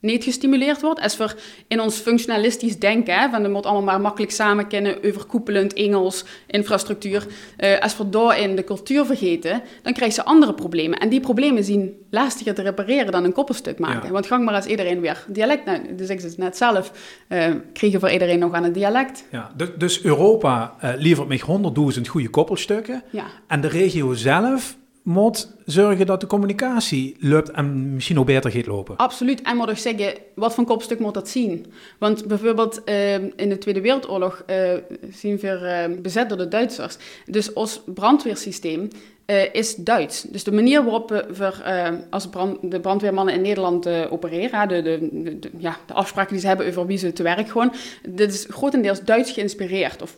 niet 0.00 0.24
gestimuleerd 0.24 0.80
wordt. 0.80 1.00
Als 1.00 1.16
we 1.16 1.34
in 1.68 1.80
ons 1.80 1.96
functionalistisch 1.96 2.78
denken, 2.78 3.18
hè, 3.18 3.28
van 3.30 3.42
de 3.42 3.48
moet 3.48 3.66
allemaal 3.66 3.82
maar 3.82 4.00
makkelijk 4.00 4.32
samen 4.32 4.66
kennen, 4.66 5.04
overkoepelend 5.04 5.72
Engels, 5.72 6.24
infrastructuur. 6.46 7.26
Uh, 7.58 7.78
als 7.78 7.96
we 7.96 8.08
daarin 8.08 8.56
de 8.56 8.64
cultuur 8.64 9.04
vergeten, 9.04 9.62
dan 9.82 9.92
krijgen 9.92 10.14
ze 10.14 10.24
andere 10.24 10.54
problemen. 10.54 10.98
En 10.98 11.08
die 11.08 11.20
problemen 11.20 11.64
zien 11.64 11.96
lastiger 12.10 12.54
te 12.54 12.62
repareren 12.62 13.12
dan 13.12 13.24
een 13.24 13.32
koppelstuk 13.32 13.78
maken. 13.78 14.12
Want 14.12 14.26
gang 14.26 14.44
maar 14.44 14.54
als 14.54 14.66
iedereen 14.66 15.00
weer 15.00 15.24
dialect, 15.28 15.64
nou, 15.64 15.94
dus 15.94 16.08
ik 16.08 16.20
het 16.20 16.38
net 16.38 16.56
zelf, 16.56 16.92
uh, 17.28 17.54
kregen 17.72 18.00
voor 18.00 18.10
iedereen 18.10 18.38
nog 18.38 18.52
aan 18.52 18.64
het 18.64 18.74
dialect. 18.74 19.24
Ja, 19.30 19.52
dus, 19.56 19.68
dus 19.78 20.02
Europa 20.04 20.74
uh, 20.84 20.90
levert 20.96 21.28
met 21.28 21.40
honderdduizend 21.40 22.08
goede 22.08 22.28
koppelstukken. 22.28 23.02
Ja. 23.10 23.24
En 23.46 23.60
de 23.60 23.68
regio 23.68 24.14
zelf 24.14 24.76
moet 25.02 25.56
zorgen 25.64 26.06
dat 26.06 26.20
de 26.20 26.26
communicatie 26.26 27.16
loopt 27.18 27.50
en 27.50 27.94
misschien 27.94 28.18
ook 28.18 28.26
beter 28.26 28.50
gaat 28.50 28.66
lopen. 28.66 28.96
Absoluut. 28.96 29.42
En 29.42 29.56
moet 29.56 29.68
ik 29.68 29.76
zeggen, 29.76 30.14
wat 30.34 30.54
voor 30.54 30.64
kopstuk 30.64 30.98
moet 30.98 31.14
dat 31.14 31.28
zien? 31.28 31.66
Want 31.98 32.26
bijvoorbeeld 32.26 32.80
uh, 32.84 33.14
in 33.14 33.48
de 33.48 33.58
Tweede 33.58 33.80
Wereldoorlog 33.80 34.42
uh, 34.46 34.72
zien 35.10 35.36
we 35.36 35.86
uh, 35.88 36.02
bezet 36.02 36.28
door 36.28 36.38
de 36.38 36.48
Duitsers. 36.48 36.96
Dus 37.26 37.52
ons 37.52 37.82
brandweersysteem 37.94 38.88
uh, 39.30 39.54
is 39.54 39.74
Duits. 39.74 40.22
Dus 40.22 40.44
de 40.44 40.52
manier 40.52 40.82
waarop 40.82 41.08
we 41.08 41.52
uh, 41.66 41.88
als 42.10 42.28
de 42.60 42.80
brandweermannen 42.80 43.34
in 43.34 43.40
Nederland 43.40 43.86
uh, 43.86 44.12
opereren, 44.12 44.68
de, 44.68 44.82
de, 44.82 45.50
ja, 45.58 45.76
de 45.86 45.92
afspraken 45.92 46.32
die 46.32 46.40
ze 46.40 46.46
hebben 46.46 46.66
over 46.66 46.86
wie 46.86 46.98
ze 46.98 47.12
te 47.12 47.22
werk 47.22 47.48
gewoon, 47.48 47.72
dit 48.08 48.32
is 48.32 48.46
grotendeels 48.48 49.00
Duits 49.00 49.32
geïnspireerd. 49.32 50.02
Of 50.02 50.16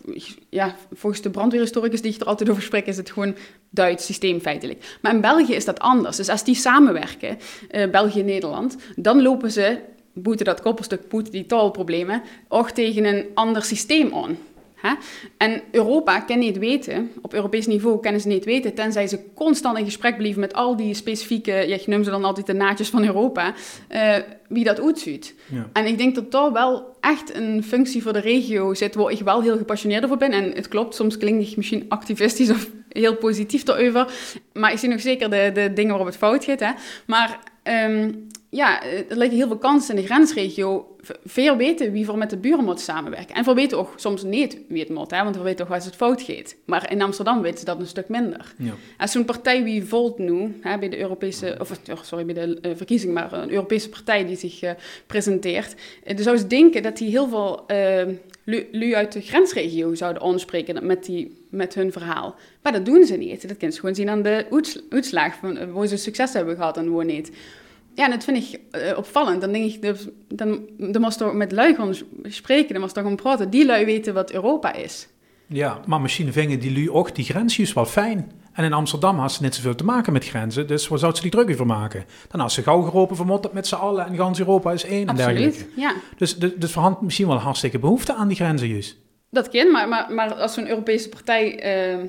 ja, 0.48 0.74
volgens 0.92 1.22
de 1.22 1.30
brandweerhistoricus 1.30 2.02
die 2.02 2.14
ik 2.14 2.20
er 2.20 2.26
altijd 2.26 2.50
over 2.50 2.62
spreek, 2.62 2.86
is 2.86 2.96
het 2.96 3.10
gewoon 3.10 3.36
Duits 3.70 4.06
systeem 4.06 4.40
feitelijk. 4.40 4.98
Maar 5.02 5.14
in 5.14 5.20
België 5.20 5.54
is 5.54 5.64
dat 5.64 5.78
anders. 5.78 6.16
Dus 6.16 6.28
als 6.28 6.44
die 6.44 6.54
samenwerken, 6.54 7.38
België 7.90 8.20
en 8.20 8.26
Nederland, 8.26 8.76
dan 8.96 9.22
lopen 9.22 9.50
ze, 9.50 9.78
boeten 10.12 10.44
dat 10.44 10.60
koppelstuk, 10.60 11.08
boeten 11.08 11.32
die 11.32 11.46
taalproblemen, 11.46 12.22
ook 12.48 12.70
tegen 12.70 13.04
een 13.04 13.26
ander 13.34 13.62
systeem 13.62 14.14
aan. 14.14 14.38
Hè? 14.82 14.94
En 15.36 15.62
Europa 15.70 16.20
kan 16.20 16.38
niet 16.38 16.58
weten, 16.58 17.10
op 17.22 17.34
Europees 17.34 17.66
niveau 17.66 18.00
kennen 18.00 18.20
ze 18.20 18.28
niet 18.28 18.44
weten, 18.44 18.74
tenzij 18.74 19.06
ze 19.06 19.20
constant 19.34 19.78
in 19.78 19.84
gesprek 19.84 20.16
blijven 20.16 20.40
met 20.40 20.54
al 20.54 20.76
die 20.76 20.94
specifieke, 20.94 21.52
ja, 21.52 21.76
je 21.76 21.82
noemt 21.86 22.04
ze 22.04 22.10
dan 22.10 22.24
altijd 22.24 22.46
de 22.46 22.52
naadjes 22.52 22.88
van 22.88 23.04
Europa, 23.04 23.54
uh, 23.90 24.16
wie 24.48 24.64
dat 24.64 24.80
uitziet. 24.80 25.34
Ja. 25.52 25.68
En 25.72 25.86
ik 25.86 25.98
denk 25.98 26.14
dat 26.14 26.32
daar 26.32 26.52
wel 26.52 26.96
echt 27.00 27.34
een 27.34 27.64
functie 27.64 28.02
voor 28.02 28.12
de 28.12 28.20
regio 28.20 28.74
zit, 28.74 28.94
waar 28.94 29.10
ik 29.10 29.20
wel 29.20 29.42
heel 29.42 29.56
gepassioneerd 29.56 30.04
over 30.04 30.16
ben. 30.16 30.32
En 30.32 30.52
het 30.52 30.68
klopt, 30.68 30.94
soms 30.94 31.16
klinkt 31.16 31.50
ik 31.50 31.56
misschien 31.56 31.84
activistisch 31.88 32.50
of 32.50 32.70
heel 32.88 33.16
positief 33.16 33.68
erover, 33.68 34.12
maar 34.52 34.72
ik 34.72 34.78
zie 34.78 34.88
nog 34.88 35.00
zeker 35.00 35.30
de, 35.30 35.50
de 35.54 35.72
dingen 35.72 35.90
waarop 35.90 36.06
het 36.06 36.16
fout 36.16 36.44
gaat. 36.44 36.60
Hè? 36.60 36.70
Maar 37.06 37.38
um, 37.88 38.28
ja, 38.50 38.82
er 38.82 39.16
liggen 39.16 39.36
heel 39.36 39.46
veel 39.46 39.58
kansen 39.58 39.94
in 39.94 40.00
de 40.00 40.06
grensregio. 40.06 40.96
Veel 41.24 41.56
weten 41.56 41.92
wie 41.92 42.04
voor 42.04 42.18
met 42.18 42.30
de 42.30 42.36
buren 42.36 42.64
moet 42.64 42.80
samenwerken. 42.80 43.34
En 43.34 43.44
veel 43.44 43.54
weten 43.54 43.78
ook 43.78 43.92
soms 43.96 44.22
niet 44.22 44.58
wie 44.68 44.80
het 44.80 44.88
moet, 44.88 45.10
hè, 45.10 45.22
want 45.22 45.36
we 45.36 45.42
weten 45.42 45.58
toch 45.58 45.68
waar 45.68 45.84
het 45.84 45.96
fout 45.96 46.22
gaat. 46.22 46.54
Maar 46.64 46.90
in 46.90 47.02
Amsterdam 47.02 47.42
weten 47.42 47.58
ze 47.58 47.64
dat 47.64 47.80
een 47.80 47.86
stuk 47.86 48.08
minder. 48.08 48.54
Ja. 48.58 48.72
Als 48.98 49.12
zo'n 49.12 49.24
partij 49.24 49.62
wie 49.62 49.84
Volt 49.84 50.18
nu, 50.18 50.58
hè, 50.60 50.78
bij 50.78 50.88
de 50.88 50.98
Europese, 50.98 51.56
of 51.60 52.00
sorry, 52.02 52.24
bij 52.24 52.34
de 52.34 52.58
uh, 52.62 52.76
verkiezing, 52.76 53.12
maar 53.12 53.32
een 53.32 53.50
Europese 53.50 53.88
partij 53.88 54.26
die 54.26 54.36
zich 54.36 54.62
uh, 54.62 54.70
presenteert, 55.06 55.74
uh, 56.04 56.14
dan 56.14 56.24
zou 56.24 56.36
ze 56.36 56.46
denken 56.46 56.82
dat 56.82 56.96
die 56.96 57.08
heel 57.08 57.28
veel 57.28 57.64
lui 58.70 58.94
uit 58.94 59.12
de 59.12 59.20
grensregio 59.20 59.94
zouden 59.94 60.22
aanspreken 60.22 60.86
met, 60.86 61.04
die, 61.04 61.46
met 61.50 61.74
hun 61.74 61.92
verhaal. 61.92 62.34
Maar 62.62 62.72
dat 62.72 62.84
doen 62.84 63.04
ze 63.04 63.16
niet. 63.16 63.48
Dat 63.48 63.56
kunnen 63.56 63.72
ze 63.72 63.80
gewoon 63.80 63.94
zien 63.94 64.08
aan 64.08 64.22
de 64.22 64.46
uitslag 64.90 65.34
van 65.34 65.72
waar 65.72 65.86
ze 65.86 65.96
succes 65.96 66.32
hebben 66.32 66.56
gehad 66.56 66.76
en 66.76 66.92
waar 66.92 67.04
niet. 67.04 67.30
Ja, 67.94 68.08
dat 68.08 68.24
vind 68.24 68.36
ik 68.36 68.60
uh, 68.72 68.98
opvallend. 68.98 69.40
Dan 69.40 69.52
denk 69.52 69.72
ik, 69.72 69.82
dus, 69.82 70.08
dan, 70.28 70.60
dan 70.78 71.02
moest 71.02 71.18
toch 71.18 71.32
met 71.32 71.52
lui 71.52 71.74
gaan 71.74 71.94
spreken, 72.22 72.72
dan 72.72 72.80
moest 72.80 72.94
toch 72.94 73.02
gewoon 73.02 73.18
praten. 73.18 73.50
Die 73.50 73.66
lui 73.66 73.84
weten 73.84 74.14
wat 74.14 74.32
Europa 74.32 74.72
is. 74.72 75.08
Ja, 75.46 75.80
maar 75.86 76.00
misschien 76.00 76.32
vingen 76.32 76.60
die 76.60 76.72
lui 76.72 76.90
ook 76.90 77.14
die 77.14 77.24
grensjes 77.24 77.72
wel 77.72 77.86
fijn. 77.86 78.32
En 78.52 78.64
in 78.64 78.72
Amsterdam 78.72 79.18
had 79.18 79.32
ze 79.32 79.42
net 79.42 79.54
zoveel 79.54 79.74
te 79.74 79.84
maken 79.84 80.12
met 80.12 80.24
grenzen, 80.24 80.66
dus 80.66 80.88
waar 80.88 80.98
zou 80.98 81.14
ze 81.14 81.22
die 81.22 81.30
druk 81.30 81.50
over 81.50 81.66
maken? 81.66 82.04
Dan 82.28 82.40
had 82.40 82.52
ze 82.52 82.62
gauw 82.62 82.82
geroepen 82.82 83.16
vermotterd 83.16 83.54
met 83.54 83.66
z'n 83.66 83.74
allen 83.74 84.06
en 84.06 84.16
gans 84.16 84.38
Europa 84.38 84.72
is 84.72 84.84
één 84.84 85.08
Absoluut, 85.08 85.36
en 85.36 85.42
dergelijke. 85.42 85.80
ja. 85.80 85.94
Dus, 86.16 86.38
dus, 86.38 86.52
dus 86.56 86.76
misschien 87.00 87.26
wel 87.26 87.36
hartstikke 87.36 87.78
behoefte 87.78 88.14
aan 88.14 88.28
die 88.28 88.36
grenzen 88.36 88.68
juist. 88.68 88.96
Dat 89.30 89.48
kan, 89.48 89.70
maar, 89.70 89.88
maar, 89.88 90.12
maar 90.12 90.34
als 90.34 90.54
zo'n 90.54 90.68
Europese 90.68 91.08
partij 91.08 91.44
uh, 91.92 92.04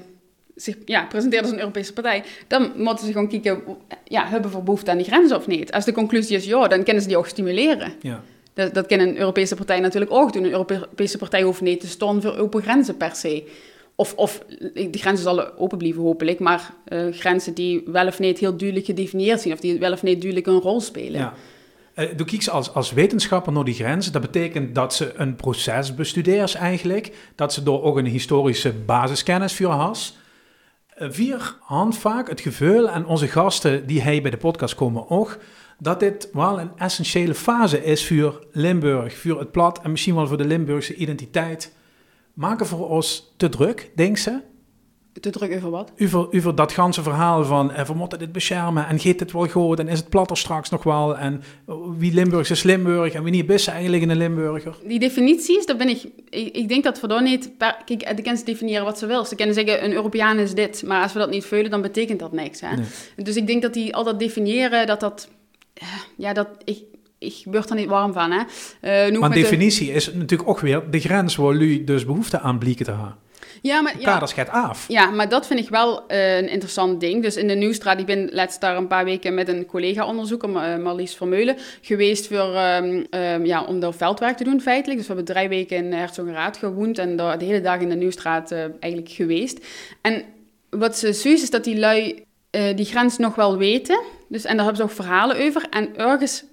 zich 0.55 0.75
ja, 0.85 1.05
presenteert 1.05 1.43
als 1.43 1.51
een 1.51 1.59
Europese 1.59 1.93
partij, 1.93 2.23
dan 2.47 2.71
moeten 2.75 3.05
ze 3.05 3.11
gewoon 3.11 3.27
kijken, 3.29 3.61
ja, 4.03 4.27
hebben 4.27 4.51
we 4.51 4.61
behoefte 4.61 4.91
aan 4.91 4.97
die 4.97 5.05
grenzen 5.05 5.37
of 5.37 5.47
niet? 5.47 5.71
Als 5.71 5.85
de 5.85 5.91
conclusie 5.91 6.35
is 6.35 6.45
ja, 6.45 6.67
dan 6.67 6.83
kunnen 6.83 7.01
ze 7.01 7.07
die 7.07 7.17
ook 7.17 7.27
stimuleren. 7.27 7.93
Ja. 8.01 8.23
Dat, 8.53 8.73
dat 8.73 8.87
kan 8.87 8.99
een 8.99 9.17
Europese 9.17 9.55
partij 9.55 9.79
natuurlijk 9.79 10.11
ook 10.11 10.33
doen. 10.33 10.43
Een 10.43 10.51
Europese 10.51 11.17
partij 11.17 11.41
hoeft 11.41 11.61
niet 11.61 11.79
te 11.79 11.87
staan 11.87 12.21
voor 12.21 12.37
open 12.37 12.61
grenzen 12.61 12.97
per 12.97 13.15
se. 13.15 13.43
Of, 13.95 14.13
of 14.15 14.43
die 14.73 14.89
grenzen 14.91 15.25
zullen 15.25 15.57
open 15.57 15.77
blijven, 15.77 16.01
hopelijk, 16.01 16.39
maar 16.39 16.73
uh, 16.87 17.13
grenzen 17.13 17.53
die 17.53 17.83
wel 17.85 18.07
of 18.07 18.19
niet 18.19 18.39
heel 18.39 18.57
duidelijk 18.57 18.85
gedefinieerd 18.85 19.41
zijn, 19.41 19.53
of 19.53 19.59
die 19.59 19.79
wel 19.79 19.91
of 19.91 20.03
niet 20.03 20.21
duidelijk 20.21 20.47
een 20.47 20.59
rol 20.59 20.81
spelen. 20.81 21.19
Ja. 21.19 21.33
Uh, 21.95 22.05
doe 22.15 22.27
kijkt 22.27 22.49
als, 22.49 22.73
als 22.73 22.91
wetenschapper 22.91 23.53
naar 23.53 23.63
die 23.63 23.73
grenzen. 23.73 24.11
Dat 24.11 24.21
betekent 24.21 24.75
dat 24.75 24.93
ze 24.93 25.13
een 25.15 25.35
proces 25.35 25.95
bestudeert 25.95 26.55
eigenlijk. 26.55 27.11
Dat 27.35 27.53
ze 27.53 27.63
door 27.63 27.83
ook 27.83 27.97
een 27.97 28.05
historische 28.05 28.73
basiskennis 28.73 29.53
voor 29.53 29.71
has. 29.71 30.17
Uh, 31.01 31.07
vier 31.09 31.57
hand 31.59 31.97
vaak 31.97 32.29
het 32.29 32.41
gevoel, 32.41 32.89
en 32.89 33.05
onze 33.05 33.27
gasten 33.27 33.87
die 33.87 34.01
hij 34.01 34.21
bij 34.21 34.31
de 34.31 34.37
podcast 34.37 34.75
komen 34.75 35.09
ook, 35.09 35.37
dat 35.79 35.99
dit 35.99 36.29
wel 36.33 36.59
een 36.59 36.71
essentiële 36.77 37.33
fase 37.33 37.83
is 37.83 38.07
voor 38.07 38.47
Limburg, 38.51 39.17
voor 39.17 39.39
het 39.39 39.51
plat 39.51 39.81
en 39.81 39.91
misschien 39.91 40.15
wel 40.15 40.27
voor 40.27 40.37
de 40.37 40.45
Limburgse 40.45 40.95
identiteit 40.95 41.75
maken 42.33 42.65
voor 42.65 42.89
ons 42.89 43.33
te 43.37 43.49
druk, 43.49 43.91
denk 43.95 44.17
ze? 44.17 44.41
Te 45.19 45.30
druk 45.30 45.56
over 45.56 45.69
wat? 45.69 45.91
Over, 46.00 46.36
over 46.36 46.56
dat 46.56 46.71
ganse 46.71 47.04
verhaal 47.04 47.43
van 47.43 47.71
eh, 47.71 47.86
we 47.86 47.93
moeten 47.93 48.19
dit 48.19 48.32
beschermen 48.32 48.88
en 48.88 49.00
geeft 49.00 49.19
het 49.19 49.32
wel 49.32 49.47
goed 49.47 49.80
en 49.80 49.88
is 49.88 50.00
het 50.00 50.10
platter 50.10 50.38
straks 50.38 50.69
nog 50.69 50.84
wel 50.84 51.17
en 51.17 51.43
eh, 51.67 51.76
wie 51.97 52.13
Limburg 52.13 52.50
is 52.50 52.63
Limburg 52.63 53.13
en 53.13 53.24
wie 53.24 53.32
niet 53.32 53.50
is 53.50 53.67
eigenlijk 53.67 54.04
een 54.04 54.17
Limburger. 54.17 54.76
Die 54.86 55.00
definities, 55.00 55.65
daar 55.65 55.76
ben 55.76 55.89
ik, 55.89 56.04
ik, 56.30 56.56
ik 56.56 56.67
denk 56.67 56.84
dat 56.84 57.02
we 57.02 57.08
daar 57.08 57.21
niet, 57.21 57.58
per, 57.58 57.78
kijk, 57.86 58.15
de 58.15 58.21
kunnen 58.21 58.45
definiëren 58.45 58.86
wat 58.86 58.97
ze 58.97 59.06
wil. 59.06 59.26
Ze 59.26 59.36
kunnen 59.36 59.56
zeggen 59.56 59.84
een 59.84 59.93
Europeaan 59.93 60.38
is 60.38 60.54
dit, 60.54 60.84
maar 60.86 61.02
als 61.02 61.13
we 61.13 61.19
dat 61.19 61.30
niet 61.30 61.45
vullen, 61.45 61.71
dan 61.71 61.82
betekent 61.82 62.19
dat 62.19 62.32
niks. 62.32 62.62
Hè? 62.62 62.76
Dus 63.15 63.36
ik 63.36 63.47
denk 63.47 63.62
dat 63.62 63.74
die 63.74 63.95
al 63.95 64.04
dat 64.04 64.19
definiëren, 64.19 64.88
dat 64.88 65.00
dat, 65.00 65.30
ja, 66.17 66.34
dat, 66.34 66.47
ik, 66.63 66.84
ik 67.17 67.41
word 67.43 67.69
er 67.69 67.76
niet 67.76 67.89
warm 67.89 68.13
van. 68.13 68.32
Hè. 68.32 69.10
Uh, 69.12 69.19
maar 69.19 69.32
definitie 69.32 69.91
is 69.91 70.13
natuurlijk 70.13 70.50
ook 70.50 70.60
weer 70.60 70.84
de 70.89 71.00
grens 71.00 71.36
waar 71.36 71.54
jullie 71.54 71.84
dus 71.84 72.06
behoefte 72.06 72.39
aan 72.39 72.60
blikken 72.60 72.86
te 72.86 72.91
hebben. 72.91 73.20
Ja, 73.62 73.82
maar, 73.82 74.00
ja, 74.00 74.26
gaat 74.26 74.50
af. 74.50 74.86
Ja, 74.88 75.10
maar 75.10 75.30
dat 75.30 75.47
vind 75.47 75.60
ik 75.60 75.69
wel 75.69 76.04
uh, 76.08 76.38
een 76.38 76.50
interessant 76.50 77.00
ding. 77.00 77.21
Dus 77.21 77.36
in 77.36 77.47
de 77.47 77.54
Nieuwstraat, 77.54 78.00
ik 78.00 78.06
ben 78.06 78.30
laatst 78.32 78.62
daar 78.62 78.78
een 78.78 78.88
paar 78.88 79.06
weken 79.06 79.34
met 79.34 79.47
een 79.47 79.65
collega-onderzoeker, 79.65 80.50
uh, 80.50 80.78
Marlies 80.78 81.15
Vermeulen, 81.15 81.58
geweest 81.82 82.28
voor, 82.28 82.58
um, 82.58 83.06
um, 83.10 83.45
ja, 83.45 83.63
om 83.63 83.80
daar 83.80 83.93
veldwerk 83.93 84.38
te 84.38 84.43
doen 84.43 84.62
feitelijk. 84.62 85.00
Dus 85.00 85.08
we 85.08 85.13
hebben 85.13 85.36
drie 85.36 85.50
weken 85.50 85.78
in 85.78 85.93
Herzogenraad 85.93 86.58
gewoond 86.58 86.97
en 86.97 87.15
daar 87.15 87.38
de 87.38 87.45
hele 87.45 87.62
dag 87.62 87.80
in 87.80 87.89
de 87.89 87.95
Nieuwstraat 87.95 88.52
uh, 88.52 88.60
eigenlijk 88.80 89.12
geweest. 89.12 89.65
En 90.02 90.24
wat 90.69 90.97
ze 90.97 91.13
zoiets 91.13 91.43
is 91.43 91.50
dat 91.50 91.63
die 91.63 91.80
lui 91.80 92.24
die 92.76 92.86
grens 92.86 93.17
nog 93.17 93.36
wel 93.36 93.58
weten. 93.58 94.02
Dus, 94.28 94.45
en 94.45 94.56
daar 94.56 94.65
hebben 94.65 94.86
ze 94.86 94.91
ook 94.91 95.06
verhalen 95.06 95.47
over. 95.47 95.65
En 95.69 95.97
ergens 95.97 96.43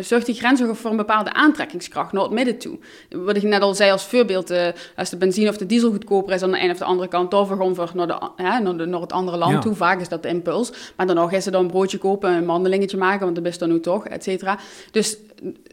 zorgt 0.00 0.26
die 0.26 0.34
grens 0.34 0.62
ook 0.62 0.76
voor 0.76 0.90
een 0.90 0.96
bepaalde 0.96 1.32
aantrekkingskracht 1.32 2.12
naar 2.12 2.22
het 2.22 2.32
midden 2.32 2.58
toe. 2.58 2.78
Wat 3.10 3.36
ik 3.36 3.42
net 3.42 3.62
al 3.62 3.74
zei 3.74 3.90
als 3.90 4.04
voorbeeld, 4.04 4.50
uh, 4.50 4.66
als 4.96 5.10
de 5.10 5.16
benzine 5.16 5.48
of 5.48 5.56
de 5.56 5.66
diesel 5.66 5.90
goedkoper 5.90 6.34
is 6.34 6.42
aan 6.42 6.50
de 6.50 6.62
een 6.62 6.70
of 6.70 6.78
de 6.78 6.84
andere 6.84 7.08
kant, 7.08 7.30
dan 7.30 7.46
gewoon 7.46 7.74
voor 7.74 7.90
naar, 7.94 8.06
de, 8.06 8.30
naar, 8.36 8.76
de, 8.76 8.86
naar 8.86 9.00
het 9.00 9.12
andere 9.12 9.36
land 9.36 9.62
toe. 9.62 9.74
Vaak 9.74 10.00
is 10.00 10.08
dat 10.08 10.22
de 10.22 10.28
impuls. 10.28 10.72
Maar 10.96 11.06
dan 11.06 11.16
nog 11.16 11.32
is 11.32 11.44
ze 11.44 11.50
dan 11.50 11.64
een 11.64 11.70
broodje 11.70 11.98
kopen, 11.98 12.32
een 12.32 12.44
mandelingetje 12.44 12.96
maken, 12.96 13.24
want 13.24 13.36
dat 13.36 13.44
is 13.44 13.58
dan 13.58 13.68
nu 13.68 13.80
toch, 13.80 14.06
et 14.06 14.22
cetera. 14.22 14.58
Dus 14.90 15.16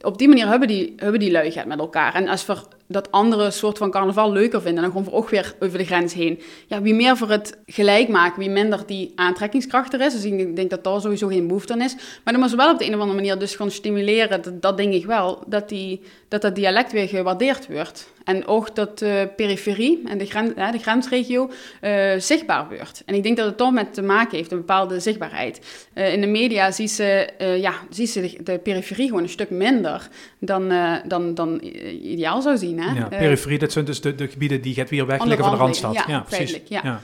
op 0.01 0.17
die 0.17 0.27
manier 0.27 0.47
hebben 0.47 0.67
die, 0.67 0.93
hebben 0.97 1.19
die 1.19 1.31
luiheid 1.31 1.67
met 1.67 1.79
elkaar. 1.79 2.15
En 2.15 2.27
als 2.27 2.45
we 2.45 2.55
dat 2.87 3.11
andere 3.11 3.51
soort 3.51 3.77
van 3.77 3.91
carnaval 3.91 4.31
leuker 4.31 4.61
vinden, 4.61 4.83
dan 4.83 4.91
gaan 4.91 5.03
we 5.03 5.11
ook 5.11 5.29
weer 5.29 5.55
over 5.59 5.77
de 5.77 5.85
grens 5.85 6.13
heen. 6.13 6.39
Ja, 6.67 6.81
wie 6.81 6.93
meer 6.93 7.17
voor 7.17 7.29
het 7.29 7.57
gelijk 7.65 8.07
maken, 8.07 8.39
wie 8.39 8.49
minder 8.49 8.83
die 8.85 9.11
aantrekkingskracht 9.15 9.93
er 9.93 10.01
is. 10.01 10.13
Dus 10.13 10.25
ik 10.25 10.55
denk 10.55 10.69
dat 10.69 10.83
daar 10.83 11.01
sowieso 11.01 11.27
geen 11.27 11.47
behoefte 11.47 11.73
aan 11.73 11.81
is. 11.81 11.95
Maar 11.95 12.33
dan 12.33 12.39
moeten 12.39 12.57
we 12.57 12.63
wel 12.63 12.73
op 12.73 12.79
de 12.79 12.85
een 12.85 12.93
of 12.93 12.99
andere 12.99 13.19
manier 13.19 13.39
dus 13.39 13.55
gaan 13.55 13.71
stimuleren, 13.71 14.41
dat, 14.41 14.61
dat 14.61 14.77
denk 14.77 14.93
ik 14.93 15.05
wel, 15.05 15.43
dat, 15.47 15.69
die, 15.69 16.01
dat 16.41 16.51
dat 16.51 16.55
dialect 16.55 16.91
weer 16.91 17.07
gewaardeerd 17.07 17.67
wordt. 17.67 18.13
En 18.23 18.47
ook 18.47 18.75
dat 18.75 18.99
de 18.99 19.29
periferie 19.35 20.01
en 20.05 20.17
de, 20.17 20.25
grens, 20.25 20.53
de 20.53 20.79
grensregio 20.81 21.51
uh, 21.81 22.13
zichtbaar 22.17 22.67
wordt. 22.67 23.03
En 23.05 23.15
ik 23.15 23.23
denk 23.23 23.37
dat 23.37 23.45
het 23.45 23.57
toch 23.57 23.71
met 23.71 23.93
te 23.93 24.01
maken 24.01 24.37
heeft, 24.37 24.51
een 24.51 24.57
bepaalde 24.57 24.99
zichtbaarheid. 24.99 25.87
Uh, 25.93 26.13
in 26.13 26.21
de 26.21 26.27
media 26.27 26.71
zie 26.71 26.87
ze, 26.87 27.29
uh, 27.41 27.61
ja, 27.61 27.73
zie 27.89 28.07
ze 28.07 28.21
de, 28.21 28.43
de, 28.43 28.57
periferie 28.57 29.07
gewoon 29.07 29.23
een 29.23 29.29
stuk 29.29 29.49
minder 29.49 30.07
dan, 30.39 30.73
dan, 31.07 31.33
dan 31.33 31.59
ideaal 32.01 32.41
zou 32.41 32.57
zien. 32.57 32.79
Hè? 32.79 32.99
Ja, 32.99 33.07
periferie, 33.07 33.59
dat 33.59 33.71
zijn 33.71 33.85
dus 33.85 34.01
de, 34.01 34.15
de 34.15 34.27
gebieden 34.27 34.61
die 34.61 34.75
het 34.75 34.89
weer 34.89 35.05
weg 35.05 35.23
liggen 35.23 35.43
van 35.43 35.53
de 35.53 35.59
Randstad. 35.59 35.93
Ja, 35.93 36.03
ja 36.07 36.19
precies. 36.19 36.61
Ja. 36.67 36.81
ja. 36.83 37.01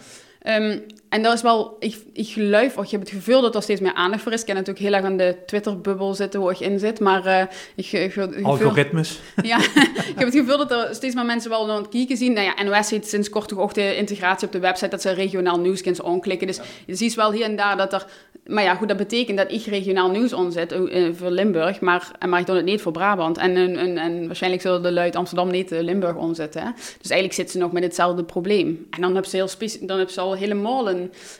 Um, 0.57 0.83
en 1.11 1.23
dat 1.23 1.33
is 1.33 1.41
wel, 1.41 1.75
ik, 1.79 1.95
ik 2.13 2.27
geloof, 2.27 2.77
of 2.77 2.85
je 2.85 2.97
hebt 2.97 3.09
het 3.09 3.19
gevoel 3.23 3.41
dat 3.41 3.55
er 3.55 3.61
steeds 3.61 3.81
meer 3.81 3.93
aandacht 3.93 4.23
voor 4.23 4.31
is. 4.31 4.39
Ik 4.39 4.45
ken 4.45 4.55
natuurlijk 4.55 4.85
heel 4.85 4.93
erg 4.93 5.05
aan 5.05 5.17
de 5.17 5.35
Twitter-bubbel 5.45 6.13
zitten 6.13 6.41
waar 6.41 6.51
ik 6.51 6.59
in 6.59 6.79
zit, 6.79 6.99
maar 6.99 7.25
uh, 7.25 7.41
ik, 7.75 7.91
ik, 7.91 8.15
ik 8.15 8.45
Algoritmes. 8.45 9.19
Ja, 9.43 9.57
ik 9.57 10.13
heb 10.15 10.25
het 10.25 10.35
gevoel 10.35 10.57
dat 10.57 10.71
er 10.71 10.87
steeds 10.91 11.15
meer 11.15 11.25
mensen 11.25 11.49
wel 11.49 11.71
aan 11.71 11.81
het 11.81 11.89
kijken 11.89 12.17
zien. 12.17 12.33
Nou 12.33 12.45
ja, 12.45 12.63
NOS 12.63 12.89
heeft 12.89 13.07
sinds 13.07 13.29
kort 13.29 13.47
toch 13.47 13.59
ook 13.59 13.73
de 13.73 13.95
integratie 13.95 14.47
op 14.47 14.53
de 14.53 14.59
website 14.59 14.89
dat 14.89 15.01
ze 15.01 15.11
regionaal 15.11 15.59
nieuws 15.59 15.81
kunnen 15.81 16.05
aanklikken. 16.05 16.47
Dus 16.47 16.59
je 16.85 16.95
ziet 16.95 17.13
wel 17.13 17.31
hier 17.31 17.43
en 17.43 17.55
daar 17.55 17.77
dat 17.77 17.93
er, 17.93 18.05
maar 18.45 18.63
ja, 18.63 18.75
goed, 18.75 18.87
dat 18.87 18.97
betekent 18.97 19.37
dat 19.37 19.51
ik 19.51 19.65
regionaal 19.65 20.09
nieuws 20.09 20.33
onzet 20.33 20.71
uh, 20.71 21.09
voor 21.13 21.29
Limburg, 21.29 21.79
maar, 21.79 22.11
maar 22.27 22.39
ik 22.39 22.45
doe 22.45 22.55
het 22.55 22.65
niet 22.65 22.81
voor 22.81 22.91
Brabant. 22.91 23.37
En, 23.37 23.55
en, 23.77 23.97
en 23.97 24.25
waarschijnlijk 24.25 24.61
zullen 24.61 24.83
de 24.83 24.91
luid 24.91 25.15
Amsterdam 25.15 25.51
niet 25.51 25.71
uh, 25.71 25.81
Limburg 25.81 26.15
omzetten. 26.15 26.61
Hè? 26.61 26.71
Dus 26.75 27.09
eigenlijk 27.09 27.33
zitten 27.33 27.53
ze 27.53 27.59
nog 27.59 27.71
met 27.71 27.83
hetzelfde 27.83 28.23
probleem. 28.23 28.87
En 28.89 29.01
dan 29.01 29.15
heb 29.15 29.25
ze, 29.25 29.35
heel 29.35 29.49
dan 29.81 29.99
heb 29.99 30.09
ze 30.09 30.21
al 30.21 30.35
helemaal 30.35 30.89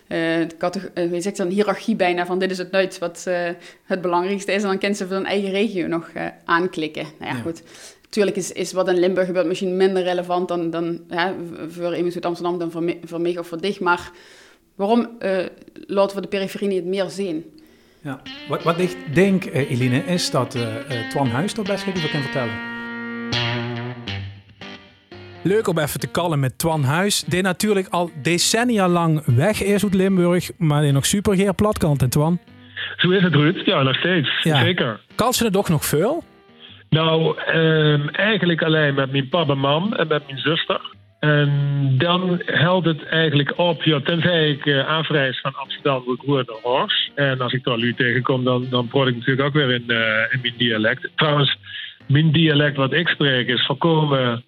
een 0.08 0.52
uh, 1.12 1.26
ik, 1.26 1.38
een 1.38 1.50
hiërarchie 1.50 1.96
bijna 1.96 2.26
van 2.26 2.40
dit 2.40 2.52
is 2.52 2.58
het 2.58 2.72
nooit 2.72 2.98
wat 2.98 3.26
uh, 3.28 3.50
het 3.84 4.02
belangrijkste 4.02 4.52
is. 4.52 4.62
En 4.62 4.68
dan 4.68 4.78
kent 4.78 4.98
ze 4.98 5.08
voor 5.08 5.16
hun 5.16 5.26
eigen 5.26 5.52
regio 5.52 5.88
nog 5.88 6.10
aanklikken. 6.46 7.04
Nou 7.20 7.32
ja, 7.32 7.38
ja. 7.38 7.44
goed. 7.44 7.64
Tuurlijk 8.10 8.38
is, 8.38 8.52
is 8.52 8.72
wat 8.72 8.88
in 8.88 9.00
Limburg 9.00 9.26
gebeurt 9.26 9.48
misschien 9.48 9.78
minder 9.78 10.04
relevant 10.04 10.48
dan, 10.48 10.70
dan 10.70 11.00
ja, 11.10 11.34
voor 11.68 11.96
iemand 11.96 12.16
uit 12.16 12.26
Amsterdam 12.26 12.60
dan 12.60 12.72
voor, 12.72 12.84
me, 12.84 12.98
voor 13.04 13.22
mij 13.22 13.38
of 13.38 13.48
voor 13.48 13.62
dich. 13.62 13.80
Maar 13.80 14.12
waarom 14.76 15.10
laten 15.74 16.16
we 16.16 16.22
de 16.22 16.28
periferie 16.28 16.68
niet 16.68 16.86
meer 16.86 17.10
zien? 17.10 17.60
Ja. 18.02 18.22
Wat, 18.48 18.64
wat 18.64 18.80
ik 18.80 18.98
denk, 19.14 19.46
Eline, 19.46 20.04
is 20.04 20.32
dat 20.32 20.58
Twan 21.10 21.28
Huis 21.28 21.54
er 21.54 21.64
best 21.64 21.88
even 21.88 22.10
kan 22.10 22.22
vertellen. 22.22 22.71
Leuk 25.44 25.68
om 25.68 25.78
even 25.78 26.00
te 26.00 26.12
kallen 26.12 26.40
met 26.40 26.58
Twan 26.58 26.84
Huis. 26.84 27.24
Die 27.24 27.42
natuurlijk 27.42 27.88
al 27.90 28.12
decennia 28.22 28.88
lang 28.88 29.24
weg 29.26 29.64
is 29.64 29.84
uit 29.84 29.94
Limburg, 29.94 30.52
maar 30.58 30.82
die 30.82 30.92
nog 30.92 31.06
super 31.06 31.36
geer 31.36 31.54
platkant, 31.54 32.02
en 32.02 32.10
Twan? 32.10 32.40
Zo 32.98 33.10
is 33.10 33.24
het, 33.24 33.36
Ruud. 33.36 33.66
Ja, 33.66 33.82
nog 33.82 33.96
steeds. 33.96 34.44
Ja. 34.44 34.60
Zeker. 34.60 35.00
Kan 35.16 35.34
ze 35.34 35.46
er 35.46 35.52
toch 35.52 35.70
nog 35.70 35.86
veel? 35.86 36.24
Nou, 36.90 37.36
um, 37.56 38.10
eigenlijk 38.10 38.64
alleen 38.64 38.94
met 38.94 39.12
mijn 39.12 39.30
papa 39.30 39.52
en 39.52 39.60
mam 39.60 39.94
en 39.94 40.08
met 40.08 40.26
mijn 40.26 40.40
zuster. 40.40 40.82
En 41.20 41.50
dan 41.98 42.42
houdt 42.46 42.86
het 42.86 43.06
eigenlijk 43.06 43.54
op, 43.58 43.84
ja, 43.84 44.00
tenzij 44.00 44.50
ik 44.50 44.66
uh, 44.66 44.88
afreis 44.88 45.42
van 45.42 45.56
Amsterdam, 45.56 46.04
ik 46.14 46.22
woon 46.26 46.44
naar 46.48 46.58
Horst. 46.62 47.12
En 47.16 47.42
als 47.42 47.54
ik 47.54 47.64
daar 47.64 47.78
nu 47.78 47.94
tegenkom, 47.94 48.44
dan, 48.44 48.68
dan 48.70 48.88
praat 48.88 49.08
ik 49.08 49.16
natuurlijk 49.16 49.48
ook 49.48 49.54
weer 49.54 49.72
in, 49.72 49.86
uh, 49.88 49.98
in 50.32 50.40
mijn 50.42 50.54
dialect. 50.58 51.10
Trouwens, 51.16 51.58
mijn 52.08 52.32
dialect 52.32 52.78
wat 52.78 52.94
ik 52.94 53.08
spreek 53.08 53.48
is 53.48 53.66
volkomen 53.66 54.44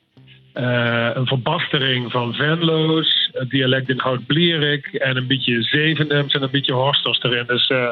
uh, 0.53 1.09
een 1.13 1.27
verbastering 1.27 2.11
van 2.11 2.33
Venlo's, 2.33 3.29
het 3.33 3.49
dialect 3.49 3.89
in 3.89 3.99
Hout-Blierik 3.99 4.85
en 4.85 5.17
een 5.17 5.27
beetje 5.27 5.63
Zevenems 5.63 6.33
en 6.33 6.41
een 6.41 6.51
beetje 6.51 6.73
Horsters 6.73 7.23
erin. 7.23 7.45
Dus 7.47 7.69
uh, 7.69 7.89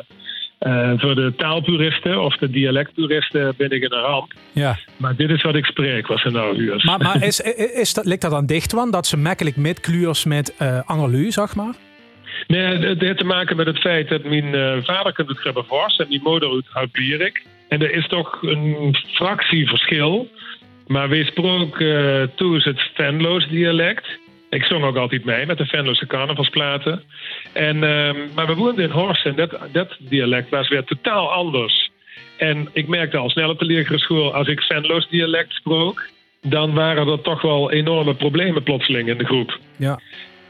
Eh, 0.61 0.91
voor 0.95 1.15
de 1.15 1.33
taalpuristen 1.37 2.23
of 2.23 2.37
de 2.37 2.49
dialectpuristen 2.49 3.53
ben 3.57 3.69
ik 3.69 3.83
een 3.83 3.99
ramp. 3.99 4.33
Ja. 4.51 4.77
Maar 4.97 5.15
dit 5.15 5.29
is 5.29 5.41
wat 5.41 5.55
ik 5.55 5.65
spreek, 5.65 6.07
wat 6.07 6.19
ze 6.19 6.29
nou 6.29 6.57
huurt. 6.57 6.83
Maar, 6.83 6.99
maar 6.99 7.23
is, 7.31 7.39
is, 7.73 7.93
dat, 7.93 8.05
ligt 8.05 8.21
dat 8.21 8.31
dan 8.31 8.45
dicht, 8.45 8.71
van 8.71 8.91
dat 8.91 9.07
ze 9.07 9.17
makkelijk 9.17 9.55
met 9.55 10.25
met 10.25 10.55
Angerlu, 10.85 11.31
zeg 11.31 11.55
maar? 11.55 11.75
Nee, 12.47 12.77
het 12.77 13.01
heeft 13.01 13.17
te 13.17 13.23
maken 13.23 13.55
met 13.55 13.65
het 13.65 13.79
feit 13.79 14.09
dat 14.09 14.23
mijn 14.23 14.83
vader 14.83 15.13
komt 15.13 15.27
uit 15.27 15.37
Gribbenvors 15.37 15.97
en 15.97 16.05
mijn 16.09 16.21
moeder 16.23 16.63
uit 16.73 16.91
Bierik. 16.91 17.45
En 17.67 17.81
er 17.81 17.93
is 17.93 18.07
toch 18.07 18.41
een 18.41 18.95
fractie 19.13 19.67
verschil. 19.67 20.27
Maar 20.91 21.09
we 21.09 21.23
spraken 21.23 21.85
uh, 21.85 22.27
toen 22.35 22.59
het 22.63 22.81
Venlo's 22.93 23.47
dialect. 23.47 24.05
Ik 24.49 24.63
zong 24.63 24.83
ook 24.83 24.95
altijd 24.95 25.25
mee 25.25 25.45
met 25.45 25.57
de 25.57 25.65
Venlose 25.65 26.07
carnavalsplaten. 26.07 27.03
En, 27.53 27.75
uh, 27.75 28.11
maar 28.35 28.47
we 28.47 28.55
woonden 28.55 28.83
in 28.83 28.91
Horst 28.91 29.25
en 29.25 29.35
dat, 29.35 29.57
dat 29.71 29.95
dialect 29.99 30.49
was 30.49 30.69
weer 30.69 30.83
totaal 30.83 31.31
anders. 31.31 31.91
En 32.37 32.69
ik 32.73 32.87
merkte 32.87 33.17
al 33.17 33.29
snel 33.29 33.49
op 33.49 33.59
de 33.59 33.73
lagere 33.73 33.99
school, 33.99 34.33
als 34.33 34.47
ik 34.47 34.61
Venlo's 34.61 35.09
dialect 35.09 35.53
sprak, 35.53 36.09
dan 36.41 36.73
waren 36.73 37.07
er 37.07 37.21
toch 37.21 37.41
wel 37.41 37.71
enorme 37.71 38.15
problemen 38.15 38.63
plotseling 38.63 39.09
in 39.09 39.17
de 39.17 39.25
groep. 39.25 39.59
Ja. 39.77 39.99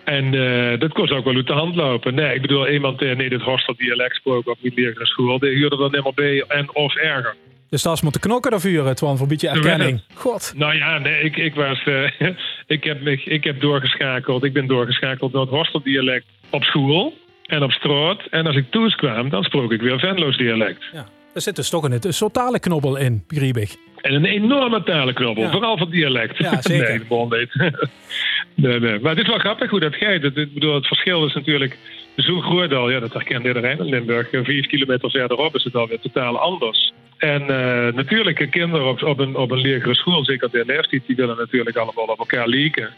En 0.04 0.34
uh, 0.34 0.80
dat 0.80 0.94
kost 0.94 1.12
ook 1.12 1.26
wel 1.26 1.36
uit 1.36 1.48
de 1.48 1.54
hand 1.54 1.76
lopen. 1.76 2.16
Nee, 2.16 2.36
ik 2.36 2.42
bedoel, 2.42 2.70
iemand 2.70 3.02
uh, 3.02 3.16
nee, 3.16 3.30
dit 3.30 3.42
Horstel 3.42 3.76
dialect 3.78 4.16
sprak 4.16 4.48
op 4.48 4.58
die 4.62 4.84
lagere 4.84 5.06
school, 5.06 5.40
die 5.40 5.50
huurde 5.50 5.78
dan 5.78 5.90
helemaal 5.90 6.14
bij 6.14 6.44
en 6.48 6.76
of 6.76 6.96
erger. 6.96 7.36
Dus 7.72 7.82
dat 7.82 7.94
is 7.94 8.02
moeten 8.02 8.22
knokken 8.22 8.54
of 8.54 8.62
vuren, 8.62 8.96
Twan, 8.96 9.14
voor 9.14 9.22
een 9.22 9.28
beetje 9.28 9.50
erkenning. 9.50 10.02
God. 10.14 10.54
Nou 10.56 10.76
ja, 10.76 10.98
nee, 10.98 11.22
ik, 11.22 11.38
ik, 11.38 11.56
was, 11.56 11.86
uh, 11.86 12.10
ik, 12.76 12.84
heb 12.84 13.02
mich, 13.02 13.26
ik 13.26 13.44
heb 13.44 13.62
doorgeschakeld. 13.62 14.44
Ik 14.44 14.54
ben 14.54 14.68
doorgeschakeld 14.68 15.32
naar 15.34 15.42
het 15.42 15.50
Horsteldialect 15.50 16.26
op 16.50 16.64
school 16.64 17.14
en 17.46 17.64
op 17.64 17.72
straat. 17.72 18.22
En 18.30 18.48
als 18.48 18.56
ik 18.56 18.72
thuis 18.72 18.96
kwam, 18.96 19.30
dan 19.30 19.44
sprak 19.44 19.72
ik 19.72 19.82
weer 19.82 20.00
Venlo's 20.00 20.38
dialect. 20.38 20.84
Ja. 20.94 21.06
Er 21.34 21.42
zit 21.42 21.56
dus 21.56 21.70
toch 21.70 21.84
een, 21.84 21.98
een 22.02 22.14
soort 22.14 22.34
talenknobbel 22.34 22.98
in, 22.98 23.24
begreep 23.28 23.58
ik. 23.58 23.78
En 24.02 24.14
een 24.14 24.26
enorme 24.26 24.84
talenknobbel, 24.84 25.44
ja. 25.44 25.52
vooral 25.52 25.78
van 25.78 25.90
dialect. 25.90 26.38
Ja, 26.38 26.62
zeker. 26.62 26.90
nee, 26.90 27.00
gewoon 27.00 27.34
niet. 27.38 27.56
nee, 28.66 28.80
nee. 28.80 29.00
Maar 29.00 29.12
het 29.12 29.22
is 29.22 29.28
wel 29.28 29.40
grappig 29.40 29.70
hoe 29.70 29.80
dat 29.80 29.96
gaat. 29.96 30.22
Het, 30.22 30.38
ik 30.38 30.54
bedoel, 30.54 30.76
het 30.76 30.88
verschil 30.88 31.26
is 31.26 31.34
natuurlijk 31.34 31.78
zo 32.22 32.40
groot 32.40 32.74
al. 32.74 32.90
Ja, 32.90 33.00
dat 33.00 33.14
herkende 33.14 33.48
iedereen 33.48 33.78
in 33.78 33.86
Limburg. 33.86 34.30
Vijf 34.30 34.66
kilometer 34.66 35.10
verderop 35.10 35.56
is 35.56 35.64
het 35.64 35.76
alweer 35.76 36.00
totaal 36.00 36.40
anders. 36.40 36.94
En 37.18 37.42
uh, 37.42 37.48
natuurlijk, 37.94 38.48
kinderen 38.52 38.88
op, 39.08 39.20
een, 39.20 39.36
op 39.36 39.52
een 39.52 39.62
lagere 39.62 39.96
school, 39.96 40.26
zeker 40.26 40.52
de 40.52 40.64
leeftijd, 40.66 41.04
die 41.08 41.16
willen 41.16 41.38
natuurlijk 41.38 41.76
allemaal 41.76 42.06
op 42.06 42.20
elkaar 42.20 42.48
lieken. 42.48 42.90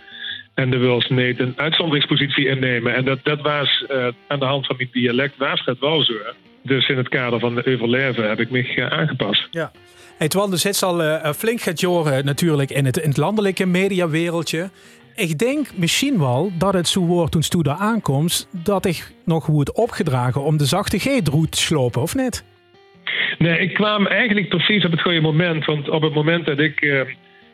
En 0.53 0.69
de 0.69 0.77
wil 0.77 1.03
niet 1.09 1.39
een 1.39 1.53
uitzonderingspositie 1.55 2.47
innemen. 2.47 2.95
En 2.95 3.05
dat, 3.05 3.19
dat 3.23 3.41
was 3.41 3.85
uh, 3.91 4.07
aan 4.27 4.39
de 4.39 4.45
hand 4.45 4.65
van 4.65 4.75
mijn 4.75 4.89
dialect, 4.91 5.37
was 5.37 5.61
het 5.65 5.79
wel 5.79 6.03
zo. 6.03 6.13
Dus 6.61 6.89
in 6.89 6.97
het 6.97 7.09
kader 7.09 7.39
van 7.39 7.55
de 7.55 7.65
overleven 7.65 8.29
heb 8.29 8.39
ik 8.39 8.49
me 8.49 8.89
aangepast. 8.89 9.47
Ja. 9.51 9.71
Hey, 10.17 10.27
Twan, 10.27 10.51
er 10.51 10.57
zit 10.57 10.83
al 10.83 11.33
flink 11.33 11.61
gaat 11.61 11.79
joren 11.79 12.25
natuurlijk 12.25 12.71
in 12.71 12.85
het, 12.85 12.97
in 12.97 13.09
het 13.09 13.17
landelijke 13.17 13.65
mediawereldje. 13.65 14.69
Ik 15.15 15.37
denk 15.37 15.67
misschien 15.75 16.19
wel 16.19 16.51
dat 16.57 16.73
het 16.73 16.87
zo 16.87 16.99
wordt 16.99 17.31
toen 17.31 17.43
Stoe 17.43 17.63
daar 17.63 17.77
aankomt, 17.77 18.47
dat 18.51 18.85
ik 18.85 19.11
nog 19.25 19.45
wordt 19.45 19.73
opgedragen 19.73 20.43
om 20.43 20.57
de 20.57 20.65
zachte 20.65 20.99
G-droet 20.99 21.51
te 21.51 21.57
slopen, 21.57 22.01
of 22.01 22.15
niet? 22.15 22.45
Nee, 23.37 23.59
ik 23.59 23.73
kwam 23.73 24.07
eigenlijk 24.07 24.49
precies 24.49 24.85
op 24.85 24.91
het 24.91 25.01
goede 25.01 25.21
moment. 25.21 25.65
Want 25.65 25.89
op 25.89 26.01
het 26.01 26.13
moment 26.13 26.45
dat 26.45 26.59
ik 26.59 26.81
uh, 26.81 27.01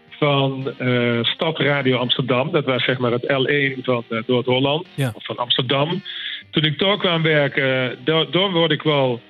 van 0.10 0.74
uh, 0.80 1.24
Stad 1.24 1.60
Radio 1.60 1.98
Amsterdam, 1.98 2.52
dat 2.52 2.66
was 2.66 2.84
zeg 2.84 2.98
maar 2.98 3.12
het 3.12 3.24
L1 3.24 3.84
van 3.84 4.04
uh, 4.10 4.20
Noord-Holland, 4.26 4.88
ja. 4.96 5.12
of 5.16 5.26
van 5.26 5.38
Amsterdam. 5.38 6.04
Toen 6.52 6.64
ik 6.64 6.80
daar 6.80 6.98
kwam 6.98 7.22
werken, 7.22 7.98
daar, 8.04 8.32
daar 8.32 8.52
word 8.52 8.72
ik 8.72 8.82
wel, 8.82 9.22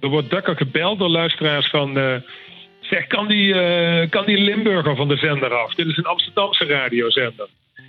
er 0.00 0.08
wordt 0.08 0.30
dakker 0.30 0.56
gebeld 0.56 0.98
door 0.98 1.08
luisteraars 1.08 1.70
van. 1.70 2.22
zeg, 2.80 3.06
kan 3.06 3.28
die, 3.28 3.54
kan 4.08 4.26
die 4.26 4.38
Limburger 4.38 4.96
van 4.96 5.08
de 5.08 5.16
zender 5.16 5.54
af? 5.54 5.74
Dit 5.74 5.86
is 5.86 5.96
een 5.96 6.04
Amsterdamse 6.04 6.64
radiozender. 6.64 7.48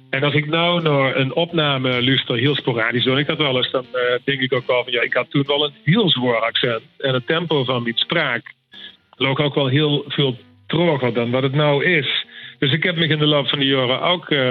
En 0.10 0.24
als 0.24 0.34
ik 0.34 0.46
nou 0.46 0.82
naar 0.82 1.16
een 1.16 1.34
opname 1.34 2.04
luister, 2.04 2.38
heel 2.38 2.56
sporadisch 2.56 3.04
doe 3.04 3.20
ik 3.20 3.28
dat 3.28 3.38
wel 3.38 3.58
eens, 3.58 3.72
dan 3.72 3.86
uh, 3.94 4.02
denk 4.24 4.42
ik 4.42 4.54
ook 4.54 4.68
wel 4.68 4.84
van 4.84 4.94
ja, 4.94 5.02
ik 5.02 5.14
had 5.14 5.30
toen 5.30 5.44
wel 5.46 5.66
een 5.66 5.74
heel 5.84 6.10
zwaar 6.10 6.42
accent. 6.42 6.82
En 6.98 7.14
het 7.14 7.28
tempo 7.28 7.64
van 7.64 7.84
mijn 7.84 7.98
spraak 7.98 8.54
loog 9.16 9.40
ook 9.40 9.56
wel 9.56 9.68
heel 9.68 10.04
veel 10.08 10.38
troger 10.68 11.14
dan 11.14 11.32
wat 11.32 11.44
het 11.44 11.54
nou 11.54 11.86
is. 11.86 12.26
Dus 12.60 12.72
ik 12.72 12.84
heb 12.84 12.96
me 12.96 13.08
in 13.08 13.20
de 13.20 13.26
loop 13.26 13.50
van 13.50 13.60
de 13.60 13.66
jaren 13.66 14.02
ook 14.02 14.30
uh, 14.30 14.50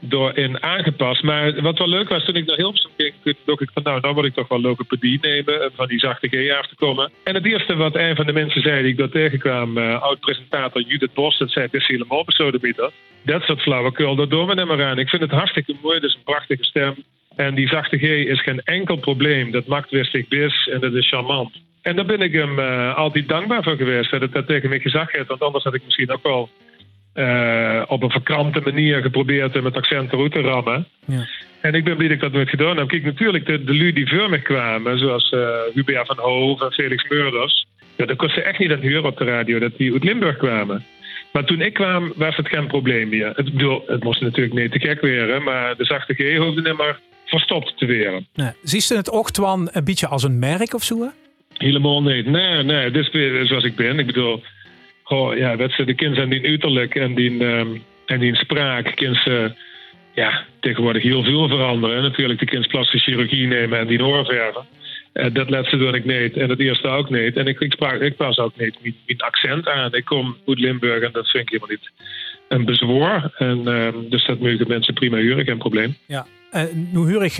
door 0.00 0.36
in 0.36 0.62
aangepast. 0.62 1.22
Maar 1.22 1.62
wat 1.62 1.78
wel 1.78 1.88
leuk 1.88 2.08
was, 2.08 2.24
toen 2.24 2.34
ik 2.34 2.46
naar 2.46 2.56
Hilversum 2.56 2.90
ging, 2.96 3.14
dacht 3.44 3.60
ik 3.60 3.70
van 3.74 3.82
nou, 3.82 4.00
nou 4.00 4.14
word 4.14 4.26
ik 4.26 4.34
toch 4.34 4.48
wel 4.48 4.60
logopedie 4.60 5.18
nemen, 5.20 5.70
van 5.74 5.86
die 5.86 5.98
zachte 5.98 6.28
G 6.28 6.50
af 6.58 6.66
te 6.66 6.74
komen. 6.74 7.10
En 7.24 7.34
het 7.34 7.46
eerste 7.46 7.76
wat 7.76 7.94
een 7.94 8.16
van 8.16 8.26
de 8.26 8.32
mensen 8.32 8.62
zei 8.62 8.82
die 8.82 8.90
ik 8.90 8.98
daar 8.98 9.08
tegenkwam, 9.08 9.78
uh, 9.78 10.02
oud-presentator 10.02 10.82
Judith 10.82 11.14
Bos, 11.14 11.38
dat 11.38 11.50
zei, 11.50 11.64
het 11.64 11.74
is 11.74 11.86
helemaal 11.86 12.24
besodemieter. 12.24 12.90
Dat 13.22 13.42
soort 13.42 13.62
flauwekul, 13.62 14.14
dat 14.14 14.30
doen 14.30 14.46
we 14.46 14.54
niet 14.54 14.66
meer 14.66 14.84
aan. 14.84 14.98
Ik 14.98 15.08
vind 15.08 15.22
het 15.22 15.30
hartstikke 15.30 15.74
mooi, 15.82 15.94
het 15.94 16.04
is 16.04 16.14
een 16.14 16.24
prachtige 16.24 16.64
stem. 16.64 16.94
En 17.36 17.54
die 17.54 17.68
zachte 17.68 17.98
G 17.98 18.02
is 18.02 18.42
geen 18.42 18.60
enkel 18.60 18.96
probleem. 18.96 19.50
Dat 19.50 19.66
maakt 19.66 19.90
wist 19.90 20.28
bis 20.28 20.68
en 20.68 20.80
dat 20.80 20.92
is 20.92 21.08
charmant. 21.08 21.52
En 21.82 21.96
daar 21.96 22.04
ben 22.04 22.20
ik 22.20 22.32
hem 22.32 22.58
uh, 22.58 22.96
altijd 22.96 23.28
dankbaar 23.28 23.62
voor 23.62 23.76
geweest 23.76 24.10
dat 24.10 24.20
het 24.20 24.32
dat 24.32 24.46
tegen 24.46 24.68
me 24.68 24.80
gezegd 24.80 25.12
heeft. 25.12 25.28
Want 25.28 25.40
anders 25.40 25.64
had 25.64 25.74
ik 25.74 25.84
misschien 25.84 26.10
ook 26.10 26.22
wel 26.22 26.50
uh, 27.16 27.82
op 27.86 28.02
een 28.02 28.10
verkrampte 28.10 28.60
manier 28.64 29.02
geprobeerd 29.02 29.62
met 29.62 29.76
accent 29.76 30.12
eruit 30.12 30.32
te 30.32 30.40
rammen. 30.40 30.86
Ja. 31.06 31.26
En 31.60 31.74
ik 31.74 31.84
ben 31.84 31.96
blij 31.96 32.08
dat 32.08 32.16
ik 32.16 32.22
dat 32.22 32.32
nooit 32.32 32.48
gedaan 32.48 32.76
heb. 32.76 32.88
Kijk, 32.88 33.04
natuurlijk 33.04 33.46
de, 33.46 33.64
de 33.64 33.76
lui 33.76 33.92
die 33.92 34.08
voor 34.08 34.30
me 34.30 34.38
kwamen, 34.38 34.98
zoals 34.98 35.32
uh, 35.32 35.48
Hubert 35.74 36.06
van 36.06 36.18
Hoof 36.18 36.60
en 36.60 36.72
Felix 36.72 37.08
Meurders. 37.08 37.66
Ja, 37.96 38.06
dat 38.06 38.16
kostte 38.16 38.42
echt 38.42 38.58
niet 38.58 38.68
aan 38.68 38.76
het 38.76 38.84
huren 38.84 39.04
op 39.04 39.18
de 39.18 39.24
radio 39.24 39.58
dat 39.58 39.76
die 39.76 39.92
uit 39.92 40.04
Limburg 40.04 40.36
kwamen. 40.36 40.84
Maar 41.32 41.44
toen 41.44 41.60
ik 41.60 41.74
kwam, 41.74 42.12
was 42.16 42.36
het 42.36 42.48
geen 42.48 42.66
probleem 42.66 43.08
meer. 43.08 43.32
Het, 43.34 43.52
bedoel, 43.52 43.82
het 43.86 44.04
moest 44.04 44.20
natuurlijk 44.20 44.54
niet 44.54 44.72
te 44.72 44.78
gek 44.78 45.00
weer, 45.00 45.42
maar 45.42 45.76
de 45.76 45.84
zachte 45.84 46.14
G 46.14 46.36
hoefde 46.36 46.62
niet 46.62 46.76
maar 46.76 47.00
verstopt 47.24 47.78
te 47.78 47.86
weren. 47.86 48.26
Nee. 48.34 48.50
Zie 48.62 48.82
je 48.88 48.94
het 48.96 49.10
Ochtwan 49.10 49.68
een 49.72 49.84
beetje 49.84 50.06
als 50.06 50.22
een 50.22 50.38
merk 50.38 50.74
of 50.74 50.82
zo? 50.82 51.10
Helemaal 51.52 52.02
niet. 52.02 52.26
Nee, 52.26 52.62
nee, 52.62 52.90
dit 52.90 53.14
is 53.14 53.48
zoals 53.48 53.64
ik 53.64 53.76
ben. 53.76 53.98
Ik 53.98 54.06
bedoel, 54.06 54.42
goh, 55.06 55.36
ja, 55.36 55.56
dat 55.56 55.70
ze 55.70 55.84
de 55.84 55.94
kinderen 55.94 56.28
die 56.28 56.46
uiterlijk 56.46 56.94
en 56.94 57.14
die, 57.14 57.44
um, 57.44 57.82
en 58.06 58.18
die 58.18 58.34
spraak, 58.34 58.96
kinderen 58.96 59.56
ja, 60.14 60.44
tegenwoordig 60.60 61.02
heel 61.02 61.22
veel 61.22 61.48
veranderen. 61.48 62.02
Natuurlijk 62.02 62.38
de 62.38 62.46
kind 62.46 62.68
plastische 62.68 63.10
chirurgie 63.10 63.46
nemen 63.46 63.78
en 63.78 63.86
die 63.86 64.02
hoorverven. 64.02 64.66
Uh, 65.14 65.34
dat 65.34 65.50
laatste 65.50 65.76
doe 65.76 65.92
ik 65.92 66.04
niet 66.04 66.36
en 66.36 66.50
het 66.50 66.60
eerste 66.60 66.88
ook 66.88 67.10
niet. 67.10 67.36
En 67.36 67.46
ik, 67.46 67.60
ik, 67.60 67.74
ik 68.00 68.16
pas 68.16 68.38
ook 68.38 68.56
niet 68.56 68.76
mijn, 69.06 69.22
accent 69.22 69.68
aan. 69.68 69.94
Ik 69.94 70.04
kom 70.04 70.36
uit 70.46 70.58
Limburg 70.58 71.02
en 71.02 71.12
dat 71.12 71.28
vind 71.28 71.42
ik 71.42 71.48
helemaal 71.48 71.70
niet 71.70 71.90
een 72.48 72.64
bezwaar. 72.64 73.32
En, 73.38 73.58
uh, 73.58 74.10
dus 74.10 74.26
dat 74.26 74.38
mogen 74.38 74.68
mensen 74.68 74.94
prima 74.94 75.16
huren, 75.16 75.44
geen 75.44 75.58
probleem. 75.58 75.96
Ja. 76.06 76.26
Uh, 76.52 76.62
nu 76.92 77.00
huur 77.00 77.24
ik 77.24 77.32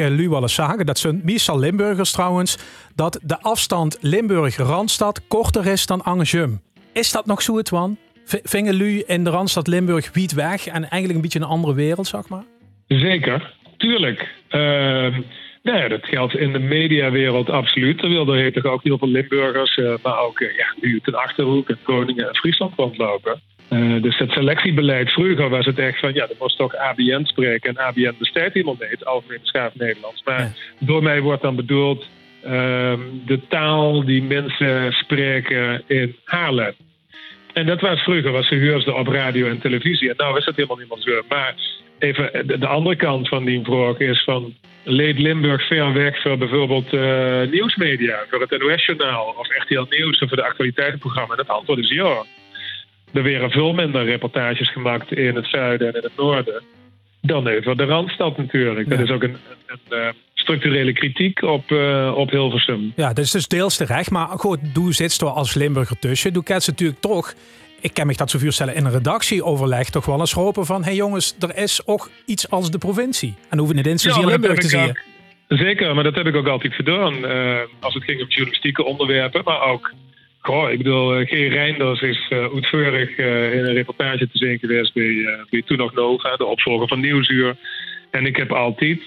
eens 0.42 0.54
zeggen, 0.54 0.86
dat 0.86 0.98
zijn 0.98 1.20
meestal 1.24 1.58
Limburgers 1.58 2.10
trouwens, 2.10 2.58
dat 2.94 3.20
de 3.22 3.40
afstand 3.40 3.98
Limburg-Randstad 4.00 5.26
korter 5.28 5.66
is 5.66 5.86
dan 5.86 6.02
Angejum. 6.02 6.60
Is 6.96 7.12
dat 7.12 7.26
nog 7.26 7.42
zo, 7.42 7.62
Twan? 7.62 7.96
Vingen 8.24 8.74
Lu 8.74 9.02
in 9.06 9.24
de 9.24 9.30
Randstad 9.30 9.66
Limburg 9.66 10.12
wiet 10.12 10.32
weg 10.32 10.66
en 10.66 10.88
eigenlijk 10.88 11.14
een 11.14 11.20
beetje 11.20 11.38
een 11.38 11.44
andere 11.44 11.74
wereld, 11.74 12.06
zeg 12.06 12.28
maar? 12.28 12.44
Zeker, 12.88 13.54
tuurlijk. 13.76 14.34
Uh, 14.50 15.18
Nee, 15.62 15.88
dat 15.88 16.06
geldt 16.06 16.36
in 16.36 16.52
de 16.52 16.58
mediawereld 16.58 17.50
absoluut. 17.50 18.02
Er 18.02 18.08
wilden 18.08 18.36
heet 18.36 18.54
toch 18.54 18.64
ook 18.64 18.82
heel 18.82 18.98
veel 18.98 19.08
Limburgers, 19.08 19.76
uh, 19.76 19.94
maar 20.02 20.18
ook 20.18 20.40
uh, 20.40 20.56
ja, 20.56 20.74
nu 20.80 21.00
ten 21.00 21.14
Achterhoek 21.14 21.68
en 21.68 21.78
Groningen 21.84 22.28
en 22.28 22.36
Friesland 22.36 22.72
rondlopen. 22.76 23.40
Uh, 23.70 24.02
dus 24.02 24.18
het 24.18 24.30
selectiebeleid 24.30 25.10
vroeger 25.10 25.48
was 25.48 25.66
het 25.66 25.78
echt 25.78 26.00
van 26.00 26.14
ja, 26.14 26.22
er 26.22 26.36
moest 26.38 26.56
toch 26.56 26.76
ABN 26.76 27.24
spreken. 27.24 27.70
En 27.70 27.84
ABN 27.84 28.14
bestaat 28.18 28.52
helemaal 28.52 28.76
niet, 28.90 29.04
Algemeen 29.04 29.38
Beschaafd 29.40 29.74
Nederlands. 29.74 30.22
Maar 30.24 30.40
ja. 30.40 30.52
door 30.78 31.02
mij 31.02 31.20
wordt 31.20 31.42
dan 31.42 31.56
bedoeld 31.56 32.00
ehm, 32.00 32.15
de 33.26 33.40
taal 33.48 34.04
die 34.04 34.22
mensen 34.22 34.92
spreken 34.92 35.82
in 35.86 36.16
Haarlem. 36.24 36.74
En 37.52 37.66
dat 37.66 37.80
was 37.80 38.00
vroeger, 38.00 38.32
was 38.32 38.48
gehuurd 38.48 38.88
op 38.88 39.06
radio 39.06 39.48
en 39.48 39.60
televisie. 39.60 40.10
En 40.10 40.14
nou 40.16 40.38
is 40.38 40.44
dat 40.44 40.56
helemaal 40.56 40.76
niet 40.76 41.06
meer. 41.06 41.22
Maar 41.28 41.54
even 41.98 42.46
de 42.60 42.66
andere 42.66 42.96
kant 42.96 43.28
van 43.28 43.44
die 43.44 43.64
vraag 43.64 43.98
is 43.98 44.24
van 44.24 44.54
leed 44.84 45.18
Limburg 45.18 45.66
ver 45.66 45.92
weg 45.92 46.22
voor 46.22 46.38
bijvoorbeeld 46.38 46.92
uh, 46.92 47.42
nieuwsmedia, 47.50 48.24
voor 48.30 48.40
het 48.40 48.58
NOS-journaal 48.58 49.34
of 49.38 49.48
heel 49.68 49.86
nieuws 49.90 50.18
of 50.18 50.28
voor 50.28 50.36
de 50.36 50.44
actualiteitenprogramma? 50.44 51.32
En 51.32 51.40
het 51.40 51.48
antwoord 51.48 51.78
is 51.78 51.90
ja. 51.90 52.24
Er 53.12 53.22
werden 53.22 53.50
veel 53.50 53.72
minder 53.72 54.04
reportages 54.04 54.72
gemaakt 54.72 55.12
in 55.12 55.34
het 55.34 55.46
zuiden 55.46 55.88
en 55.88 55.94
in 55.94 56.02
het 56.02 56.16
noorden 56.16 56.62
dan 57.20 57.48
over 57.48 57.76
de 57.76 57.84
Randstad 57.84 58.36
natuurlijk. 58.36 58.88
Ja. 58.88 58.96
Dat 58.96 59.04
is 59.04 59.14
ook 59.14 59.22
een, 59.22 59.36
een, 59.66 59.78
een 59.88 59.98
uh, 59.98 60.08
structurele 60.46 60.92
kritiek 60.92 61.42
op, 61.42 61.70
uh, 61.70 62.12
op 62.16 62.30
Hilversum. 62.30 62.92
Ja, 62.96 63.08
dat 63.08 63.24
is 63.24 63.30
dus 63.30 63.46
deels 63.46 63.76
terecht. 63.76 64.10
Maar 64.10 64.28
goed, 64.28 64.58
doe 64.74 64.94
zit 64.94 65.20
er 65.20 65.28
als 65.28 65.54
Limburger 65.54 65.98
tussen. 65.98 66.32
Doe 66.32 66.42
kent 66.42 66.66
natuurlijk 66.66 67.00
toch 67.00 67.34
ik 67.80 67.94
kan 67.94 68.06
me 68.06 68.14
dat 68.16 68.30
zo 68.30 68.38
voorstellen, 68.38 68.74
in 68.74 68.84
een 68.84 68.92
redactieoverleg 68.92 69.90
toch 69.90 70.06
wel 70.06 70.20
eens 70.20 70.32
roepen 70.32 70.66
van... 70.66 70.80
hé 70.80 70.86
hey 70.86 70.94
jongens, 70.94 71.36
er 71.40 71.56
is 71.56 71.86
ook 71.86 72.10
iets 72.26 72.50
als 72.50 72.70
de 72.70 72.78
provincie. 72.78 73.34
En 73.50 73.58
hoeven 73.58 73.76
het 73.76 73.86
in 73.86 73.98
ja, 73.98 74.20
Limburg 74.20 74.58
te 74.58 74.68
zien. 74.68 74.98
Zeker, 75.48 75.94
maar 75.94 76.04
dat 76.04 76.14
heb 76.14 76.26
ik 76.26 76.36
ook 76.36 76.46
altijd 76.46 76.74
gedaan. 76.74 77.14
Uh, 77.24 77.58
als 77.80 77.94
het 77.94 78.04
ging 78.04 78.20
om 78.20 78.28
journalistieke 78.28 78.84
onderwerpen, 78.84 79.42
maar 79.44 79.60
ook. 79.60 79.92
Goh, 80.40 80.70
ik 80.70 80.78
bedoel, 80.78 81.20
uh, 81.20 81.26
G. 81.26 81.30
Reinders 81.30 82.00
is 82.00 82.26
uh, 82.30 82.38
uitvoerig 82.54 83.18
in 83.18 83.64
een 83.64 83.74
reportage 83.74 84.28
te 84.28 84.38
zien 84.38 84.58
geweest 84.58 84.94
bij, 84.94 85.44
bij 85.50 85.62
Toen 85.62 85.76
nog 85.76 85.92
Nova, 85.92 86.36
de 86.36 86.44
opvolger 86.44 86.88
van 86.88 87.00
Nieuwsuur. 87.00 87.56
En 88.16 88.26
ik 88.26 88.36
heb 88.36 88.52
altijd 88.52 89.00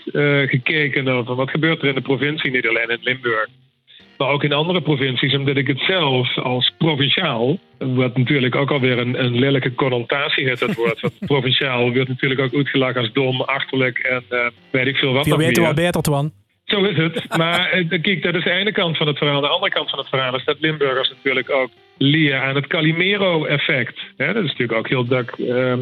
gekeken 0.49 1.03
naar 1.03 1.23
wat 1.23 1.49
gebeurt 1.49 1.81
er 1.81 1.87
in 1.87 1.95
de 1.95 2.01
provincie, 2.01 2.51
niet 2.51 2.67
alleen 2.67 2.89
in 2.89 2.99
Limburg 3.01 3.47
maar 4.19 4.29
ook 4.29 4.43
in 4.43 4.53
andere 4.53 4.81
provincies, 4.81 5.35
omdat 5.35 5.57
ik 5.57 5.67
het 5.67 5.79
zelf 5.79 6.37
als 6.37 6.71
provinciaal, 6.77 7.57
wat 7.77 8.17
natuurlijk 8.17 8.55
ook 8.55 8.71
alweer 8.71 8.99
een, 8.99 9.23
een 9.23 9.39
lelijke 9.39 9.73
connotatie 9.73 10.47
heeft, 10.47 10.59
dat 10.59 10.75
woord. 10.75 11.01
Want 11.01 11.13
provinciaal 11.19 11.93
wordt 11.93 12.09
natuurlijk 12.09 12.41
ook 12.41 12.53
uitgelachen 12.53 13.01
als 13.01 13.13
dom, 13.13 13.41
achterlijk 13.41 13.97
en 13.97 14.23
uh, 14.29 14.47
weet 14.71 14.87
ik 14.87 14.95
veel 14.95 15.13
wat. 15.13 15.25
Je 15.25 15.37
weet 15.37 15.57
wel 15.57 15.73
beter, 15.73 16.01
Twan. 16.01 16.31
Zo 16.65 16.83
is 16.83 16.97
het. 16.97 17.37
Maar 17.37 17.79
uh, 17.79 18.01
kijk, 18.01 18.23
dat 18.23 18.35
is 18.35 18.43
de 18.43 18.51
ene 18.51 18.71
kant 18.71 18.97
van 18.97 19.07
het 19.07 19.17
verhaal. 19.17 19.41
De 19.41 19.47
andere 19.47 19.71
kant 19.71 19.89
van 19.89 19.99
het 19.99 20.07
verhaal 20.07 20.35
is 20.35 20.45
dat 20.45 20.59
Limburgers 20.59 21.09
natuurlijk 21.09 21.49
ook 21.49 21.69
leren 21.97 22.41
aan 22.41 22.55
het 22.55 22.67
Calimero-effect. 22.67 23.99
dat 24.17 24.35
is 24.35 24.41
natuurlijk 24.41 24.79
ook 24.79 24.89
heel 24.89 25.05
dak. 25.05 25.37
Uh, 25.37 25.73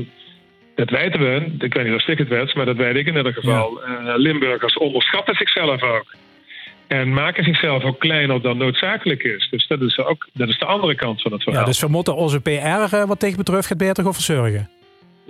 dat 0.77 0.89
weten 0.89 1.19
we, 1.19 1.65
ik 1.65 1.73
weet 1.73 1.85
niet 1.85 1.93
of 1.93 2.07
ik 2.07 2.17
het 2.17 2.27
weet, 2.27 2.55
maar 2.55 2.65
dat 2.65 2.75
weet 2.75 2.95
ik 2.95 3.07
in 3.07 3.15
ieder 3.15 3.33
geval. 3.33 3.81
Ja. 3.85 4.01
Uh, 4.01 4.13
Limburgers 4.15 4.77
onderschatten 4.77 5.35
zichzelf 5.35 5.83
ook. 5.83 6.15
En 6.87 7.13
maken 7.13 7.43
zichzelf 7.43 7.83
ook 7.83 7.99
kleiner 7.99 8.41
dan 8.41 8.57
noodzakelijk 8.57 9.23
is. 9.23 9.47
Dus 9.49 9.67
dat 9.67 9.81
is, 9.81 9.99
ook, 9.99 10.27
dat 10.33 10.49
is 10.49 10.59
de 10.59 10.65
andere 10.65 10.95
kant 10.95 11.21
van 11.21 11.31
het 11.31 11.43
verhaal. 11.43 11.61
Ja, 11.61 11.67
dus 11.67 11.81
we 11.81 11.87
moeten 11.87 12.15
onze 12.15 12.41
PR 12.41 12.49
eh, 12.49 13.07
wat 13.07 13.19
tegen 13.19 13.37
betreft 13.37 13.67
gaat 13.67 13.77
beter 13.77 14.03
gaan 14.03 14.13
verzorgen. 14.13 14.69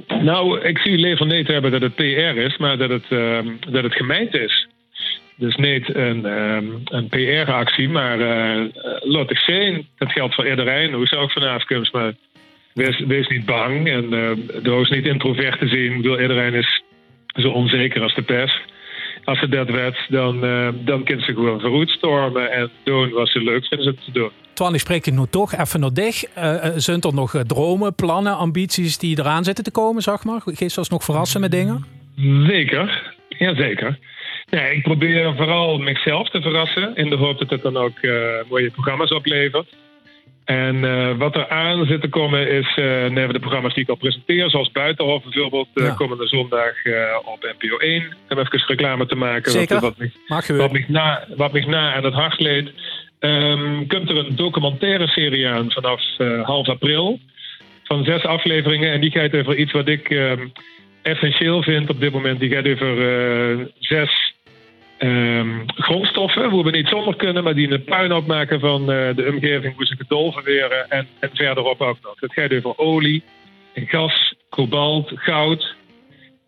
Nou, 0.07 0.61
ik 0.61 0.77
zie 0.77 0.97
liever 0.97 1.25
niet 1.25 1.47
hebben 1.47 1.71
dat 1.71 1.81
het 1.81 1.95
PR 1.95 2.37
is, 2.37 2.57
maar 2.57 2.77
dat 2.77 2.89
het, 2.89 3.05
uh, 3.09 3.39
dat 3.69 3.83
het 3.83 3.93
gemeend 3.93 4.33
is. 4.33 4.67
Dus 5.35 5.55
niet 5.55 5.95
een, 5.95 6.25
um, 6.25 6.81
een 6.85 7.07
PR-actie, 7.07 7.89
maar 7.89 8.19
uh, 8.19 8.65
laat 8.99 9.31
ik 9.31 9.37
zien. 9.37 9.87
Dat 9.97 10.11
geldt 10.11 10.35
voor 10.35 10.49
iedereen. 10.49 10.93
Hoe 10.93 11.07
zou 11.07 11.23
ik 11.23 11.31
vanavond 11.31 11.65
kunnen, 11.65 11.89
maar 11.91 12.13
wees, 12.77 12.99
wees 12.99 13.27
niet 13.27 13.45
bang 13.45 13.87
en 13.87 14.13
uh, 14.63 14.89
niet 14.89 15.05
introvert 15.05 15.59
te 15.59 15.67
zien. 15.67 16.01
Wil 16.01 16.19
iedereen 16.19 16.53
is 16.53 16.83
zo 17.27 17.49
onzeker 17.49 18.01
als 18.01 18.15
de 18.15 18.21
pers 18.21 18.61
als 19.27 19.39
ze 19.39 19.49
dat 19.49 19.69
werd, 19.69 20.05
dan, 20.09 20.43
uh, 20.45 20.69
dan 20.85 21.03
kunnen 21.03 21.25
ze 21.25 21.33
gewoon 21.33 21.59
vooruitstormen 21.59 22.51
en 22.51 22.69
doen 22.83 23.09
wat 23.09 23.29
ze 23.29 23.39
leuk 23.39 23.65
vinden 23.65 23.85
ze 23.85 24.03
te 24.05 24.11
doen. 24.11 24.29
Twan, 24.53 24.73
ik 24.73 24.79
spreek 24.79 25.05
je 25.05 25.11
nu 25.11 25.25
toch 25.29 25.55
even 25.55 25.79
nog 25.79 25.91
dicht. 25.91 26.29
Uh, 26.37 26.65
zijn 26.75 27.01
er 27.01 27.13
nog 27.13 27.31
dromen, 27.47 27.95
plannen, 27.95 28.37
ambities 28.37 28.97
die 28.97 29.19
eraan 29.19 29.43
zitten 29.43 29.63
te 29.63 29.71
komen, 29.71 30.01
zeg 30.01 30.23
maar? 30.23 30.41
Geef 30.45 30.77
ons 30.77 30.89
nog 30.89 31.03
verrassen 31.03 31.41
met 31.41 31.51
dingen? 31.51 31.85
Zeker, 32.47 33.13
ja 33.29 33.55
zeker. 33.55 33.99
Nee, 34.49 34.75
ik 34.75 34.83
probeer 34.83 35.35
vooral 35.35 35.77
mezelf 35.77 36.29
te 36.29 36.41
verrassen 36.41 36.95
in 36.95 37.09
de 37.09 37.15
hoop 37.15 37.39
dat 37.39 37.49
het 37.49 37.61
dan 37.61 37.77
ook 37.77 38.01
uh, 38.01 38.13
mooie 38.49 38.71
programma's 38.71 39.11
oplevert. 39.11 39.75
En 40.47 40.75
uh, 40.75 41.17
wat 41.17 41.35
er 41.35 41.49
aan 41.49 41.85
zit 41.85 42.01
te 42.01 42.07
komen 42.07 42.49
is 42.49 42.67
uh, 42.67 42.75
de 43.31 43.39
programma's 43.39 43.73
die 43.73 43.83
ik 43.83 43.89
al 43.89 43.95
presenteer, 43.95 44.49
zoals 44.49 44.71
Buitenhof 44.71 45.23
bijvoorbeeld, 45.23 45.67
uh, 45.73 45.85
ja. 45.85 45.93
komende 45.93 46.27
zondag 46.27 46.73
op 47.25 47.55
NPO 47.59 47.77
1. 47.77 48.15
Om 48.29 48.39
even 48.39 48.67
reclame 48.67 49.05
te 49.05 49.15
maken. 49.15 49.51
Zeker. 49.51 49.79
Wat, 49.79 49.95
wat, 49.97 49.97
mij, 49.97 50.57
wat, 50.57 50.71
mij 50.71 50.85
na, 50.87 51.27
wat 51.35 51.51
mij 51.51 51.65
na 51.65 51.93
aan 51.93 52.03
het 52.03 52.13
hart 52.13 52.39
leed. 52.39 52.71
Um, 53.19 53.87
komt 53.87 54.09
er 54.09 54.17
een 54.17 54.35
documentaire 54.35 55.07
serie 55.07 55.47
aan 55.47 55.71
vanaf 55.71 56.01
half 56.43 56.67
april. 56.67 57.19
Van 57.83 58.03
zes 58.03 58.23
afleveringen. 58.23 58.91
En 58.91 59.01
die 59.01 59.11
gaat 59.11 59.35
over 59.35 59.55
iets 59.55 59.71
wat 59.71 59.87
ik 59.87 60.09
um, 60.09 60.51
essentieel 61.01 61.63
vind 61.63 61.89
op 61.89 61.99
dit 61.99 62.11
moment. 62.11 62.39
Die 62.39 62.49
gaat 62.49 62.67
over 62.67 63.71
zes 63.79 64.26
Um, 64.99 65.63
grondstoffen, 65.65 66.49
hoe 66.49 66.63
we 66.63 66.71
niet 66.71 66.87
zonder 66.87 67.15
kunnen, 67.15 67.43
maar 67.43 67.55
die 67.55 67.71
een 67.71 67.83
puinhoop 67.83 68.27
maken 68.27 68.59
van 68.59 68.81
uh, 68.81 68.87
de 68.87 69.29
omgeving, 69.33 69.75
hoe 69.75 69.85
ze 69.85 69.95
gedolven 69.95 70.43
weren 70.43 70.89
en, 70.89 71.07
en 71.19 71.29
verderop 71.33 71.81
ook 71.81 71.97
nog. 72.01 72.19
Het 72.19 72.33
gaat 72.33 72.53
over 72.53 72.77
olie, 72.77 73.23
gas, 73.73 74.35
kobalt, 74.49 75.11
goud, 75.15 75.75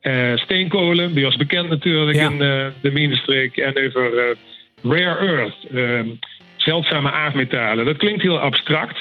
uh, 0.02 0.36
steenkolen, 0.38 1.14
die 1.14 1.24
was 1.24 1.36
bekend 1.36 1.70
natuurlijk 1.70 2.18
ja. 2.18 2.30
in 2.30 2.34
uh, 2.34 2.66
de 2.82 2.92
minestreek, 2.92 3.58
en 3.58 3.86
over 3.86 4.38
rare 4.84 5.28
earth, 5.28 5.58
um, 5.74 6.20
zeldzame 6.58 7.12
aardmetalen. 7.12 7.86
Dat 7.86 7.98
klinkt 7.98 8.22
heel 8.22 8.40
abstract, 8.40 9.00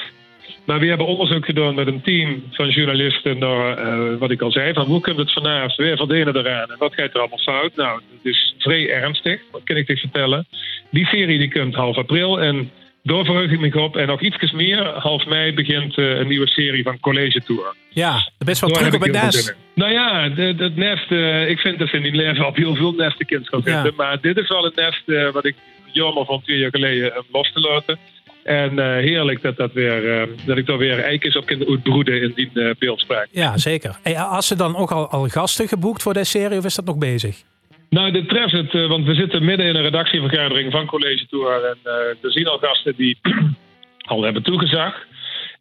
maar 0.65 0.79
we 0.79 0.87
hebben 0.87 1.05
onderzoek 1.05 1.45
gedaan 1.45 1.75
met 1.75 1.87
een 1.87 2.01
team 2.01 2.43
van 2.51 2.69
journalisten 2.69 3.37
naar 3.37 3.85
uh, 3.85 4.17
wat 4.17 4.31
ik 4.31 4.41
al 4.41 4.51
zei, 4.51 4.73
van 4.73 4.85
hoe 4.85 5.01
komt 5.01 5.17
het 5.17 5.33
vanavond 5.33 5.75
weer 5.75 5.97
verdelen 5.97 6.37
eraan 6.37 6.71
en 6.71 6.77
wat 6.77 6.93
gaat 6.93 7.13
er 7.13 7.19
allemaal 7.19 7.37
fout? 7.37 7.75
Nou, 7.75 8.01
het 8.11 8.25
is 8.33 8.55
vrij 8.57 8.89
ernstig, 8.89 9.41
wat 9.51 9.63
kan 9.63 9.75
ik 9.75 9.87
je 9.87 9.97
vertellen. 9.97 10.47
Die 10.91 11.05
serie 11.05 11.37
die 11.37 11.51
komt 11.51 11.75
half 11.75 11.97
april 11.97 12.41
en 12.41 12.71
daar 13.03 13.25
verheug 13.25 13.51
ik 13.51 13.59
me 13.59 13.81
op. 13.81 13.97
En 13.97 14.07
nog 14.07 14.21
iets 14.21 14.51
meer, 14.51 14.85
half 14.85 15.25
mei 15.25 15.53
begint 15.53 15.97
uh, 15.97 16.17
een 16.17 16.27
nieuwe 16.27 16.47
serie 16.47 16.83
van 16.83 16.99
College 16.99 17.41
Tour. 17.41 17.73
Ja, 17.89 18.31
best 18.37 18.61
wel 18.61 18.69
terug 18.69 18.93
op 18.93 19.01
het 19.01 19.11
nest. 19.11 19.55
Nou 19.75 19.91
ja, 19.91 20.29
het 20.35 20.75
nest, 20.75 21.11
uh, 21.11 21.49
ik 21.49 21.59
vind 21.59 21.79
dat 21.79 21.93
in 21.93 22.01
die 22.01 22.15
leven 22.15 22.47
op 22.47 22.55
heel 22.55 22.75
veel 22.75 22.91
nesten 22.91 23.25
kind 23.25 23.47
gaan. 23.47 23.61
Ja. 23.63 23.91
Maar 23.95 24.21
dit 24.21 24.37
is 24.37 24.47
wel 24.47 24.63
het 24.63 24.75
nest 24.75 25.33
wat 25.33 25.45
ik 25.45 25.55
jammer 25.91 26.25
vond 26.25 26.43
twee 26.43 26.57
jaar 26.57 26.69
geleden 26.69 27.25
los 27.31 27.51
te 27.51 27.59
laten. 27.59 27.97
En 28.43 28.73
uh, 28.73 28.85
heerlijk 28.85 29.41
dat, 29.41 29.57
dat, 29.57 29.73
weer, 29.73 30.03
uh, 30.03 30.35
dat 30.45 30.57
ik 30.57 30.65
daar 30.65 30.77
weer 30.77 30.99
eikens 30.99 31.35
op 31.35 31.45
kan 31.45 31.67
uitbroeden 31.67 32.21
in 32.21 32.31
die 32.35 32.49
uh, 32.53 32.71
beeldspraak. 32.79 33.27
Ja, 33.31 33.57
zeker. 33.57 33.99
Hey, 34.03 34.19
als 34.19 34.47
ze 34.47 34.55
dan 34.55 34.75
ook 34.75 34.91
al, 34.91 35.09
al 35.09 35.27
gasten 35.27 35.67
geboekt 35.67 36.01
voor 36.01 36.13
deze 36.13 36.29
serie 36.29 36.57
of 36.57 36.65
is 36.65 36.75
dat 36.75 36.85
nog 36.85 36.97
bezig? 36.97 37.41
Nou, 37.89 38.11
dit 38.11 38.29
treft 38.29 38.51
het, 38.51 38.71
want 38.87 39.05
we 39.05 39.13
zitten 39.13 39.45
midden 39.45 39.65
in 39.65 39.75
een 39.75 39.81
redactievergadering 39.81 40.71
van 40.71 40.85
College 40.85 41.27
Tour. 41.29 41.63
En 41.63 41.77
er 42.21 42.31
zien 42.31 42.47
al 42.47 42.57
gasten 42.57 42.93
die 42.95 43.19
al 44.11 44.23
hebben 44.23 44.43
toegezegd. 44.43 45.05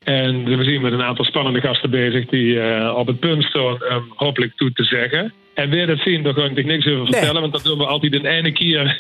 En 0.05 0.45
we 0.45 0.65
zijn 0.65 0.81
met 0.81 0.93
een 0.93 1.03
aantal 1.03 1.25
spannende 1.25 1.61
gasten 1.61 1.91
bezig 1.91 2.27
die 2.27 2.61
op 2.95 3.07
het 3.07 3.19
punt 3.19 3.45
staan 3.45 3.83
um, 3.93 4.13
hopelijk 4.17 4.57
toe 4.57 4.73
te 4.73 4.85
zeggen. 4.85 5.33
En 5.59 5.71
weer 5.71 5.87
dat 5.87 5.99
zien, 5.99 6.23
daar 6.23 6.35
ga 6.35 6.45
ik 6.45 6.65
niks 6.65 6.87
over 6.87 7.05
vertellen, 7.05 7.33
nee. 7.33 7.41
want 7.41 7.53
dat 7.53 7.65
doen 7.65 7.79
we 7.79 7.87
altijd 7.87 8.15
in 8.15 8.27
ene 8.27 8.53
keer 8.53 8.99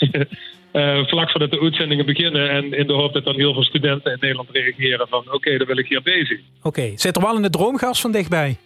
uh, 0.72 1.07
vlak 1.11 1.30
voordat 1.30 1.51
de 1.51 1.61
uitzendingen 1.61 2.07
beginnen. 2.07 2.51
En 2.51 2.72
in 2.72 2.86
de 2.86 2.92
hoop 2.92 3.12
dat 3.12 3.24
dan 3.24 3.34
heel 3.34 3.53
veel 3.53 3.62
studenten 3.62 4.12
in 4.12 4.18
Nederland 4.20 4.49
reageren 4.53 5.09
van 5.09 5.18
oké, 5.18 5.34
okay, 5.34 5.59
dan 5.59 5.66
wil 5.66 5.78
ik 5.78 5.88
hier 5.88 6.03
bezig. 6.03 6.38
Oké, 6.38 6.66
okay. 6.66 6.92
zit 6.96 7.16
er 7.16 7.22
wel 7.22 7.36
in 7.36 7.42
de 7.42 7.51
droomgas 7.51 8.01
van 8.01 8.12
dichtbij? 8.12 8.57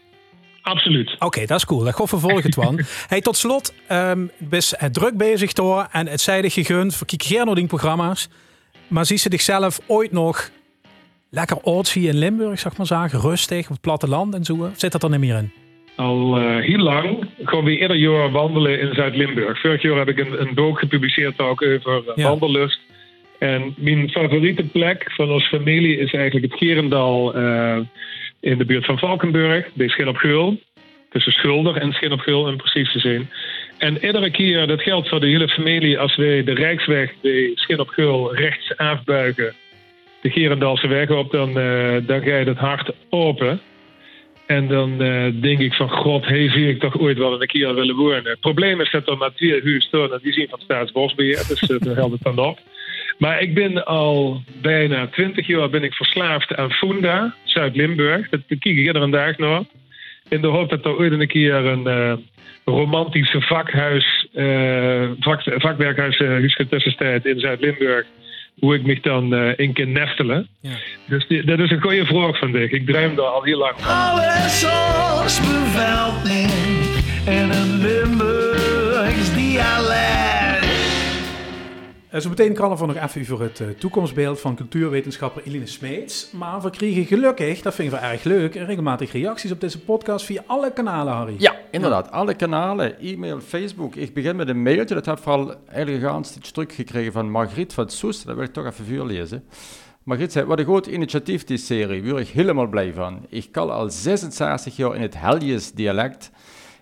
Absoluut. 0.62 1.12
Oké, 1.14 1.24
okay, 1.24 1.46
dat 1.46 1.56
is 1.56 1.64
cool. 1.64 1.84
Dat 1.84 1.94
gaat 1.94 2.08
vervolgen, 2.08 2.50
Twan. 2.50 2.80
hey, 3.08 3.20
tot 3.20 3.36
slot, 3.36 3.74
um, 3.92 4.30
best 4.38 4.74
het 4.78 4.94
druk 4.94 5.16
bezig 5.16 5.52
door 5.52 5.88
en 5.90 6.06
het 6.06 6.20
zijde 6.20 6.50
gegund. 6.50 7.02
Naar 7.44 7.54
die 7.54 7.66
programma's. 7.66 8.28
Maar 8.88 9.06
zie 9.06 9.16
ze 9.16 9.28
zichzelf 9.30 9.80
ooit 9.86 10.12
nog 10.12 10.50
lekker 11.34 11.58
oortsie 11.62 12.08
in 12.08 12.18
Limburg, 12.18 12.58
zeg 12.58 12.76
maar 12.76 12.86
zeggen, 12.86 13.20
rustig, 13.20 13.64
op 13.64 13.72
het 13.72 13.80
platteland 13.80 14.34
en 14.34 14.44
zo? 14.44 14.70
Zit 14.76 14.92
dat 14.92 15.02
er 15.02 15.10
niet 15.10 15.20
meer 15.20 15.36
in? 15.36 15.52
al 15.96 16.38
uh, 16.38 16.58
heel 16.60 16.78
lang 16.78 17.28
gaan 17.44 17.64
we 17.64 17.78
ieder 17.78 17.96
jaar 17.96 18.30
wandelen 18.30 18.80
in 18.80 18.94
Zuid-Limburg. 18.94 19.60
Vorig 19.60 19.82
jaar 19.82 19.98
heb 19.98 20.08
ik 20.08 20.18
een, 20.18 20.40
een 20.40 20.54
boek 20.54 20.78
gepubliceerd 20.78 21.38
ook 21.38 21.62
over 21.62 22.02
ja. 22.14 22.28
wandellust. 22.28 22.80
En 23.38 23.74
mijn 23.76 24.10
favoriete 24.10 24.62
plek 24.62 25.12
van 25.12 25.30
onze 25.30 25.48
familie 25.48 25.96
is 25.96 26.12
eigenlijk 26.12 26.52
het 26.52 26.60
Gerendal 26.60 27.36
uh, 27.36 27.76
in 28.40 28.58
de 28.58 28.64
buurt 28.64 28.84
van 28.84 28.98
Valkenburg, 28.98 29.68
bij 29.74 29.88
Schin 29.88 30.08
op 30.08 30.16
Geul. 30.16 30.60
Tussen 31.10 31.32
Schulder 31.32 31.76
en 31.76 31.92
Schin 31.92 32.12
op 32.12 32.20
Geul, 32.20 32.42
om 32.42 32.56
precies 32.56 32.92
te 32.92 32.98
zijn. 32.98 33.30
En 33.78 34.04
iedere 34.04 34.30
keer, 34.30 34.66
dat 34.66 34.82
geldt 34.82 35.08
voor 35.08 35.20
de 35.20 35.26
hele 35.26 35.48
familie, 35.48 35.98
als 35.98 36.16
wij 36.16 36.44
de 36.44 36.54
Rijksweg 36.54 37.12
bij 37.22 37.50
Schin 37.54 37.80
op 37.80 37.88
Geul 37.88 38.34
rechts 38.34 38.76
afbuigen, 38.76 39.54
de 40.22 40.30
Gerendalse 40.30 40.88
weg 40.88 41.10
op, 41.10 41.30
dan, 41.30 41.48
uh, 41.48 41.96
dan 42.06 42.22
ga 42.22 42.36
je 42.36 42.44
het 42.44 42.58
hart 42.58 42.90
open. 43.10 43.60
En 44.46 44.68
dan 44.68 45.02
uh, 45.02 45.26
denk 45.40 45.58
ik 45.58 45.74
van, 45.74 45.90
god, 45.90 46.26
hey, 46.26 46.50
zie 46.50 46.68
ik 46.68 46.80
toch 46.80 46.98
ooit 46.98 47.18
wel 47.18 47.40
een 47.40 47.46
keer 47.46 47.74
willen 47.74 47.96
wonen. 47.96 48.24
Het 48.24 48.40
probleem 48.40 48.80
is 48.80 48.90
dat 48.90 49.08
er 49.08 49.16
maar 49.16 49.34
twee 49.34 49.60
huur 49.60 49.82
staan 49.82 50.18
die 50.22 50.32
zien 50.32 50.48
van 50.48 50.60
Staatsbosbeheer, 50.60 51.44
dus 51.48 51.62
uh, 51.62 51.80
daar 51.80 51.94
helpt 51.94 52.12
het 52.12 52.22
dan 52.22 52.46
op. 52.46 52.58
Maar 53.18 53.42
ik 53.42 53.54
ben 53.54 53.84
al 53.84 54.42
bijna 54.60 55.06
twintig 55.06 55.46
jaar 55.46 55.70
ben 55.70 55.82
ik 55.82 55.94
verslaafd 55.94 56.56
aan 56.56 56.70
Funda, 56.70 57.34
Zuid-Limburg. 57.44 58.28
Dat 58.28 58.40
kijk 58.48 58.64
ik 58.64 58.76
iedere 58.76 59.10
dag 59.10 59.38
naar. 59.38 59.62
In 60.28 60.40
de 60.40 60.46
hoop 60.46 60.70
dat 60.70 60.84
er 60.84 60.98
ooit 60.98 61.12
een 61.12 61.26
keer 61.26 61.54
een 61.54 61.86
uh, 61.86 62.12
romantische 62.64 63.40
vakhuis, 63.40 64.28
vak, 65.20 65.42
vakwerkhuis 65.44 66.18
uh, 66.18 66.68
tussentijd 66.68 67.26
in 67.26 67.40
Zuid-Limburg 67.40 68.06
hoe 68.58 68.74
ik 68.74 68.82
me 68.86 68.98
dan 69.00 69.34
uh, 69.34 69.52
in 69.56 69.72
kan 69.72 69.92
nestelen. 69.92 70.48
Ja. 70.60 70.70
Dus 71.08 71.26
die, 71.26 71.44
dat 71.44 71.58
is 71.58 71.70
een 71.70 71.80
goede 71.80 72.06
vraag 72.06 72.38
van 72.38 72.52
dich. 72.52 72.70
Ik 72.70 72.86
droom 72.86 73.14
daar 73.14 73.26
al 73.26 73.42
heel 73.42 73.58
lang 73.58 73.74
van. 73.76 73.94
Alles 73.94 74.64
als 74.64 75.40
bevelding 75.40 76.50
en 77.26 77.50
een 77.50 77.80
Limburgs 77.80 79.34
dialect. 79.34 80.61
Uh, 82.12 82.20
zo 82.20 82.28
meteen 82.28 82.54
kan 82.54 82.76
we 82.76 82.86
nog 82.86 82.96
even 82.96 83.34
over 83.34 83.44
het 83.44 83.60
uh, 83.60 83.68
toekomstbeeld 83.68 84.40
van 84.40 84.56
cultuurwetenschapper 84.56 85.42
Eline 85.46 85.66
Smeets. 85.66 86.30
Maar 86.32 86.60
we 86.60 86.70
kregen 86.70 87.04
gelukkig, 87.04 87.62
dat 87.62 87.74
vind 87.74 87.92
ik 87.92 88.00
wel 88.00 88.10
erg 88.10 88.22
leuk, 88.22 88.54
regelmatig 88.54 89.12
reacties 89.12 89.50
op 89.50 89.60
deze 89.60 89.80
podcast 89.80 90.24
via 90.24 90.42
alle 90.46 90.72
kanalen, 90.72 91.12
Harry. 91.12 91.34
Ja, 91.38 91.56
inderdaad. 91.70 92.10
Alle 92.10 92.34
kanalen, 92.34 92.98
e-mail, 92.98 93.40
Facebook. 93.40 93.94
Ik 93.94 94.14
begin 94.14 94.36
met 94.36 94.48
een 94.48 94.62
mailtje, 94.62 94.94
dat 94.94 95.06
heb 95.06 95.16
ik 95.16 95.22
vooral 95.22 95.54
eigenlijk 95.68 96.04
gaans 96.04 96.36
iets 96.36 96.50
teruggekregen 96.50 97.12
van 97.12 97.30
Margriet 97.30 97.72
van 97.72 97.90
Soest. 97.90 98.26
Dat 98.26 98.34
wil 98.34 98.44
ik 98.44 98.52
toch 98.52 98.66
even 98.66 98.86
voorlezen. 98.86 99.44
Margriet 100.02 100.32
zei, 100.32 100.44
wat 100.44 100.58
een 100.58 100.64
groot 100.64 100.86
initiatief 100.86 101.44
die 101.44 101.56
serie, 101.56 102.02
daar 102.02 102.20
ik 102.20 102.28
helemaal 102.28 102.66
blij 102.66 102.92
van. 102.92 103.26
Ik 103.28 103.48
kan 103.52 103.70
al 103.70 103.90
66 103.90 104.76
jaar 104.76 104.94
in 104.94 105.02
het 105.02 105.18
Heljes 105.18 105.72
dialect, 105.72 106.30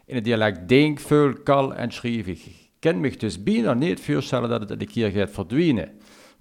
in 0.06 0.14
het 0.14 0.24
dialect 0.24 0.68
denk, 0.68 1.00
veel, 1.00 1.32
kal 1.32 1.74
en 1.74 1.92
schrijvig 1.92 2.59
kan 2.80 3.00
me 3.00 3.16
dus 3.16 3.42
bijna 3.42 3.74
niet 3.74 4.00
voorstellen 4.00 4.48
dat 4.48 4.68
het 4.68 4.80
een 4.80 4.86
keer 4.86 5.10
gaat 5.10 5.30
verdwijnen. 5.30 5.88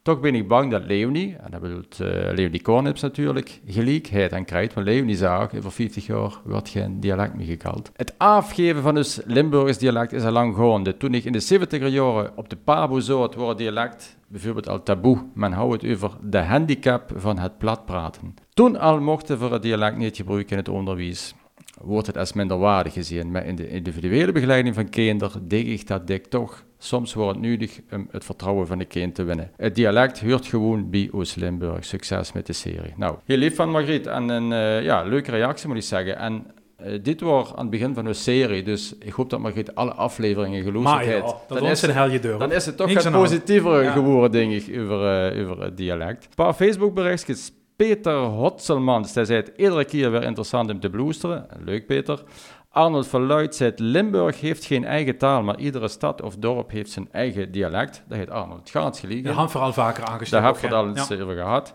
Toch 0.01 0.19
ben 0.19 0.35
ik 0.35 0.47
bang 0.47 0.71
dat 0.71 0.85
Leonie, 0.85 1.35
en 1.35 1.51
dat 1.51 1.61
bedoelt 1.61 1.99
uh, 2.01 2.07
Leonie 2.09 2.61
Kornips 2.61 3.01
natuurlijk, 3.01 3.59
gelijkheid 3.67 4.33
aan 4.33 4.45
krijgt. 4.45 4.73
Want 4.73 4.87
Leonie 4.87 5.15
zag, 5.15 5.55
over 5.55 5.71
50 5.71 6.05
jaar 6.05 6.39
wordt 6.43 6.69
geen 6.69 6.99
dialect 6.99 7.35
meer 7.35 7.45
gekald. 7.45 7.91
Het 7.95 8.13
afgeven 8.17 8.81
van 8.81 8.95
het 8.95 9.21
Limburgers 9.25 9.77
dialect 9.77 10.13
is 10.13 10.23
al 10.23 10.31
lang 10.31 10.55
gaande. 10.55 10.97
Toen 10.97 11.13
ik 11.13 11.23
in 11.23 11.31
de 11.31 11.59
70er 11.59 11.91
jaren 11.91 12.31
op 12.37 12.49
de 12.49 12.55
Pabo 12.55 12.99
zo 12.99 13.23
het 13.23 13.35
woord 13.35 13.57
dialect 13.57 14.17
bijvoorbeeld 14.27 14.69
al 14.69 14.83
taboe. 14.83 15.25
Men 15.33 15.51
houdt 15.51 15.81
het 15.81 15.91
over 15.91 16.11
de 16.21 16.37
handicap 16.41 17.11
van 17.15 17.39
het 17.39 17.57
platpraten. 17.57 18.35
Toen 18.53 18.79
al 18.79 18.99
mochten 18.99 19.39
we 19.39 19.45
het 19.45 19.61
dialect 19.61 19.97
niet 19.97 20.15
gebruiken 20.15 20.51
in 20.51 20.57
het 20.57 20.69
onderwijs 20.69 21.33
wordt 21.81 22.07
het 22.07 22.17
als 22.17 22.33
minderwaardig 22.33 22.93
gezien. 22.93 23.31
Maar 23.31 23.45
in 23.45 23.55
de 23.55 23.69
individuele 23.69 24.31
begeleiding 24.31 24.75
van 24.75 24.89
kinderen 24.89 25.47
denk 25.47 25.67
ik 25.67 25.87
dat 25.87 26.07
dik 26.07 26.25
toch 26.25 26.63
soms 26.77 27.13
wordt 27.13 27.39
het 27.39 27.49
nodig 27.49 27.79
om 27.91 28.07
het 28.11 28.25
vertrouwen 28.25 28.67
van 28.67 28.77
de 28.77 28.85
kind 28.85 29.15
te 29.15 29.23
winnen. 29.23 29.51
Het 29.57 29.75
dialect 29.75 30.19
hoort 30.19 30.45
gewoon 30.45 30.89
bij 30.89 31.09
Oost-Limburg. 31.11 31.85
Succes 31.85 32.31
met 32.31 32.45
de 32.45 32.53
serie. 32.53 32.93
Nou, 32.95 33.15
heel 33.25 33.37
lief 33.37 33.55
van 33.55 33.69
Margriet 33.69 34.07
en 34.07 34.29
een 34.29 34.51
uh, 34.51 34.83
ja, 34.83 35.03
leuke 35.03 35.31
reactie 35.31 35.67
moet 35.67 35.77
ik 35.77 35.83
zeggen. 35.83 36.17
En 36.17 36.45
uh, 36.85 36.99
dit 37.01 37.21
was 37.21 37.49
aan 37.55 37.61
het 37.61 37.69
begin 37.69 37.93
van 37.93 38.05
een 38.05 38.15
serie, 38.15 38.63
dus 38.63 38.95
ik 38.99 39.13
hoop 39.13 39.29
dat 39.29 39.39
Margriet 39.39 39.75
alle 39.75 39.93
afleveringen 39.93 40.63
geloofd 40.63 40.97
heeft. 40.97 41.35
Ja, 41.49 41.55
dan, 41.55 41.65
is 41.65 41.81
het 41.81 41.93
hel 41.93 42.09
je 42.09 42.19
deur. 42.19 42.39
Dan 42.39 42.51
is 42.51 42.65
het 42.65 42.77
toch 42.77 42.93
wat 42.93 43.11
positiever 43.11 43.91
geworden, 43.91 44.31
denk 44.31 44.51
ik, 44.51 44.81
over, 44.81 45.33
uh, 45.33 45.41
over 45.41 45.63
het 45.63 45.77
dialect. 45.77 46.23
Een 46.23 46.35
paar 46.35 46.53
Facebook-berichtjes 46.53 47.51
Peter 47.79 48.13
Hotselmans, 48.13 49.13
hij 49.13 49.25
zei 49.25 49.39
het 49.39 49.51
iedere 49.55 49.85
keer 49.85 50.11
weer 50.11 50.23
interessant 50.23 50.69
om 50.71 50.79
te 50.79 50.89
bloesteren. 50.89 51.47
Leuk, 51.59 51.85
Peter. 51.85 52.23
Arnold 52.69 53.07
Verluid 53.07 53.55
zei 53.55 53.71
Limburg 53.75 54.41
heeft 54.41 54.65
geen 54.65 54.85
eigen 54.85 55.17
taal, 55.17 55.43
maar 55.43 55.59
iedere 55.59 55.87
stad 55.87 56.21
of 56.21 56.35
dorp 56.35 56.71
heeft 56.71 56.91
zijn 56.91 57.07
eigen 57.11 57.51
dialect. 57.51 58.03
Dat 58.07 58.17
heet 58.17 58.29
Arnold 58.29 58.69
Gaans 58.69 58.99
gelegen. 58.99 59.23
Dat 59.23 59.35
hebben 59.35 59.53
we 59.53 59.59
al 59.59 59.73
vaker 59.73 60.03
aangestoken. 60.03 60.31
Daar 60.31 60.43
hebben 60.43 60.61
we 60.61 60.67
het 60.67 61.09
al 61.09 61.17
eens 61.17 61.23
over 61.23 61.35
gehad. 61.35 61.73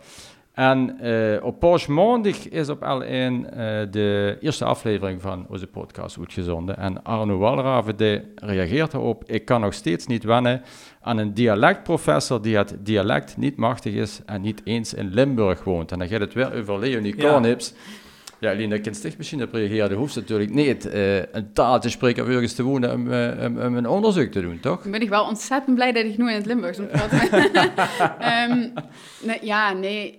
En 0.53 0.99
uh, 1.03 1.45
op 1.45 1.59
Porsche 1.59 1.93
Maandag 1.93 2.49
is 2.49 2.69
op 2.69 2.81
L1 2.81 2.85
uh, 2.85 3.47
de 3.91 4.37
eerste 4.41 4.65
aflevering 4.65 5.23
van 5.23 5.47
onze 5.49 5.67
podcast 5.67 6.19
uitgezonden. 6.19 6.77
En 6.77 7.03
Arno 7.03 7.39
Walraven 7.39 8.25
reageert 8.35 8.93
erop. 8.95 9.25
Ik 9.27 9.45
kan 9.45 9.61
nog 9.61 9.75
steeds 9.75 10.07
niet 10.07 10.25
wennen 10.25 10.63
aan 11.05 11.19
een 11.19 11.35
dialectprofessor 11.35 12.43
die 12.43 12.57
het 12.57 12.77
dialect 12.79 13.37
niet 13.37 13.57
machtig 13.57 13.95
is 13.95 14.21
en 14.27 14.41
niet 14.41 14.61
eens 14.65 14.95
in 14.95 15.11
Limburg 15.15 15.65
woont. 15.65 15.93
En 15.93 15.99
dan 15.99 16.09
gaat 16.09 16.21
het 16.21 16.33
weer 16.33 16.55
over 16.55 16.79
Leonie 16.79 17.17
ja. 17.17 17.31
Kornips. 17.31 17.75
Ja, 18.41 18.53
Lina 18.53 18.79
Kinsticht 18.79 19.17
misschien 19.17 19.43
op 19.43 19.53
reageren. 19.53 19.97
hoeft 19.97 20.15
natuurlijk 20.15 20.51
niet 20.51 20.87
uh, 20.87 21.17
een 21.17 21.53
taal 21.53 21.81
te 21.81 21.91
spreken 21.91 22.23
of 22.23 22.29
ergens 22.29 22.55
te 22.55 22.63
wonen 22.63 22.93
om, 22.93 23.13
uh, 23.13 23.43
um, 23.43 23.59
um 23.59 23.77
een 23.77 23.89
onderzoek 23.89 24.31
te 24.31 24.41
doen, 24.41 24.61
toch? 24.61 24.83
Dan 24.83 24.91
ben 24.91 25.01
ik 25.01 25.09
wel 25.09 25.25
ontzettend 25.25 25.75
blij 25.75 25.93
dat 25.93 26.05
ik 26.05 26.19
nu 26.19 26.29
in 26.29 26.35
het 26.35 26.47
Limburgs 26.47 26.79
moet 26.79 26.91
praten. 26.91 27.35
um, 28.51 28.73
nee, 29.29 29.39
ja, 29.43 29.73
nee. 29.73 30.19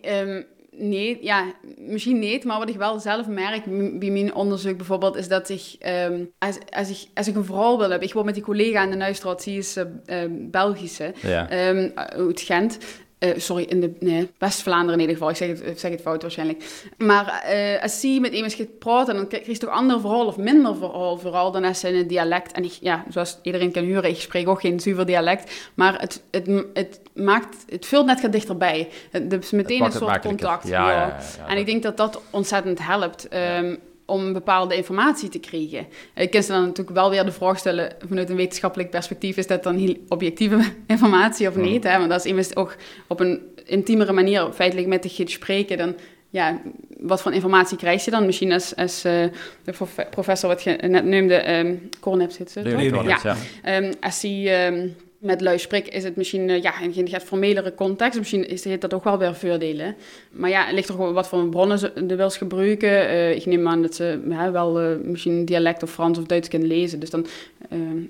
Nee, 0.78 1.18
ja, 1.22 1.54
misschien 1.78 2.20
niet, 2.20 2.44
maar 2.44 2.60
wat 2.60 2.70
ik 2.70 2.76
wel 2.76 3.00
zelf 3.00 3.28
merk 3.28 3.66
bij 4.00 4.10
mijn 4.10 4.36
onderzoek 4.36 4.78
bijvoorbeeld, 4.78 5.16
is 5.16 5.28
dat 5.28 5.50
ik, 5.50 5.76
um, 6.10 6.32
als, 6.38 6.58
als, 6.70 6.90
ik, 6.90 7.10
als 7.14 7.28
ik 7.28 7.36
een 7.36 7.46
vrouw 7.46 7.78
wil 7.78 7.90
hebben, 7.90 8.08
ik 8.08 8.14
word 8.14 8.26
met 8.26 8.34
die 8.34 8.44
collega 8.44 8.84
in 8.84 8.90
de 8.90 8.96
Nuisstraat, 8.96 9.44
die 9.44 9.58
is 9.58 9.78
uh, 9.78 9.84
uh, 10.06 10.50
Belgische, 10.52 11.14
ja. 11.22 11.70
um, 11.70 11.92
uit 11.96 12.42
Gent, 12.42 12.78
uh, 13.20 13.30
sorry, 13.38 13.63
in 13.63 13.82
de 13.82 13.93
nee, 13.99 14.30
West-Vlaanderen 14.38 14.93
in 14.93 14.99
ieder 14.99 15.16
geval. 15.16 15.30
Ik 15.30 15.36
zeg 15.36 15.47
het, 15.47 15.80
zeg 15.80 15.91
het 15.91 16.01
fout 16.01 16.22
waarschijnlijk. 16.22 16.63
Maar 16.97 17.45
uh, 17.49 17.82
als 17.82 18.01
je 18.01 18.20
met 18.20 18.34
iemand 18.34 18.53
gaat 18.53 18.80
praten, 18.80 19.16
dan 19.16 19.28
krijg 19.28 19.45
je 19.45 19.57
toch 19.57 19.70
ander 19.70 19.99
verhaal 19.99 20.26
of 20.26 20.38
minder 20.38 20.76
verhaal, 20.76 21.18
vooral 21.18 21.51
dan 21.51 21.63
als 21.63 21.80
ze 21.80 21.89
in 21.89 21.97
het 21.97 22.09
dialect. 22.09 22.51
En 22.51 22.63
ik, 22.63 22.78
ja, 22.82 23.03
zoals 23.09 23.39
iedereen 23.41 23.72
kan 23.72 23.86
horen, 23.86 24.09
ik 24.09 24.22
spreek 24.22 24.47
ook 24.47 24.61
geen 24.61 24.80
zuiver 24.80 25.05
dialect. 25.05 25.70
Maar 25.74 25.99
het, 25.99 26.24
het, 26.32 26.66
het 26.74 26.99
maakt, 27.13 27.55
het 27.70 27.86
vult 27.86 28.05
net 28.05 28.32
dichterbij. 28.32 28.89
Het, 29.11 29.43
is 29.43 29.51
meteen 29.51 29.84
een 29.84 29.91
soort 29.91 30.20
contact. 30.20 30.68
Ja, 30.68 30.91
ja. 30.91 31.18
Ja, 31.38 31.47
en 31.47 31.57
ik 31.57 31.66
denk 31.66 31.84
dat 31.84 31.97
dat 31.97 32.22
ontzettend 32.30 32.80
helpt. 32.86 33.28
Um, 33.34 33.80
om 34.06 34.34
bepaalde 34.34 34.76
informatie 34.76 35.30
te 35.30 35.39
krijgen. 35.39 35.88
Ik 36.16 36.32
kan 36.32 36.43
ze 36.43 36.51
dan 36.51 36.62
natuurlijk 36.62 36.95
wel 36.95 37.10
weer 37.10 37.26
de 37.26 37.32
vraag 37.32 37.58
stellen 37.58 37.95
vanuit 38.08 38.30
een 38.30 38.36
wetenschappelijk 38.36 38.89
perspectief, 38.89 39.38
is 39.38 39.47
dat 39.47 39.64
dan 39.64 39.76
heel 39.76 39.95
objectieve 40.08 40.60
informatie 40.88 41.47
of 41.47 41.56
niet? 41.56 41.84
Hè? 41.84 41.99
Want 41.99 42.12
als 42.12 42.26
iemand 42.26 42.56
ook 42.56 42.76
op 43.08 43.20
een 43.20 43.41
intiemere 43.66 44.12
manier 44.12 44.51
feitelijk 44.53 44.88
met 44.88 45.03
de 45.03 45.10
gids 45.10 45.34
spreken, 45.34 45.78
dan 45.78 45.95
ja, 46.30 46.62
wat 46.99 47.22
voor 47.22 47.34
informatie 47.34 47.78
krijg 47.78 48.06
je 48.06 48.12
dan? 48.12 48.26
Misschien 48.26 48.51
als, 48.51 48.76
als 48.76 49.06
uh, 49.06 49.26
de 49.64 49.74
professor 50.10 50.49
wat 50.49 50.64
je 50.64 50.72
net 50.72 51.06
noemde, 51.06 51.58
um, 51.58 51.89
Corneps 51.99 52.38
heet 52.38 52.51
ze, 52.51 52.62
ja. 52.62 53.18
ja. 53.24 53.78
Um, 53.78 53.91
als 54.01 54.22
hij... 54.22 54.68
Um, 54.68 54.95
met 55.26 55.42
lui 55.42 55.60
spreek 55.60 55.88
is 55.88 56.04
het 56.04 56.16
misschien 56.16 56.50
uh, 56.50 56.62
ja, 56.62 56.82
in 56.82 56.94
een 56.96 57.22
formelere 57.22 57.76
context. 57.76 58.20
Misschien 58.20 58.48
is, 58.50 58.64
heeft 58.64 58.82
dat 58.82 58.94
ook 58.94 59.04
wel 59.04 59.18
weer 59.18 59.36
voordelen. 59.36 59.96
Maar 60.32 60.50
ja, 60.50 60.66
het 60.66 60.74
ligt 60.74 60.88
er 60.88 60.94
gewoon 60.94 61.14
wat 61.14 61.28
voor 61.28 61.50
bronnen 61.50 61.80
ze 61.80 61.92
de 62.06 62.30
gebruiken. 62.30 62.90
Uh, 62.90 63.36
ik 63.36 63.46
neem 63.46 63.68
aan 63.68 63.82
dat 63.82 63.96
ze 63.96 64.20
uh, 64.28 64.50
wel 64.50 65.00
misschien 65.04 65.46
dialect 65.46 65.84
of 65.84 65.92
Frans 65.92 66.18
of 66.18 66.26
Duits 66.26 66.48
kunnen 66.48 66.68
lezen. 66.68 67.00
Dus 67.00 67.10
dan, 67.10 67.26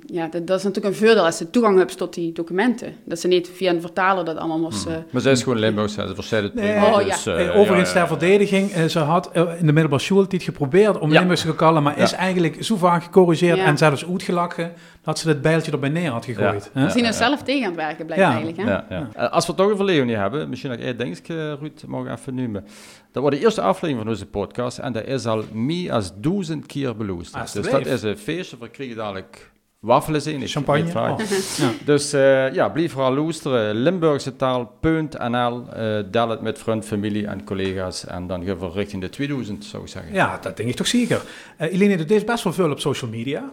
ja, 0.06 0.28
dat, 0.28 0.48
dat, 0.48 0.58
is 0.58 0.64
natuurlijk 0.64 0.96
een 0.96 1.08
voordeel 1.08 1.26
als 1.26 1.38
ze 1.38 1.50
toegang 1.50 1.78
hebben 1.78 1.98
tot 1.98 2.14
die 2.14 2.32
documenten. 2.32 2.94
Dat 3.04 3.20
ze 3.20 3.28
niet 3.28 3.50
via 3.54 3.72
een 3.72 3.82
vertaler 3.82 4.26
dat 4.26 4.38
allemaal 4.38 4.60
moest... 4.60 4.84
Hmm. 4.84 5.04
maar 5.10 5.22
zij 5.22 5.32
is 5.32 5.44
gewoon 5.44 5.60
Limburgs, 5.60 5.94
ze 5.94 6.02
het 6.02 6.54
nee, 6.54 6.76
oh, 6.76 6.98
dus, 6.98 7.24
ja. 7.24 7.52
Overigens, 7.52 7.92
ter 7.92 8.08
verdediging, 8.08 8.72
ze 8.90 9.00
had 9.00 9.30
in 9.34 9.66
de 9.66 9.74
middelbare 9.74 10.02
school 10.02 10.22
het 10.22 10.44
geprobeerd 10.44 11.00
om 11.00 11.12
ja. 11.12 11.20
Limburgs 11.20 11.42
te 11.42 11.56
kallen, 11.56 11.84
maar 11.84 11.98
is 11.98 12.12
eigenlijk 12.12 12.64
zo 12.64 12.76
vaak 12.76 13.04
gecorrigeerd 13.04 13.60
en 13.60 13.78
zelfs 13.78 14.06
uitgelachen 14.06 14.74
dat 15.06 15.20
ze 15.20 15.28
het 15.28 15.42
bijltje 15.42 15.72
erbij 15.72 15.90
neer 15.90 16.10
had 16.10 16.26
gegooid. 16.26 16.72
Ja. 16.74 16.84
Misschien 16.84 17.06
er 17.06 17.14
zelf 17.14 17.44
tegen 17.44 17.62
aan 17.62 17.72
het 17.72 17.82
werken, 17.82 18.06
blijkt 18.06 18.24
eigenlijk. 18.24 18.58
Hè? 18.58 18.64
Ja, 18.64 18.86
ja. 18.90 19.10
Uh, 19.18 19.32
als 19.32 19.46
we 19.46 19.52
het 19.52 19.62
toch 19.62 19.72
over 19.72 19.86
Leonie 19.86 20.16
hebben, 20.16 20.50
misschien 20.50 20.72
nog 20.72 20.80
één 20.80 20.98
dingetje, 20.98 21.58
Ruud, 21.60 21.84
mogen 21.88 22.12
even 22.12 22.36
noemen. 22.36 22.66
Dat 23.12 23.24
was 23.24 23.32
de 23.32 23.40
eerste 23.40 23.62
aflevering 23.62 23.98
van 24.00 24.08
onze 24.08 24.26
podcast 24.26 24.78
en 24.78 24.94
dat 24.94 25.06
is 25.06 25.26
al 25.26 25.44
meer 25.52 25.90
dan 25.90 26.04
duizend 26.16 26.66
keer 26.66 26.96
beluisterd. 26.96 27.54
Dus 27.54 27.70
dat 27.70 27.86
is 27.86 28.02
een 28.02 28.18
feestje, 28.18 28.58
we 28.60 28.70
krijgen 28.70 28.96
dadelijk 28.96 29.54
waffelen 29.86 30.26
in. 30.26 30.48
Champagne. 30.48 31.00
Oh. 31.00 31.20
ja. 31.58 31.72
Dus 31.86 32.14
uh, 32.14 32.54
ja, 32.54 32.70
blijf 32.70 32.92
vooral 32.92 33.14
luisteren. 33.14 33.76
Limburgse 33.76 34.36
taal.nl. 34.36 35.66
Uh, 35.78 36.04
deel 36.12 36.30
het 36.30 36.42
met 36.42 36.60
vriend, 36.60 36.86
familie 36.86 37.28
en 37.28 37.44
collega's. 37.44 38.06
En 38.06 38.28
dan 38.28 38.46
gaan 38.46 38.60
we 38.60 38.70
richting 38.70 39.02
de 39.02 39.10
2000, 39.10 39.66
zou 39.66 39.84
ik 39.84 39.90
zeggen. 39.90 40.14
Ja, 40.14 40.38
dat 40.42 40.58
denk 40.58 40.70
ik 40.70 40.76
toch 40.76 40.88
zeker. 40.88 41.22
Uh, 41.62 41.74
Eline, 41.74 41.96
dit 41.96 42.12
is 42.12 42.24
best 42.24 42.44
wel 42.44 42.54
veel 42.54 42.72
op 42.72 42.80
social 42.80 43.12
media. 43.12 43.52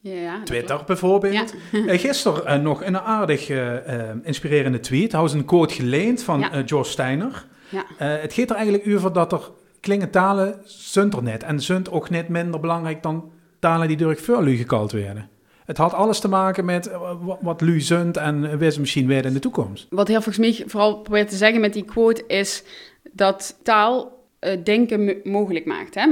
Ja, 0.00 0.42
Twitter 0.42 0.82
bijvoorbeeld. 0.86 1.54
Ja. 1.72 1.78
Uh, 1.78 1.98
gisteren 1.98 2.58
uh, 2.58 2.62
nog 2.64 2.84
een 2.84 2.98
aardig 2.98 3.50
uh, 3.50 3.74
inspirerende 4.22 4.80
tweet. 4.80 5.12
Was 5.12 5.32
een 5.32 5.44
quote 5.44 5.74
geleend 5.74 6.22
van 6.22 6.40
ja. 6.40 6.62
George 6.66 6.90
Steiner. 6.90 7.46
Ja. 7.68 7.84
het 8.04 8.32
gaat 8.32 8.50
er 8.50 8.56
eigenlijk 8.56 8.96
over 8.96 9.12
dat 9.12 9.32
er 9.32 9.50
klinken 9.80 10.10
talen 10.10 10.60
zunt 10.64 11.14
er 11.14 11.22
net. 11.22 11.42
En 11.42 11.60
zunt 11.60 11.90
ook 11.90 12.10
net 12.10 12.28
minder 12.28 12.60
belangrijk 12.60 13.02
dan 13.02 13.30
talen 13.58 13.88
die 13.88 13.96
door 13.96 14.16
voorlu 14.16 14.56
gekald 14.56 14.92
werden. 14.92 15.28
Het 15.64 15.76
had 15.76 15.94
alles 15.94 16.20
te 16.20 16.28
maken 16.28 16.64
met 16.64 16.90
wat 17.40 17.60
lu 17.60 17.80
zunt 17.80 18.16
en 18.16 18.58
ze 18.72 18.80
misschien 18.80 19.06
weer 19.06 19.24
in 19.24 19.32
de 19.32 19.38
toekomst. 19.38 19.86
Wat 19.90 20.08
heel 20.08 20.22
volgens 20.22 20.58
mij 20.58 20.68
vooral 20.68 20.98
probeert 20.98 21.28
te 21.28 21.36
zeggen 21.36 21.60
met 21.60 21.72
die 21.72 21.84
quote 21.84 22.24
is 22.26 22.62
dat 23.12 23.58
taal 23.62 24.26
denken 24.64 25.20
mogelijk 25.24 25.64
maakt. 25.64 25.94
Hè? 25.94 26.06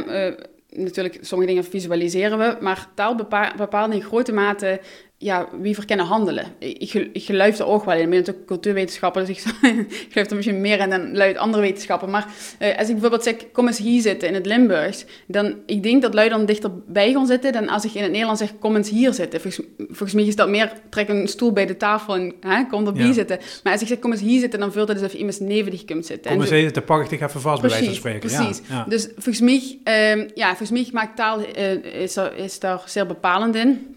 Natuurlijk, 0.77 1.18
sommige 1.20 1.51
dingen 1.51 1.64
visualiseren 1.70 2.39
we, 2.39 2.57
maar 2.61 2.89
taal 2.95 3.14
bepaalt 3.57 3.93
in 3.93 4.03
grote 4.03 4.33
mate 4.33 4.81
ja, 5.18 5.48
wie 5.60 5.74
verkennen 5.74 6.06
handelen. 6.06 6.44
Ik, 6.58 6.92
ik 6.92 7.22
geloof 7.22 7.58
er 7.58 7.66
ook 7.66 7.84
wel 7.84 7.94
in. 7.94 8.02
Ik 8.02 8.08
ben 8.08 8.18
natuurlijk 8.18 8.46
cultuurwetenschapper, 8.46 9.26
dus 9.26 9.36
ik, 9.38 9.44
ik 10.06 10.06
geloof 10.10 10.28
er 10.28 10.36
misschien 10.36 10.60
meer 10.60 10.80
in 10.80 10.90
dan 10.90 11.16
luid 11.16 11.36
andere 11.36 11.62
wetenschappen. 11.62 12.10
Maar 12.10 12.26
uh, 12.60 12.68
als 12.68 12.86
ik 12.86 12.92
bijvoorbeeld 12.92 13.22
zeg, 13.22 13.34
kom 13.52 13.66
eens 13.66 13.78
hier 13.78 14.00
zitten 14.00 14.28
in 14.28 14.34
het 14.34 14.46
Limburgs, 14.46 15.04
dan 15.26 15.54
ik 15.66 15.82
denk 15.82 16.02
dat 16.02 16.14
lui 16.14 16.28
dan 16.28 16.46
dichterbij 16.46 17.12
gaan 17.12 17.26
zitten 17.26 17.52
dan 17.52 17.68
als 17.68 17.84
ik 17.84 17.94
in 17.94 18.02
het 18.02 18.10
Nederlands 18.10 18.40
zeg, 18.40 18.58
kom 18.58 18.76
eens 18.76 18.90
hier 18.90 19.12
zitten. 19.12 19.40
Volgens, 19.40 19.66
volgens 19.78 20.12
mij 20.12 20.24
is 20.24 20.36
dat 20.36 20.48
meer, 20.48 20.72
trek 20.90 21.08
een 21.08 21.28
stoel 21.28 21.52
bij 21.52 21.66
de 21.66 21.76
tafel 21.76 22.14
en 22.14 22.34
hè, 22.40 22.66
kom 22.66 22.86
erbij 22.86 23.06
ja. 23.06 23.12
zitten. 23.12 23.38
Maar 23.62 23.72
als 23.72 23.82
ik 23.82 23.88
zeg, 23.88 23.98
kom 23.98 24.12
eens 24.12 24.20
hier 24.20 24.40
zitten, 24.40 24.60
dan 24.60 24.72
voelt 24.72 24.88
het 24.88 25.02
alsof 25.02 25.14
iemand 25.14 25.40
nevendig 25.40 25.84
kunt 25.84 26.06
zitten. 26.06 26.30
Kom 26.30 26.40
eens 26.40 26.50
even, 26.50 26.72
dan 26.72 26.84
pak 26.84 27.10
ik 27.10 27.20
even 27.20 27.40
vast, 27.40 27.60
precies, 27.60 27.60
bij 27.60 27.68
wijze 27.68 27.84
van 27.84 27.94
spreken. 27.94 28.44
Precies, 28.44 28.68
ja, 28.68 28.84
dus 28.88 29.08
volgens 29.16 29.40
mij, 29.40 30.12
um, 30.12 30.30
ja, 30.34 30.48
volgens 30.48 30.70
mij 30.70 30.88
maakt 30.92 31.16
taal, 31.16 31.40
uh, 31.40 31.72
is, 32.02 32.16
er, 32.16 32.36
is 32.36 32.58
daar 32.58 32.82
zeer 32.86 33.06
bepalend 33.06 33.54
in. 33.54 33.95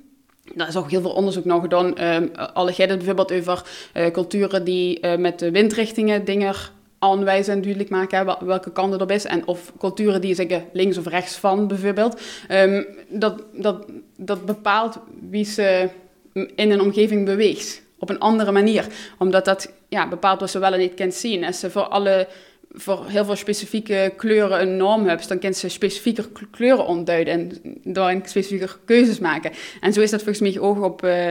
Daar 0.55 0.67
is 0.67 0.75
ook 0.75 0.89
heel 0.89 1.01
veel 1.01 1.11
onderzoek 1.11 1.45
naar 1.45 1.61
gedaan. 1.61 2.03
Um, 2.03 2.31
alle 2.53 2.73
het 2.75 2.97
bijvoorbeeld 2.97 3.31
over 3.31 3.63
uh, 3.93 4.07
culturen 4.07 4.63
die 4.63 4.99
uh, 5.01 5.15
met 5.15 5.39
de 5.39 5.51
windrichtingen 5.51 6.25
dingen 6.25 6.53
aanwijzen 6.99 7.53
en 7.53 7.61
duidelijk 7.61 7.89
maken 7.89 8.45
welke 8.45 8.71
kant 8.71 8.91
het 8.91 9.01
op 9.01 9.11
is. 9.11 9.25
En 9.25 9.47
of 9.47 9.73
culturen 9.77 10.21
die 10.21 10.35
zeggen 10.35 10.65
links 10.73 10.97
of 10.97 11.07
rechts 11.07 11.35
van 11.35 11.67
bijvoorbeeld. 11.67 12.21
Um, 12.51 12.85
dat, 13.09 13.43
dat, 13.53 13.85
dat 14.17 14.45
bepaalt 14.45 14.99
wie 15.29 15.45
ze 15.45 15.89
in 16.33 16.71
een 16.71 16.81
omgeving 16.81 17.25
beweegt. 17.25 17.81
Op 17.99 18.09
een 18.09 18.19
andere 18.19 18.51
manier. 18.51 18.87
Omdat 19.17 19.45
dat 19.45 19.71
ja, 19.89 20.07
bepaalt 20.07 20.39
wat 20.39 20.49
ze 20.49 20.59
wel 20.59 20.73
en 20.73 20.79
niet 20.79 20.93
kent 20.93 21.13
zien. 21.13 21.45
Als 21.45 21.59
ze 21.59 21.69
voor 21.69 21.87
alle 21.87 22.27
voor 22.71 23.05
heel 23.07 23.25
veel 23.25 23.35
specifieke 23.35 24.13
kleuren 24.17 24.61
een 24.61 24.77
norm 24.77 25.07
hebt, 25.07 25.27
dan 25.27 25.39
kan 25.39 25.53
ze 25.53 25.69
specifieke 25.69 26.23
kleuren 26.51 26.85
ontduiden 26.85 27.33
en 27.33 27.51
daarin 27.83 28.21
specifieke 28.25 28.67
keuzes 28.85 29.19
maken. 29.19 29.51
En 29.81 29.93
zo 29.93 30.01
is 30.01 30.11
dat 30.11 30.23
volgens 30.23 30.53
mij 30.53 30.61
ook 30.61 30.83
op, 30.83 31.03
uh, 31.03 31.29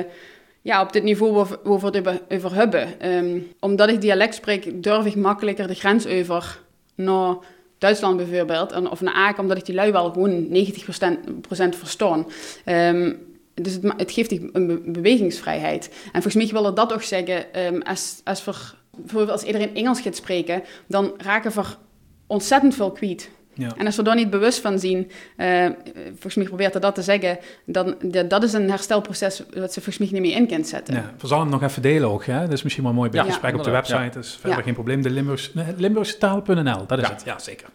ja, 0.62 0.82
op 0.82 0.92
dit 0.92 1.02
niveau 1.02 1.32
waar 1.32 1.46
we 1.62 1.98
het 1.98 2.22
over, 2.28 2.54
hebben. 2.54 3.12
Um, 3.14 3.46
omdat 3.60 3.88
ik 3.88 4.00
dialect 4.00 4.34
spreek, 4.34 4.82
durf 4.82 5.04
ik 5.04 5.14
makkelijker 5.14 5.66
de 5.66 5.74
grens 5.74 6.06
over 6.06 6.60
naar 6.94 7.36
Duitsland 7.78 8.16
bijvoorbeeld, 8.16 8.90
of 8.90 9.00
naar 9.00 9.14
Aken, 9.14 9.42
omdat 9.42 9.58
ik 9.58 9.64
die 9.64 9.74
lui 9.74 9.92
wel 9.92 10.10
gewoon 10.12 10.48
90% 10.48 11.76
verstaan. 11.78 12.26
Um, 12.66 13.26
dus 13.54 13.72
het, 13.72 13.92
het, 13.96 14.12
geeft 14.12 14.32
een 14.52 14.82
bewegingsvrijheid. 14.86 15.88
En 15.88 16.22
volgens 16.22 16.34
mij 16.34 16.62
wil 16.62 16.74
dat 16.74 16.88
toch 16.88 17.04
zeggen, 17.04 17.64
um, 17.66 17.82
als, 17.82 18.20
als 18.24 18.42
voor 18.42 18.74
bijvoorbeeld 18.98 19.30
als 19.30 19.42
iedereen 19.42 19.74
Engels 19.74 20.00
gaat 20.00 20.16
spreken, 20.16 20.62
dan 20.86 21.14
raken 21.16 21.52
we 21.52 21.62
ontzettend 22.26 22.74
veel 22.74 22.92
kwijt. 22.92 23.30
Ja. 23.58 23.72
En 23.76 23.86
als 23.86 23.96
we 23.96 24.02
daar 24.02 24.14
niet 24.14 24.30
bewust 24.30 24.60
van 24.60 24.78
zien, 24.78 25.10
uh, 25.36 25.66
volgens 26.10 26.34
mij 26.34 26.44
probeert 26.44 26.82
dat 26.82 26.94
te 26.94 27.02
zeggen, 27.02 27.38
dan 27.64 27.96
dat 28.28 28.42
is 28.42 28.52
een 28.52 28.70
herstelproces 28.70 29.42
wat 29.54 29.72
ze 29.72 29.80
volgens 29.80 29.98
mij 29.98 30.08
niet 30.10 30.20
meer 30.20 30.36
in 30.36 30.46
kan 30.46 30.64
zetten. 30.64 30.94
Ja, 30.94 31.12
we 31.18 31.26
zullen 31.26 31.42
hem 31.42 31.52
nog 31.52 31.62
even 31.62 31.82
delen 31.82 32.10
ook. 32.10 32.24
Hè? 32.24 32.40
Dat 32.40 32.52
is 32.52 32.62
misschien 32.62 32.84
wel 32.84 32.92
mooi 32.92 33.10
bij 33.10 33.20
ja. 33.20 33.26
gesprek 33.26 33.54
op 33.54 33.64
de 33.64 33.70
website. 33.70 34.10
Dat 34.12 34.24
is 34.24 34.38
verder 34.40 34.62
geen 34.62 34.74
probleem. 34.74 35.02
De 35.02 35.10
Limburgs, 35.10 35.52
Limburgstaal.nl, 35.76 36.86
dat 36.86 36.98
is 36.98 37.08
het. 37.08 37.22
Ja, 37.24 37.38
zeker. 37.38 37.68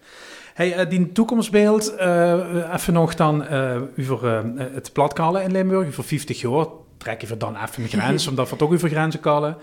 Hey, 0.54 0.84
uh, 0.84 0.90
die 0.90 1.12
toekomstbeeld, 1.12 1.94
uh, 2.00 2.74
even 2.74 2.94
nog 2.94 3.16
dan 3.16 3.48
over 4.00 4.44
het 4.74 4.94
platkallen 4.94 5.44
in 5.44 5.52
Limburg, 5.52 5.94
voor 5.94 6.04
50 6.04 6.42
jaar 6.42 6.66
trek 7.04 7.22
je 7.22 7.38
dan 7.38 7.56
even 7.56 7.84
een 7.84 7.90
grens, 7.90 8.28
omdat 8.28 8.50
we 8.50 8.56
toch 8.56 8.72
over 8.72 8.90
grenzen 8.90 9.20
kallen. 9.20 9.58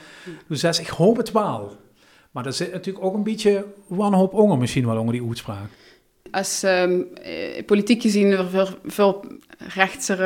Dus 0.48 0.60
ik 0.78 0.86
hoop 0.86 1.16
het 1.16 1.32
wel. 1.32 1.76
Maar 2.30 2.46
er 2.46 2.52
zit 2.52 2.72
natuurlijk 2.72 3.04
ook 3.04 3.14
een 3.14 3.22
beetje 3.22 3.64
wanhoop 3.86 4.32
onder 4.32 4.58
misschien 4.58 4.86
wel 4.86 4.98
onder 4.98 5.14
die 5.14 5.26
uitspraak. 5.28 5.70
Als 6.30 6.62
um, 6.62 7.08
politiek 7.66 8.02
gezien 8.02 8.48
veel, 8.50 8.68
veel 8.84 9.24
rechtser 9.74 10.18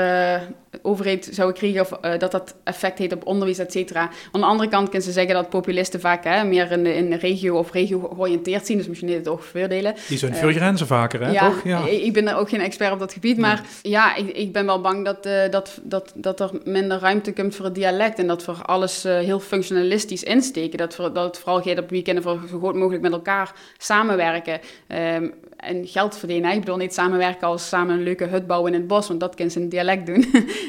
overheid 0.82 1.28
zouden 1.32 1.56
krijgen 1.56 1.80
of 1.80 1.98
uh, 2.04 2.18
dat 2.18 2.30
dat 2.30 2.54
effect 2.64 2.98
heeft 2.98 3.12
op 3.12 3.26
onderwijs, 3.26 3.58
et 3.58 3.72
cetera. 3.72 4.10
Aan 4.32 4.40
de 4.40 4.46
andere 4.46 4.68
kant 4.68 4.88
kunnen 4.88 5.06
ze 5.06 5.12
zeggen 5.12 5.34
dat 5.34 5.48
populisten 5.48 6.00
vaak 6.00 6.24
hè, 6.24 6.44
meer 6.44 6.70
in 6.70 6.84
de, 6.84 6.94
in 6.94 7.10
de 7.10 7.16
regio 7.16 7.58
of 7.58 7.72
regio 7.72 7.98
georiënteerd 7.98 8.66
zien, 8.66 8.76
dus 8.76 8.86
misschien 8.86 9.08
niet 9.08 9.18
het 9.18 9.28
ook 9.28 9.42
voordelen. 9.42 9.94
Die 10.08 10.18
zijn 10.18 10.32
uh, 10.32 10.38
veel 10.38 10.52
grenzen 10.52 10.86
vaker, 10.86 11.22
hè, 11.22 11.30
ja, 11.30 11.48
toch? 11.48 11.64
Ja, 11.64 11.86
ik 11.86 12.12
ben 12.12 12.28
er 12.28 12.36
ook 12.36 12.48
geen 12.48 12.60
expert 12.60 12.92
op 12.92 12.98
dat 12.98 13.12
gebied, 13.12 13.38
maar 13.38 13.62
ja, 13.82 14.14
ik, 14.14 14.28
ik 14.28 14.52
ben 14.52 14.66
wel 14.66 14.80
bang 14.80 15.04
dat, 15.04 15.22
dat, 15.50 15.80
dat, 15.82 16.12
dat 16.14 16.40
er 16.40 16.50
minder 16.64 16.98
ruimte 16.98 17.32
komt 17.32 17.54
voor 17.54 17.64
het 17.64 17.74
dialect 17.74 18.18
en 18.18 18.26
dat 18.26 18.44
we 18.44 18.52
alles 18.52 19.02
heel 19.02 19.40
functionalistisch 19.40 20.22
insteken. 20.22 20.78
Dat, 20.78 20.96
we, 20.96 21.12
dat 21.12 21.24
het 21.24 21.38
vooral 21.38 21.62
gaat 21.62 21.78
op 21.78 21.90
wie 21.90 22.02
kunnen 22.02 22.22
we 22.22 22.38
zo 22.48 22.58
goed 22.58 22.74
mogelijk 22.74 23.02
met 23.02 23.12
elkaar 23.12 23.52
samenwerken. 23.78 24.60
Um, 24.88 25.34
en 25.56 25.86
geld 25.86 26.18
verdienen. 26.18 26.52
Ik 26.52 26.60
bedoel 26.60 26.76
niet 26.76 26.94
samenwerken 26.94 27.46
als 27.46 27.68
samen 27.68 27.94
een 27.94 28.02
leuke 28.02 28.24
hut 28.24 28.46
bouwen 28.46 28.72
in 28.72 28.78
het 28.78 28.88
bos, 28.88 29.08
want 29.08 29.20
dat 29.26 29.34
kan 29.34 29.50
ze 29.50 29.60
in 29.60 29.68
dialect 29.68 30.06
doen. 30.06 30.24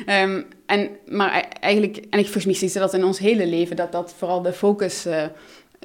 um, 0.07 0.45
en, 0.65 0.89
maar 1.07 1.37
e-, 1.37 1.59
eigenlijk, 1.59 1.97
en 2.09 2.19
ik 2.19 2.27
volgens 2.27 2.45
mij 2.61 2.81
dat 2.81 2.93
in 2.93 3.03
ons 3.03 3.19
hele 3.19 3.47
leven, 3.47 3.75
dat 3.75 3.91
dat 3.91 4.13
vooral 4.17 4.41
de 4.41 4.53
focus 4.53 5.05
uh, 5.05 5.23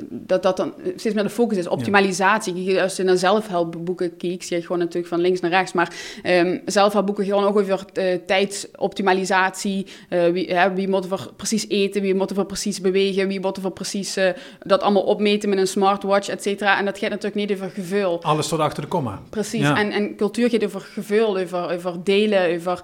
dat 0.08 0.42
dat 0.42 0.56
dan 0.56 0.74
steeds 0.96 1.14
meer 1.14 1.24
de 1.24 1.30
focus 1.30 1.58
is. 1.58 1.68
Optimalisatie. 1.68 2.82
Als 2.82 2.96
je 2.96 3.02
naar 3.02 3.16
zelfhelpboeken 3.16 4.16
kijkt, 4.16 4.46
zie 4.46 4.56
je 4.56 4.62
gewoon 4.62 4.78
natuurlijk 4.78 5.08
van 5.08 5.20
links 5.20 5.40
naar 5.40 5.50
rechts. 5.50 5.72
Maar 5.72 5.92
um, 6.24 6.62
zelfhelpboeken 6.66 7.24
gaan 7.24 7.44
ook 7.44 7.58
over 7.58 7.84
uh, 7.94 8.14
tijdsoptimalisatie. 8.26 9.86
Uh, 10.10 10.28
wie, 10.28 10.56
wie 10.74 10.88
moeten 10.88 11.10
we 11.10 11.16
precies 11.36 11.68
eten? 11.68 12.02
Wie 12.02 12.14
moeten 12.14 12.36
we 12.36 12.44
precies 12.44 12.80
bewegen? 12.80 13.28
Wie 13.28 13.40
moeten 13.40 13.62
we 13.62 13.70
precies 13.70 14.16
uh, 14.16 14.28
dat 14.58 14.80
allemaal 14.80 15.02
opmeten 15.02 15.48
met 15.48 15.58
een 15.58 15.66
smartwatch, 15.66 16.28
et 16.28 16.42
cetera. 16.42 16.78
En 16.78 16.84
dat 16.84 16.98
gaat 16.98 17.10
natuurlijk 17.10 17.34
niet 17.34 17.52
over 17.52 17.70
gevoel. 17.70 18.22
Alles 18.22 18.48
tot 18.48 18.58
achter 18.58 18.82
de 18.82 18.88
komma. 18.88 19.22
Precies. 19.30 19.68
En, 19.68 19.90
en 19.90 20.16
cultuur 20.16 20.50
gaat 20.50 20.64
over 20.64 20.80
gevoel, 20.80 21.38
over, 21.38 21.70
over 21.70 22.04
delen, 22.04 22.54
over 22.54 22.82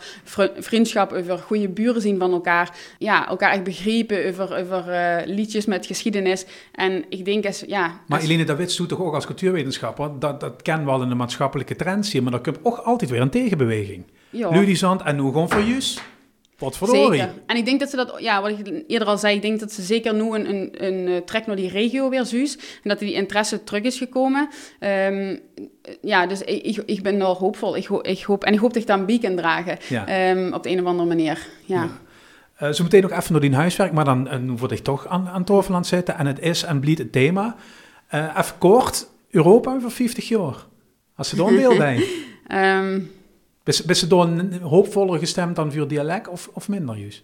vriendschap, 0.58 1.12
over 1.12 1.38
goede 1.38 1.68
buren 1.68 2.02
zien 2.02 2.18
van 2.18 2.32
elkaar. 2.32 2.76
Ja, 2.98 3.28
elkaar 3.28 3.52
echt 3.52 3.64
begrijpen, 3.64 4.26
over, 4.26 4.56
over 4.56 4.84
liedjes 5.26 5.64
met 5.66 5.86
geschiedenis. 5.86 6.44
En 6.72 7.04
ik 7.08 7.24
denk 7.24 7.46
als, 7.46 7.64
ja... 7.66 8.00
Maar 8.06 8.20
Eline 8.20 8.44
Davids 8.44 8.76
doet 8.76 8.88
toch 8.88 9.00
ook 9.00 9.14
als 9.14 9.26
cultuurwetenschapper, 9.26 10.18
dat, 10.18 10.40
dat 10.40 10.62
kennen 10.62 10.86
we 10.86 10.92
al 10.92 11.02
in 11.02 11.08
de 11.08 11.14
maatschappelijke 11.14 11.76
trends 11.76 12.12
hier, 12.12 12.22
maar 12.22 12.32
dan 12.32 12.42
komt 12.42 12.58
ook 12.62 12.76
altijd 12.76 13.10
weer 13.10 13.20
een 13.20 13.30
tegenbeweging. 13.30 14.04
Ja. 14.30 14.48
Ludisant 14.48 15.02
en 15.02 15.16
nu 15.16 15.22
gewoon 15.22 15.50
voor 15.50 15.62
jus. 15.62 16.00
Wat 16.58 16.76
verdorie. 16.76 17.20
Zeker. 17.20 17.34
En 17.46 17.56
ik 17.56 17.64
denk 17.64 17.80
dat 17.80 17.90
ze 17.90 17.96
dat, 17.96 18.14
ja, 18.18 18.42
wat 18.42 18.50
ik 18.50 18.84
eerder 18.86 19.08
al 19.08 19.18
zei, 19.18 19.36
ik 19.36 19.42
denk 19.42 19.60
dat 19.60 19.72
ze 19.72 19.82
zeker 19.82 20.14
nu 20.14 20.34
een, 20.34 20.48
een, 20.48 20.84
een 20.84 21.08
eh, 21.08 21.16
trek 21.16 21.46
naar 21.46 21.56
die 21.56 21.70
regio 21.70 22.08
weer 22.08 22.24
zuus. 22.24 22.56
En 22.56 22.88
dat 22.88 22.98
die 22.98 23.12
interesse 23.12 23.64
terug 23.64 23.82
is 23.82 23.98
gekomen. 23.98 24.48
Um, 24.80 25.40
ja, 26.00 26.26
dus 26.26 26.40
ik, 26.42 26.82
ik 26.86 27.02
ben 27.02 27.18
wel 27.18 27.34
hoopvol. 27.34 27.76
Ik, 27.76 27.88
ik 27.88 28.22
hoop, 28.22 28.44
en 28.44 28.52
ik 28.52 28.58
hoop 28.58 28.72
dat 28.72 28.82
ik 28.82 28.88
daar 28.88 28.98
een 29.06 29.20
kan 29.20 29.36
dragen. 29.36 29.78
Ja. 29.88 30.30
Um, 30.30 30.52
op 30.52 30.62
de 30.62 30.70
een 30.70 30.80
of 30.80 30.86
andere 30.86 31.08
manier. 31.08 31.46
ja. 31.64 31.82
ja. 31.82 32.04
Uh, 32.62 32.70
zo 32.70 32.82
meteen 32.82 33.02
nog 33.02 33.10
even 33.10 33.32
door 33.32 33.40
die 33.40 33.54
huiswerk, 33.54 33.92
maar 33.92 34.04
dan 34.04 34.28
uh, 34.34 34.58
word 34.58 34.72
ik 34.72 34.78
toch 34.78 35.06
aan, 35.06 35.28
aan 35.28 35.44
Toverland 35.44 35.86
zitten. 35.86 36.18
En 36.18 36.26
het 36.26 36.40
is 36.40 36.62
en 36.62 36.80
blijft 36.80 36.98
het 36.98 37.12
thema. 37.12 37.56
Uh, 38.14 38.36
even 38.38 38.58
kort, 38.58 39.08
Europa 39.30 39.74
over 39.74 39.90
50 39.90 40.28
jaar. 40.28 40.66
Als 41.14 41.28
ze 41.28 41.36
daar 41.36 41.46
een 41.46 41.56
deel 41.56 41.76
bij. 41.76 41.96
um. 42.82 43.10
Ben 43.86 43.96
ze 43.96 44.06
door 44.06 44.24
een 44.24 44.60
hoopvoller 44.60 45.18
gestemd 45.18 45.56
dan 45.56 45.72
voor 45.72 45.88
dialect 45.88 46.28
of, 46.28 46.50
of 46.52 46.68
minder 46.68 46.96
juist? 46.96 47.22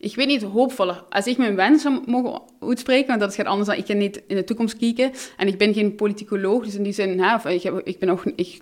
Ik 0.00 0.14
weet 0.14 0.26
niet, 0.26 0.42
hoopvoller. 0.42 1.04
Als 1.10 1.26
ik 1.26 1.38
mijn 1.38 1.56
wensen 1.56 2.02
mogen 2.06 2.40
uitspreken, 2.60 3.06
want 3.06 3.20
dat 3.20 3.34
gaat 3.34 3.46
anders 3.46 3.68
dan 3.68 3.76
ik 3.76 3.84
kan 3.84 3.98
niet 3.98 4.22
in 4.26 4.36
de 4.36 4.44
toekomst 4.44 4.76
kijken. 4.76 5.12
En 5.36 5.48
ik 5.48 5.58
ben 5.58 5.74
geen 5.74 5.94
politicoloog, 5.94 6.64
dus 6.64 6.74
in 6.74 6.82
die 6.82 6.92
zin, 6.92 7.20
hè, 7.20 7.34
of 7.34 7.44
ik, 7.44 7.62
heb, 7.62 7.80
ik 7.84 7.98
ben 7.98 8.08
ook 8.08 8.24
ik, 8.24 8.60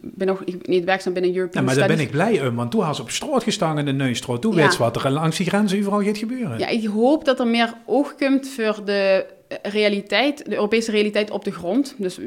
ben 0.00 0.38
ik, 0.44 0.66
niet 0.66 0.84
werkzaam 0.84 1.12
binnen 1.12 1.34
European 1.34 1.64
ja, 1.64 1.68
maar 1.70 1.78
daar 1.78 1.96
ben 1.96 2.04
ik 2.04 2.10
blij 2.10 2.46
om, 2.46 2.54
want 2.54 2.70
toen 2.70 2.82
had 2.82 2.96
ze 2.96 3.02
op 3.02 3.10
straat 3.10 3.42
gestaan 3.42 3.78
in 3.78 3.84
de 3.84 3.92
Neustroot. 3.92 4.42
Toen 4.42 4.54
ja. 4.54 4.62
weet 4.62 4.76
wat 4.76 5.04
er 5.04 5.10
langs 5.10 5.36
die 5.36 5.46
grenzen 5.46 5.78
overal 5.78 6.02
gaat 6.02 6.18
gebeuren. 6.18 6.58
Ja, 6.58 6.68
ik 6.68 6.86
hoop 6.86 7.24
dat 7.24 7.40
er 7.40 7.46
meer 7.46 7.74
oog 7.86 8.14
komt 8.14 8.48
voor 8.48 8.84
de 8.84 9.26
realiteit, 9.62 10.44
de 10.44 10.54
Europese 10.54 10.90
realiteit 10.90 11.30
op 11.30 11.44
de 11.44 11.52
grond. 11.52 11.94
Dus 11.98 12.18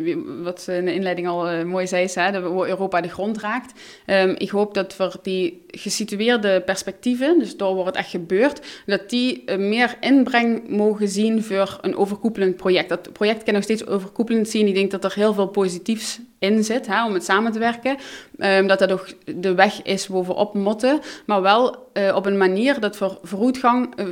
wat 0.43 0.67
in 0.67 0.85
de 0.85 0.93
inleiding 0.93 1.27
al 1.27 1.51
uh, 1.51 1.63
mooi 1.63 1.87
zei, 1.87 2.07
hè, 2.13 2.31
dat 2.31 2.43
Europa 2.43 3.01
de 3.01 3.09
grond 3.09 3.39
raakt. 3.39 3.79
Um, 4.07 4.35
ik 4.37 4.49
hoop 4.49 4.73
dat 4.73 4.93
voor 4.93 5.15
die 5.21 5.65
gesitueerde 5.67 6.61
perspectieven, 6.61 7.39
dus 7.39 7.57
door 7.57 7.75
waar 7.75 7.85
het 7.85 7.95
echt 7.95 8.09
gebeurt, 8.09 8.61
dat 8.85 9.09
die 9.09 9.43
uh, 9.45 9.57
meer 9.57 9.97
inbreng 9.99 10.69
mogen 10.69 11.07
zien 11.07 11.43
voor 11.43 11.77
een 11.81 11.95
overkoepelend 11.95 12.55
project. 12.55 12.89
Dat 12.89 13.13
project 13.13 13.43
kan 13.43 13.53
nog 13.53 13.63
steeds 13.63 13.87
overkoepelend 13.87 14.49
zien. 14.49 14.67
Ik 14.67 14.75
denk 14.75 14.91
dat 14.91 15.03
er 15.03 15.13
heel 15.15 15.33
veel 15.33 15.47
positiefs 15.47 16.19
in 16.43 16.63
zit 16.63 16.87
hè, 16.87 17.05
om 17.05 17.13
het 17.13 17.23
samen 17.23 17.51
te 17.51 17.59
werken. 17.59 17.97
Um, 18.37 18.67
dat 18.67 18.79
dat 18.79 18.91
ook 18.91 19.07
de 19.35 19.53
weg 19.53 19.81
is 19.81 20.07
waar 20.07 20.23
we 20.23 20.33
op 20.33 20.53
moeten, 20.53 20.99
maar 21.25 21.41
wel 21.41 21.75
uh, 21.93 22.15
op 22.15 22.25
een 22.25 22.37
manier 22.37 22.79
dat 22.79 22.97
we 22.97 23.17
vooruitgang, 23.23 23.99
uh, 23.99 24.07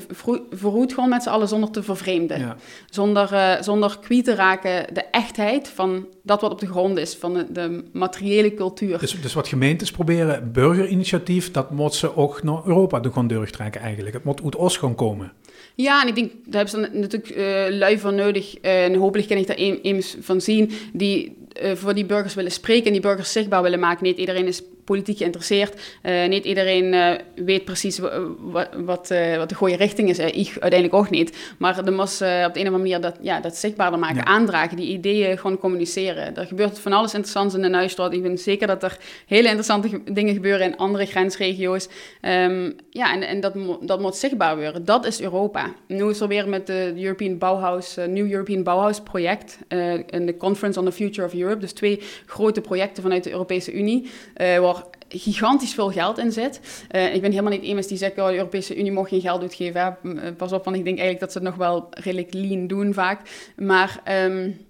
vooruitgang 0.52 1.10
met 1.10 1.24
z'n 1.24 1.30
allen 1.30 1.48
zonder 1.48 1.72
te 1.72 1.84
vervreemden. 1.84 2.40
Ja. 2.40 2.56
Zonder, 2.90 3.34
uh, 3.34 3.62
zonder 3.62 3.98
kwijt 4.02 4.26
te 4.26 4.36
raken 4.36 4.94
de 4.94 5.04
echtheid 5.12 5.68
van 5.68 6.08
dat 6.24 6.42
wat 6.42 6.52
op 6.52 6.60
de 6.60 6.68
grond 6.68 6.98
is, 6.98 7.16
van 7.16 7.34
de, 7.34 7.52
de 7.52 7.84
materiële 7.94 8.54
cultuur. 8.54 9.00
Dus, 9.00 9.22
dus 9.22 9.34
wat 9.34 9.48
gemeentes 9.48 9.92
proberen, 9.92 10.52
burgerinitiatief, 10.52 11.52
dat 11.52 11.72
moet 11.72 11.96
ze 11.96 12.16
ook 12.16 12.44
naar 12.44 12.62
Europa 12.66 13.00
de 13.00 13.12
grond 13.12 13.52
trekken 13.52 13.82
eigenlijk. 13.82 14.16
Het 14.16 14.24
moet 14.24 14.44
uit 14.44 14.58
Oost 14.58 14.78
gaan 14.78 14.96
komen. 14.96 15.32
Ja, 15.76 16.02
en 16.02 16.08
ik 16.08 16.16
denk, 16.16 16.32
daar 16.46 16.66
hebben 16.66 16.92
ze 16.92 16.98
natuurlijk 17.00 17.34
lui 17.80 18.00
voor 18.00 18.14
nodig. 18.14 18.56
En 18.56 18.96
hopelijk 18.96 19.28
kan 19.28 19.38
ik 19.38 19.48
daar 19.48 19.56
eens 19.56 20.16
van 20.20 20.42
zien. 20.42 20.72
Die 20.94 21.41
voor 21.74 21.94
die 21.94 22.06
burgers 22.06 22.34
willen 22.34 22.52
spreken 22.52 22.86
en 22.86 22.92
die 22.92 23.02
burgers 23.02 23.32
zichtbaar 23.32 23.62
willen 23.62 23.80
maken. 23.80 24.04
Niet 24.04 24.18
iedereen 24.18 24.48
is 24.48 24.62
politiek 24.84 25.18
geïnteresseerd. 25.18 25.82
Uh, 26.04 26.28
niet 26.28 26.46
iedereen 26.46 26.94
uh, 26.94 27.12
weet 27.46 27.66
precies 27.66 28.00
wat, 28.40 28.70
wat, 28.76 29.12
uh, 29.12 29.38
wat, 29.38 29.50
de 29.50 29.56
goede 29.56 29.76
richting 29.76 30.10
is. 30.10 30.20
ik 30.20 30.52
uiteindelijk 30.60 30.94
ook 30.94 31.10
niet. 31.10 31.56
Maar 31.58 31.86
er 31.86 31.94
moest 31.94 32.22
op 32.22 32.28
de 32.28 32.36
een 32.36 32.46
of 32.46 32.58
andere 32.58 32.78
manier 32.78 33.02
dat, 33.02 33.16
ja, 33.22 33.40
dat 33.40 33.56
zichtbaarder 33.56 34.00
maken, 34.00 34.16
ja. 34.16 34.24
aandragen, 34.24 34.78
die 34.78 34.88
ideeën 34.88 35.38
gewoon 35.38 35.58
communiceren. 35.58 36.36
Er 36.36 36.46
gebeurt 36.46 36.80
van 36.80 36.94
alles 36.94 37.14
interessants 37.14 37.56
in 37.56 37.62
de 37.62 37.68
Nuisstraat. 37.68 38.14
Ik 38.14 38.22
ben 38.22 38.38
zeker 38.38 38.68
dat 38.68 38.84
er 38.84 38.98
hele 39.26 39.48
interessante 39.48 40.02
dingen 40.14 40.34
gebeuren 40.34 40.66
in 40.66 40.78
andere 40.78 41.06
grensregio's. 41.06 41.88
Um, 42.22 42.76
ja, 42.90 43.14
en, 43.14 43.22
en 43.22 43.40
dat, 43.40 43.54
dat 43.82 44.02
moet 44.02 44.16
zichtbaar 44.16 44.58
worden. 44.58 44.86
Dat 44.86 45.06
is 45.06 45.22
Europa. 45.22 45.74
Nu 45.88 46.10
is 46.10 46.20
er 46.20 46.28
weer 46.28 46.50
met 46.50 46.68
de 46.68 46.94
European 46.98 47.38
Bauhaus, 47.38 47.96
New 47.96 48.32
European 48.32 48.64
Bauhaus 48.64 49.02
project 49.02 49.58
en 49.68 50.26
de 50.26 50.38
Conference 50.38 50.80
on 50.80 50.86
the 50.86 50.92
Future 50.92 51.28
of 51.28 51.34
Europe. 51.34 51.60
Dus 51.60 51.74
twee 51.74 52.02
grote 52.26 52.62
projecten 52.62 53.04
vanuit 53.04 53.24
de 53.24 53.32
Europese 53.32 53.74
Unie. 53.74 54.10
waar 54.36 54.71
gigantisch 55.08 55.74
veel 55.74 55.92
geld 55.92 56.18
in 56.18 56.32
zit. 56.32 56.86
Uh, 56.92 57.16
ik 57.16 57.22
ben 57.22 57.32
helemaal 57.32 57.52
niet 57.52 57.64
iemand 57.64 57.88
die 57.88 57.98
zegt, 57.98 58.18
oh, 58.18 58.28
de 58.28 58.36
Europese 58.36 58.78
Unie 58.78 58.92
mag 58.92 59.10
geen 59.10 59.22
geld 59.22 59.42
uitgeven. 59.42 59.98
Hè. 60.04 60.34
Pas 60.34 60.52
op, 60.52 60.64
want 60.64 60.78
ik 60.78 60.84
denk 60.84 60.98
eigenlijk 60.98 61.20
dat 61.20 61.32
ze 61.32 61.38
het 61.38 61.48
nog 61.48 61.58
wel 61.58 61.88
redelijk 61.90 62.34
lean 62.34 62.68
doen 62.68 62.94
vaak. 62.94 63.52
Maar... 63.56 64.02
Um, 64.26 64.70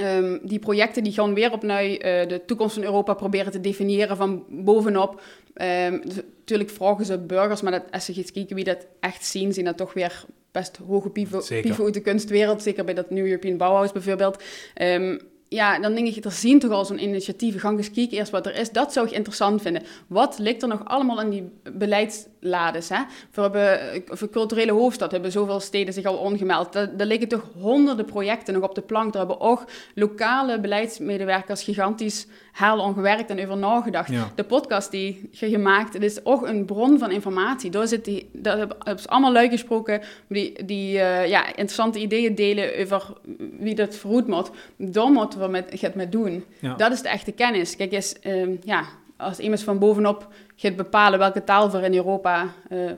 Um, 0.00 0.40
die 0.42 0.58
projecten 0.58 1.02
die 1.02 1.12
gaan 1.12 1.34
weer 1.34 1.52
opnieuw 1.52 1.76
uh, 1.76 1.98
de 1.98 2.42
toekomst 2.46 2.74
van 2.74 2.82
Europa 2.84 3.14
proberen 3.14 3.52
te 3.52 3.60
definiëren 3.60 4.16
van 4.16 4.44
bovenop. 4.48 5.22
Um, 5.54 6.00
dus, 6.04 6.14
natuurlijk 6.38 6.70
vragen 6.70 7.04
ze 7.04 7.18
burgers, 7.18 7.60
maar 7.60 7.72
dat, 7.72 7.82
als 7.90 8.04
ze 8.04 8.14
gaat 8.14 8.32
kijken 8.32 8.56
wie 8.56 8.64
dat 8.64 8.86
echt 9.00 9.24
zien, 9.24 9.52
zien 9.52 9.64
dat 9.64 9.76
toch 9.76 9.92
weer 9.92 10.24
best 10.52 10.78
hoge 10.86 11.10
pieven 11.10 11.42
uit 11.84 11.94
de 11.94 12.00
kunstwereld. 12.00 12.62
Zeker 12.62 12.84
bij 12.84 12.94
dat 12.94 13.10
New 13.10 13.26
European 13.26 13.56
Bauhaus 13.56 13.92
bijvoorbeeld. 13.92 14.42
Um, 14.82 15.20
ja, 15.48 15.78
dan 15.78 15.94
denk 15.94 16.16
ik, 16.16 16.24
er 16.24 16.30
zien 16.30 16.58
toch 16.58 16.70
al 16.70 16.84
zo'n 16.84 17.02
initiatief. 17.02 17.60
Gang 17.60 17.78
eens 17.78 17.90
kijken 17.90 18.18
eerst 18.18 18.30
wat 18.30 18.46
er 18.46 18.56
is. 18.56 18.70
Dat 18.70 18.92
zou 18.92 19.06
ik 19.06 19.12
interessant 19.12 19.62
vinden. 19.62 19.82
Wat 20.06 20.38
ligt 20.38 20.62
er 20.62 20.68
nog 20.68 20.84
allemaal 20.84 21.20
in 21.20 21.30
die 21.30 21.50
beleidslades? 21.72 22.88
Hè? 22.88 23.02
We 23.32 23.40
hebben, 23.40 24.02
voor 24.06 24.30
culturele 24.30 24.72
hoofdstad 24.72 25.10
hebben 25.10 25.32
zoveel 25.32 25.60
steden 25.60 25.94
zich 25.94 26.04
al 26.04 26.16
ongemeld. 26.16 26.72
Daar, 26.72 26.88
liggen 26.96 27.28
toch 27.28 27.50
honderden 27.60 28.04
projecten 28.04 28.54
nog 28.54 28.62
op 28.62 28.74
de 28.74 28.80
plank. 28.80 29.12
Daar 29.12 29.26
hebben 29.26 29.46
ook 29.46 29.64
lokale 29.94 30.60
beleidsmedewerkers 30.60 31.62
gigantisch 31.62 32.26
heel 32.58 32.78
ongewerkt 32.78 33.30
en 33.30 33.40
over 33.40 33.56
nagedacht. 33.56 34.12
De 34.34 34.44
podcast 34.44 34.90
die 34.90 35.28
je 35.32 35.48
gemaakt, 35.48 35.94
het 35.94 36.02
is 36.02 36.24
ook 36.24 36.46
een 36.46 36.64
bron 36.64 36.98
van 36.98 37.10
informatie. 37.10 37.70
Daar, 37.70 37.86
zit 37.86 38.04
die, 38.04 38.30
hebben 38.42 38.98
ze 38.98 39.08
allemaal 39.08 39.32
lui 39.32 39.48
gesproken 39.48 40.00
die, 40.28 40.64
die 40.64 40.94
uh, 40.94 41.26
ja, 41.26 41.46
interessante 41.46 42.00
ideeën 42.00 42.34
delen 42.34 42.80
over 42.80 43.12
wie 43.58 43.74
dat 43.74 43.96
verhoed 43.96 44.26
moet. 44.26 44.50
Daar 44.76 45.10
moeten 45.10 45.40
we 45.40 45.48
met, 45.48 45.70
gaat 45.74 45.94
met 45.94 46.12
doen. 46.12 46.44
Dat 46.76 46.92
is 46.92 47.02
de 47.02 47.08
echte 47.08 47.32
kennis. 47.32 47.76
Kijk 47.76 47.92
eens, 47.92 48.14
uh, 48.22 48.48
ja, 48.62 48.84
als 49.16 49.38
iemand 49.38 49.62
van 49.62 49.78
bovenop 49.78 50.28
gaat 50.56 50.76
bepalen 50.76 51.18
welke 51.18 51.44
taal 51.44 51.70
voor 51.70 51.80
in 51.80 51.94
Europa... 51.94 52.52
Uh, 52.70 52.90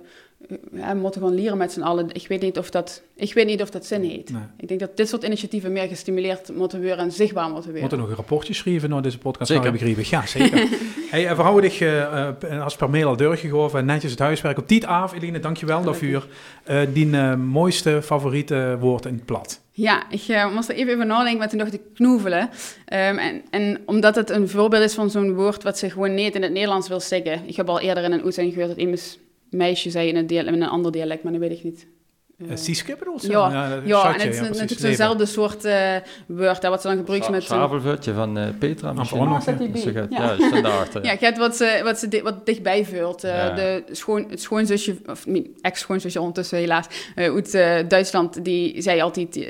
ja, 0.72 0.94
we 0.94 1.00
moeten 1.00 1.20
gewoon 1.20 1.36
leren 1.36 1.58
met 1.58 1.72
z'n 1.72 1.80
allen. 1.80 2.06
Ik 2.12 2.28
weet 2.28 2.40
niet 2.40 2.58
of 2.58 2.70
dat, 2.70 3.02
ik 3.16 3.34
weet 3.34 3.46
niet 3.46 3.62
of 3.62 3.70
dat 3.70 3.86
zin 3.86 4.02
heeft. 4.02 4.30
Ik 4.56 4.68
denk 4.68 4.80
dat 4.80 4.96
dit 4.96 5.08
soort 5.08 5.22
initiatieven 5.22 5.72
meer 5.72 5.88
gestimuleerd 5.88 6.54
moeten 6.54 6.80
worden 6.80 6.98
en 6.98 7.12
zichtbaar 7.12 7.44
moeten 7.44 7.62
worden. 7.62 7.80
Moeten 7.80 7.98
nog 7.98 8.08
een 8.08 8.14
rapportje 8.14 8.54
schrijven 8.54 8.90
naar 8.90 9.02
deze 9.02 9.18
podcast? 9.18 9.50
Zeker. 9.50 9.72
Begrepen. 9.72 10.04
Ja, 10.06 10.26
zeker. 10.26 10.68
hey, 11.10 11.26
en 11.26 11.54
we 11.54 11.60
dich 11.60 11.80
uh, 11.80 12.62
als 12.62 12.76
per 12.76 12.90
mail 12.90 13.08
al 13.08 13.16
doorgegeven 13.16 13.78
en 13.78 13.84
netjes 13.84 14.10
het 14.10 14.20
huiswerk 14.20 14.58
op 14.58 14.68
die 14.68 14.86
af. 14.86 15.12
Eline, 15.12 15.38
dankjewel 15.38 15.82
daarvoor. 15.82 16.26
Uh, 16.70 16.80
die 16.92 17.06
uh, 17.06 17.34
mooiste 17.34 18.02
favoriete 18.02 18.76
woord 18.80 19.06
in 19.06 19.14
het 19.14 19.24
plat. 19.24 19.60
Ja, 19.72 20.10
ik 20.10 20.28
uh, 20.28 20.54
moest 20.54 20.68
er 20.68 20.74
even 20.74 20.92
over 20.92 21.06
nadenken 21.06 21.38
met 21.38 21.52
nog 21.52 21.70
de 21.70 21.80
knoevelen. 21.94 22.40
Um, 22.42 23.18
en, 23.18 23.42
en 23.50 23.80
omdat 23.86 24.14
het 24.14 24.30
een 24.30 24.48
voorbeeld 24.48 24.82
is 24.82 24.94
van 24.94 25.10
zo'n 25.10 25.34
woord 25.34 25.62
wat 25.62 25.78
ze 25.78 25.90
gewoon 25.90 26.14
niet 26.14 26.34
in 26.34 26.42
het 26.42 26.52
Nederlands 26.52 26.88
wil 26.88 27.00
zeggen. 27.00 27.40
Ik 27.46 27.56
heb 27.56 27.68
al 27.68 27.80
eerder 27.80 28.04
in 28.04 28.12
een 28.12 28.24
uitzending 28.24 28.54
gehoord 28.54 28.76
dat 28.76 28.84
iemand 28.84 29.18
meisje 29.50 29.90
zei 29.90 30.08
in 30.08 30.16
een, 30.16 30.26
dialect, 30.26 30.56
in 30.56 30.62
een 30.62 30.68
ander 30.68 30.92
dialect, 30.92 31.22
maar 31.22 31.32
nu 31.32 31.38
weet 31.38 31.52
ik 31.52 31.64
niet. 31.64 31.86
Uh, 32.38 32.96
bedoelt 32.98 33.22
ze? 33.22 33.30
Ja, 33.30 33.50
ja, 33.50 33.80
ja 33.84 34.14
en 34.14 34.20
het 34.20 34.34
is 34.34 34.40
natuurlijk 34.40 34.80
zo'nzelfde 34.80 35.26
soort 35.26 35.64
uh, 35.64 35.96
woord, 36.26 36.62
wat 36.62 36.80
ze 36.80 36.88
dan 36.88 36.96
gebruikt 36.96 37.30
met... 37.30 37.42
Zwavelvutje 37.42 38.12
van 38.12 38.38
uh, 38.38 38.44
Petra 38.58 38.92
misschien. 38.92 39.20
Oh, 39.20 39.40
ja, 39.44 40.06
ja. 40.10 40.34
ja, 40.38 40.46
standaard. 40.46 40.92
ja, 40.92 41.12
je 41.12 41.18
hebt 41.18 41.38
wat, 41.38 41.56
ze, 41.56 41.80
wat, 41.84 41.98
ze 41.98 42.08
di 42.08 42.22
wat 42.22 42.46
dichtbij 42.46 42.84
vult. 42.84 43.24
Uh, 43.24 43.54
de 43.56 43.84
schoon, 43.90 44.26
het 44.30 44.40
schoonzusje, 44.40 44.96
of 45.06 45.26
ex-schoonzusje 45.60 46.18
ondertussen 46.18 46.58
helaas, 46.58 46.86
uit 47.14 47.52
Duitsland, 47.90 48.44
die 48.44 48.82
zei 48.82 49.00
altijd 49.00 49.48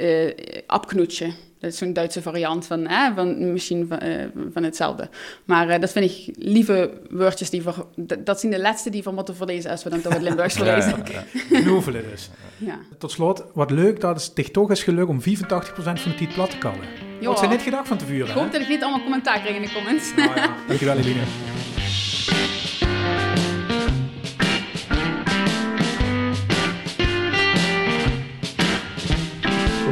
abknoetje. 0.67 1.33
Dat 1.61 1.73
is 1.73 1.79
zo'n 1.79 1.93
Duitse 1.93 2.23
variant 2.23 2.67
van, 2.67 2.87
eh, 2.87 3.15
van 3.15 3.53
misschien 3.53 3.87
van, 3.89 4.05
uh, 4.05 4.25
van 4.53 4.63
hetzelfde. 4.63 5.09
Maar 5.45 5.69
uh, 5.69 5.81
dat 5.81 5.93
vind 5.93 6.11
ik 6.11 6.35
lieve 6.37 6.91
woordjes 7.11 7.51
die 7.51 7.63
voor, 7.63 7.87
dat 8.19 8.41
zijn 8.41 8.53
de 8.53 8.61
laatste 8.61 8.91
die 8.91 9.03
we 9.03 9.11
moeten 9.11 9.37
verlezen 9.37 9.71
als 9.71 9.83
we 9.83 9.91
dan 9.91 10.01
toch 10.01 10.13
het 10.13 10.23
Limburgs 10.23 10.55
verlezen. 10.63 11.03
Ja, 11.13 11.25
ja, 11.49 12.03
dus. 12.11 12.31
Ja. 12.59 12.79
Tot 12.99 13.11
slot, 13.11 13.45
wat 13.55 13.71
leuk 13.71 14.01
dat 14.01 14.15
het 14.15 14.33
zich 14.35 14.51
toch 14.51 14.71
is 14.71 14.83
gelukt 14.83 15.09
om 15.09 15.21
85% 15.21 15.23
van 15.75 15.95
de 15.95 16.15
tijd 16.15 16.35
plat 16.35 16.51
te 16.51 16.59
kallen. 16.59 16.85
Wat 17.21 17.39
zijn 17.39 17.51
net 17.51 17.63
gedacht 17.63 17.89
van 17.89 17.97
te 17.97 18.05
vuren? 18.05 18.29
Ik 18.29 18.35
hoop 18.35 18.53
dat 18.53 18.61
ik 18.61 18.69
niet 18.69 18.83
allemaal 18.83 19.03
commentaar 19.03 19.41
krijg 19.41 19.57
in 19.57 19.63
de 19.63 19.73
comments. 19.73 20.15
Nou 20.15 20.35
ja, 20.35 20.55
dankjewel 20.67 20.97
Eline. 20.97 21.23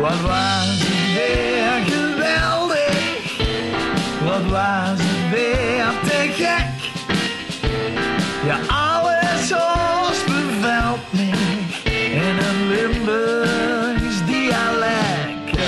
Wat 0.00 0.20
was 0.20 0.88
was 4.48 4.98
het 4.98 5.30
weer 5.30 5.92
te 6.02 6.32
gek. 6.32 6.76
Ja, 8.46 8.58
alles 8.66 9.52
ons 9.52 10.24
bevalt 10.24 11.12
me 11.12 11.30
in 12.10 12.38
een 12.48 12.68
Limburgs 12.68 14.24
dialect. 14.26 15.58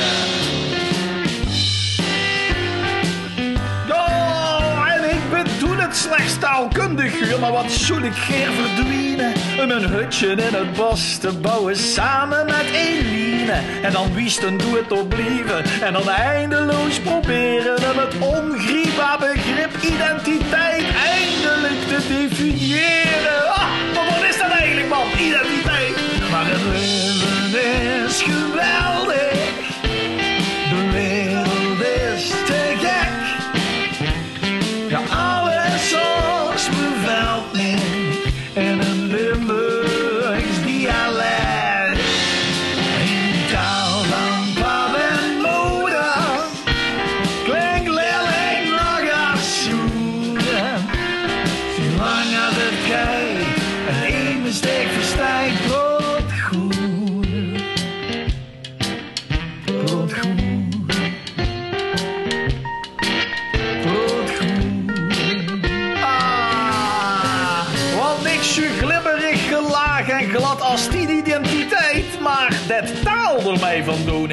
Oh, 3.91 4.87
en 4.95 5.11
ik 5.11 5.31
bedoel 5.31 5.77
het 5.77 5.97
slechts 5.97 6.39
taalkundig, 6.39 7.39
maar 7.41 7.53
wat 7.53 7.71
zoel 7.71 8.03
ik 8.03 8.15
geer 8.15 8.51
verdwijnen 8.53 9.40
om 9.63 9.71
een 9.71 9.89
hutje 9.89 10.27
in 10.27 10.39
het 10.39 10.73
bos 10.73 11.17
te 11.17 11.33
bouwen 11.33 11.77
samen 11.77 12.47
met 12.47 12.65
Eline. 12.73 13.53
En 13.83 13.93
dan 13.93 14.15
wiesten 14.15 14.59
doe 14.59 14.77
het 14.77 14.93
opblieven 14.93 15.65
en 15.81 15.93
dan 15.93 16.09
eindeloos 16.09 17.01
proberen 17.01 17.77
om 17.77 17.99
het 17.99 18.15
ongrijpbaar 18.19 19.19
begrip 19.19 19.71
identiteit 19.83 20.85
eindelijk 21.13 21.81
te 21.89 21.99
definiëren. 22.09 23.49
Ah, 23.49 23.69
maar 23.95 24.05
wat 24.05 24.29
is 24.29 24.39
dat 24.39 24.51
eigenlijk 24.51 24.89
man, 24.89 25.07
identiteit? 25.19 25.97
Maar 26.31 26.47
het 26.47 26.63
leven 26.73 28.05
is 28.07 28.23
geweldig. 28.23 29.20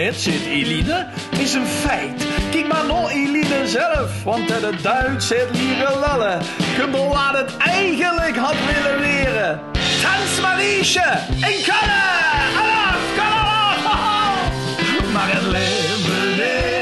Het, 0.07 0.21
zit 0.21 0.45
Eline, 0.45 1.05
is 1.39 1.53
een 1.53 1.65
feit. 1.65 2.25
Kijk 2.51 2.67
maar 2.67 2.85
naar 2.85 3.09
Eline 3.09 3.67
zelf, 3.67 4.23
want 4.23 4.49
het 4.49 4.83
Duits 4.83 5.27
zit 5.27 5.47
leren 5.51 5.99
lullen. 5.99 6.41
Kumpel 6.77 7.09
laat 7.09 7.37
het 7.37 7.57
eigenlijk 7.57 8.37
had 8.37 8.55
willen 8.65 8.99
leren. 8.99 9.59
Dans 10.01 10.41
Mariesje 10.41 11.19
in 11.29 11.63
Kalle! 11.65 12.03
Alaf, 12.61 13.03
Kalle! 13.15 13.57
Maar 15.13 15.31
het 15.31 15.43
leven 15.43 16.76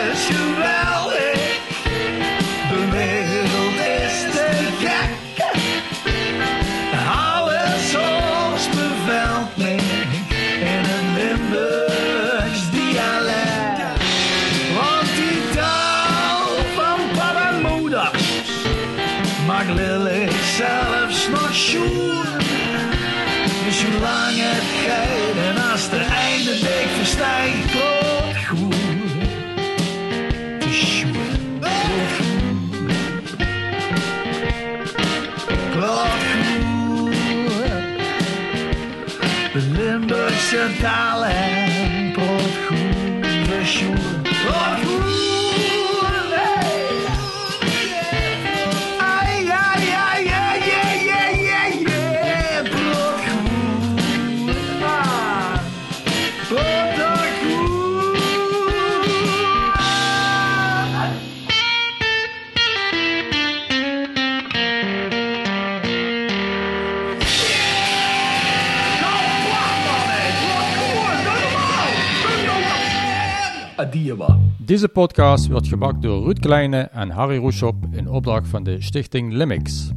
Limburgse 40.65 40.81
taal 40.81 41.23
en 41.23 42.13
klopt 44.23 44.84
Deze 74.65 74.87
podcast 74.87 75.47
wordt 75.47 75.67
gemaakt 75.67 76.01
door 76.01 76.23
Ruud 76.23 76.39
Kleine 76.39 76.77
en 76.77 77.09
Harry 77.09 77.37
Roeshop 77.37 77.75
in 77.91 78.09
opdracht 78.09 78.47
van 78.47 78.63
de 78.63 78.81
stichting 78.81 79.33
Limix. 79.33 79.91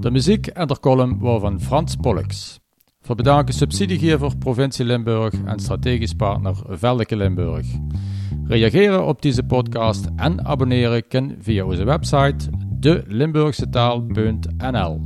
De 0.00 0.10
muziek 0.10 0.46
en 0.46 0.66
de 0.66 0.80
column 0.80 1.18
waren 1.18 1.40
van 1.40 1.60
Frans 1.60 1.96
Pollux. 1.96 2.60
Voor 3.00 3.16
bedanken 3.16 3.54
subsidiegever 3.54 4.36
Provincie 4.36 4.84
Limburg 4.84 5.34
en 5.44 5.58
strategisch 5.58 6.12
partner 6.12 6.56
Veldeke 6.68 7.16
Limburg. 7.16 7.66
Reageren 8.44 9.06
op 9.06 9.22
deze 9.22 9.42
podcast 9.42 10.08
en 10.16 10.46
abonneren 10.46 11.08
kan 11.08 11.34
via 11.38 11.64
onze 11.64 11.84
website 11.84 12.50
delimburgsetaal.nl. 12.68 15.02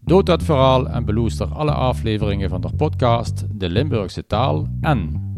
Dood 0.00 0.26
dat 0.26 0.42
verhaal 0.42 0.88
en 0.88 1.04
beluister 1.04 1.46
alle 1.46 1.72
afleveringen 1.72 2.48
van 2.48 2.60
de 2.60 2.70
podcast 2.76 3.44
De 3.50 3.70
Limburgse 3.70 4.26
Taal 4.26 4.66
en... 4.80 5.29